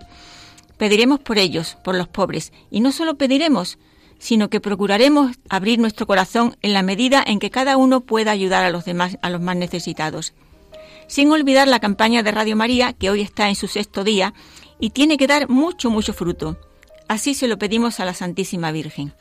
Pediremos 0.78 1.18
por 1.18 1.38
ellos, 1.38 1.78
por 1.82 1.96
los 1.96 2.06
pobres, 2.06 2.52
y 2.70 2.78
no 2.78 2.92
solo 2.92 3.16
pediremos, 3.16 3.76
sino 4.20 4.50
que 4.50 4.60
procuraremos 4.60 5.36
abrir 5.48 5.80
nuestro 5.80 6.06
corazón 6.06 6.54
en 6.62 6.74
la 6.74 6.82
medida 6.82 7.24
en 7.26 7.40
que 7.40 7.50
cada 7.50 7.76
uno 7.76 8.02
pueda 8.02 8.30
ayudar 8.30 8.64
a 8.64 8.70
los 8.70 8.84
demás, 8.84 9.18
a 9.22 9.30
los 9.30 9.40
más 9.40 9.56
necesitados. 9.56 10.34
Sin 11.08 11.32
olvidar 11.32 11.66
la 11.66 11.80
campaña 11.80 12.22
de 12.22 12.30
Radio 12.30 12.54
María, 12.54 12.92
que 12.92 13.10
hoy 13.10 13.22
está 13.22 13.48
en 13.48 13.56
su 13.56 13.66
sexto 13.66 14.04
día 14.04 14.34
y 14.78 14.90
tiene 14.90 15.16
que 15.16 15.26
dar 15.26 15.48
mucho, 15.48 15.90
mucho 15.90 16.12
fruto. 16.12 16.58
Así 17.08 17.34
se 17.34 17.48
lo 17.48 17.58
pedimos 17.58 17.98
a 17.98 18.04
la 18.04 18.14
Santísima 18.14 18.70
Virgen. 18.70 19.14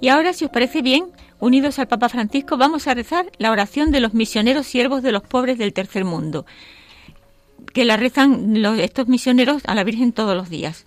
Y 0.00 0.08
ahora, 0.08 0.32
si 0.32 0.44
os 0.46 0.50
parece 0.50 0.82
bien, 0.82 1.06
unidos 1.38 1.78
al 1.78 1.88
Papa 1.88 2.08
Francisco, 2.08 2.56
vamos 2.56 2.86
a 2.86 2.94
rezar 2.94 3.26
la 3.38 3.50
oración 3.50 3.90
de 3.90 4.00
los 4.00 4.14
misioneros 4.14 4.66
siervos 4.66 5.02
de 5.02 5.12
los 5.12 5.22
pobres 5.22 5.58
del 5.58 5.72
tercer 5.72 6.04
mundo, 6.04 6.46
que 7.72 7.84
la 7.84 7.96
rezan 7.96 8.62
los- 8.62 8.78
estos 8.78 9.08
misioneros 9.08 9.62
a 9.66 9.74
la 9.74 9.84
Virgen 9.84 10.12
todos 10.12 10.36
los 10.36 10.48
días. 10.48 10.86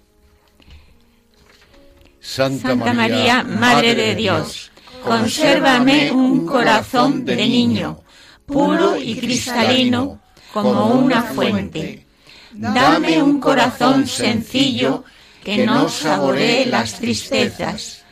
Santa, 2.20 2.70
Santa 2.70 2.94
María, 2.94 3.44
Madre 3.44 3.96
de 3.96 4.16
Dios, 4.16 4.72
consérvame 5.04 6.12
un 6.12 6.46
corazón 6.46 7.26
de 7.26 7.36
niño, 7.36 8.00
puro 8.46 8.96
y 8.98 9.16
cristalino 9.18 10.20
como 10.54 10.88
una 10.94 11.24
fuente. 11.24 12.06
Dame 12.54 13.22
un 13.22 13.40
corazón 13.40 14.08
sencillo 14.08 15.04
que 15.44 15.66
no 15.66 15.90
saboree 15.90 16.66
las 16.66 17.00
tristezas, 17.00 18.03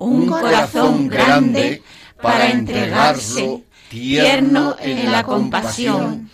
un 0.00 0.26
corazón 0.26 1.08
grande 1.08 1.82
para 2.22 2.50
entregarse, 2.50 3.62
tierno 3.90 4.74
en 4.80 5.12
la 5.12 5.22
compasión, 5.22 6.30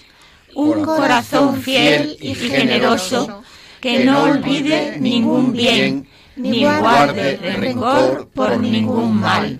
un 0.54 0.84
corazón 0.84 1.60
fiel 1.60 2.16
y 2.20 2.34
generoso 2.36 3.42
que 3.80 4.04
no 4.04 4.22
olvide 4.22 4.98
ningún 5.00 5.52
bien 5.52 6.08
ni 6.36 6.64
guarde 6.64 7.36
rencor 7.36 8.28
por 8.32 8.56
ningún 8.56 9.20
mal. 9.20 9.58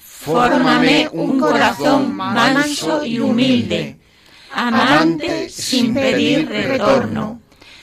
Fórmame 0.00 1.08
un 1.12 1.38
corazón 1.38 2.16
manso 2.16 3.04
y 3.04 3.20
humilde, 3.20 3.96
amante 4.52 5.48
sin 5.48 5.94
pedir 5.94 6.48
retorno, 6.48 7.40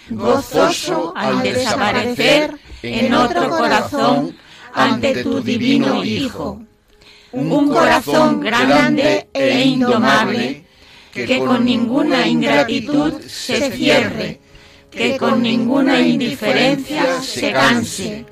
gozoso 0.10 1.14
al 1.16 1.42
desaparecer 1.42 2.54
en 2.84 3.14
otro 3.14 3.50
corazón 3.50 4.36
ante 4.78 5.24
tu 5.24 5.42
divino 5.42 6.04
Hijo. 6.04 6.62
Un 7.32 7.68
corazón 7.70 8.40
grande 8.40 9.28
e 9.34 9.64
indomable, 9.66 10.66
que 11.12 11.40
con 11.40 11.66
ninguna 11.66 12.28
ingratitud 12.28 13.22
se 13.22 13.72
cierre, 13.72 14.40
que 14.92 15.18
con 15.18 15.42
ninguna 15.42 16.00
indiferencia 16.00 17.22
se 17.22 17.52
canse. 17.52 18.26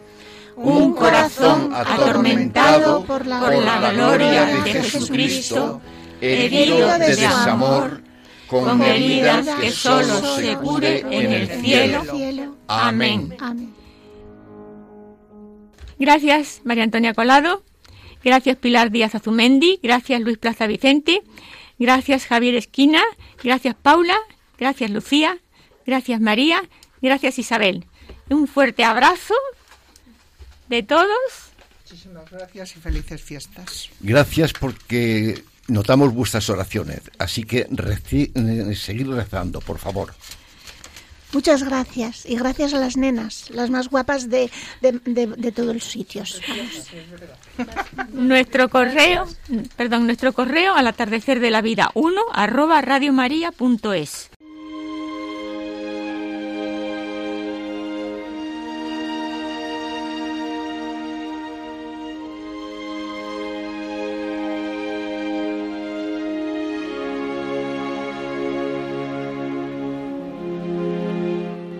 Un 0.55 0.93
corazón 0.93 1.71
atormentado 1.73 3.03
por 3.03 3.25
la 3.25 3.91
gloria 3.91 4.45
de 4.45 4.71
Jesucristo, 4.71 5.81
herido 6.21 6.97
de 6.97 7.15
desamor, 7.15 8.01
con 8.47 8.81
heridas 8.81 9.47
que 9.59 9.71
solo 9.71 10.37
se 10.37 10.55
cure 10.57 10.99
en 11.09 11.33
el 11.33 11.47
cielo. 11.61 12.03
Amén. 12.67 13.35
Gracias, 15.99 16.61
María 16.63 16.83
Antonia 16.83 17.13
Colado. 17.13 17.63
Gracias, 18.23 18.57
Pilar 18.57 18.91
Díaz 18.91 19.15
Azumendi. 19.15 19.79
Gracias, 19.83 20.19
Luis 20.21 20.37
Plaza 20.37 20.67
Vicente. 20.67 21.21
Gracias, 21.79 22.25
Javier 22.25 22.55
Esquina. 22.55 23.01
Gracias, 23.43 23.75
Paula. 23.75 24.17
Gracias, 24.57 24.89
Lucía. 24.91 25.37
Gracias, 25.85 26.19
María. 26.21 26.61
Gracias, 27.01 27.37
Isabel. 27.39 27.85
Un 28.29 28.47
fuerte 28.47 28.83
abrazo 28.83 29.35
de 30.67 30.81
todos. 30.83 31.07
Muchísimas 31.83 32.29
gracias 32.31 32.75
y 32.75 32.79
felices 32.79 33.21
fiestas. 33.21 33.89
Gracias 33.99 34.53
porque 34.53 35.43
notamos 35.67 36.13
vuestras 36.13 36.49
oraciones, 36.49 37.01
así 37.19 37.43
que 37.43 37.67
reci- 37.69 38.31
eh, 38.35 38.75
seguid 38.75 39.07
rezando, 39.11 39.61
por 39.61 39.77
favor. 39.77 40.13
Muchas 41.35 41.63
gracias. 41.63 42.25
Y 42.25 42.37
gracias 42.37 42.73
a 42.73 42.79
las 42.79 42.95
nenas, 42.95 43.49
las 43.49 43.69
más 43.69 43.89
guapas 43.89 44.29
de, 44.29 44.49
de, 44.79 44.93
de- 45.03 45.51
todos 45.51 45.73
los 45.73 45.83
sitios. 45.83 46.39
Nuestro 48.13 48.69
correo, 48.69 49.27
perdón, 49.75 50.05
nuestro 50.05 50.31
correo 50.31 50.75
al 50.75 50.87
atardecer 50.87 51.41
de 51.41 51.51
la 51.51 51.61
vida 51.61 51.91
1 51.93 52.21
arroba 52.31 52.79
radiomaria.es. 52.81 54.29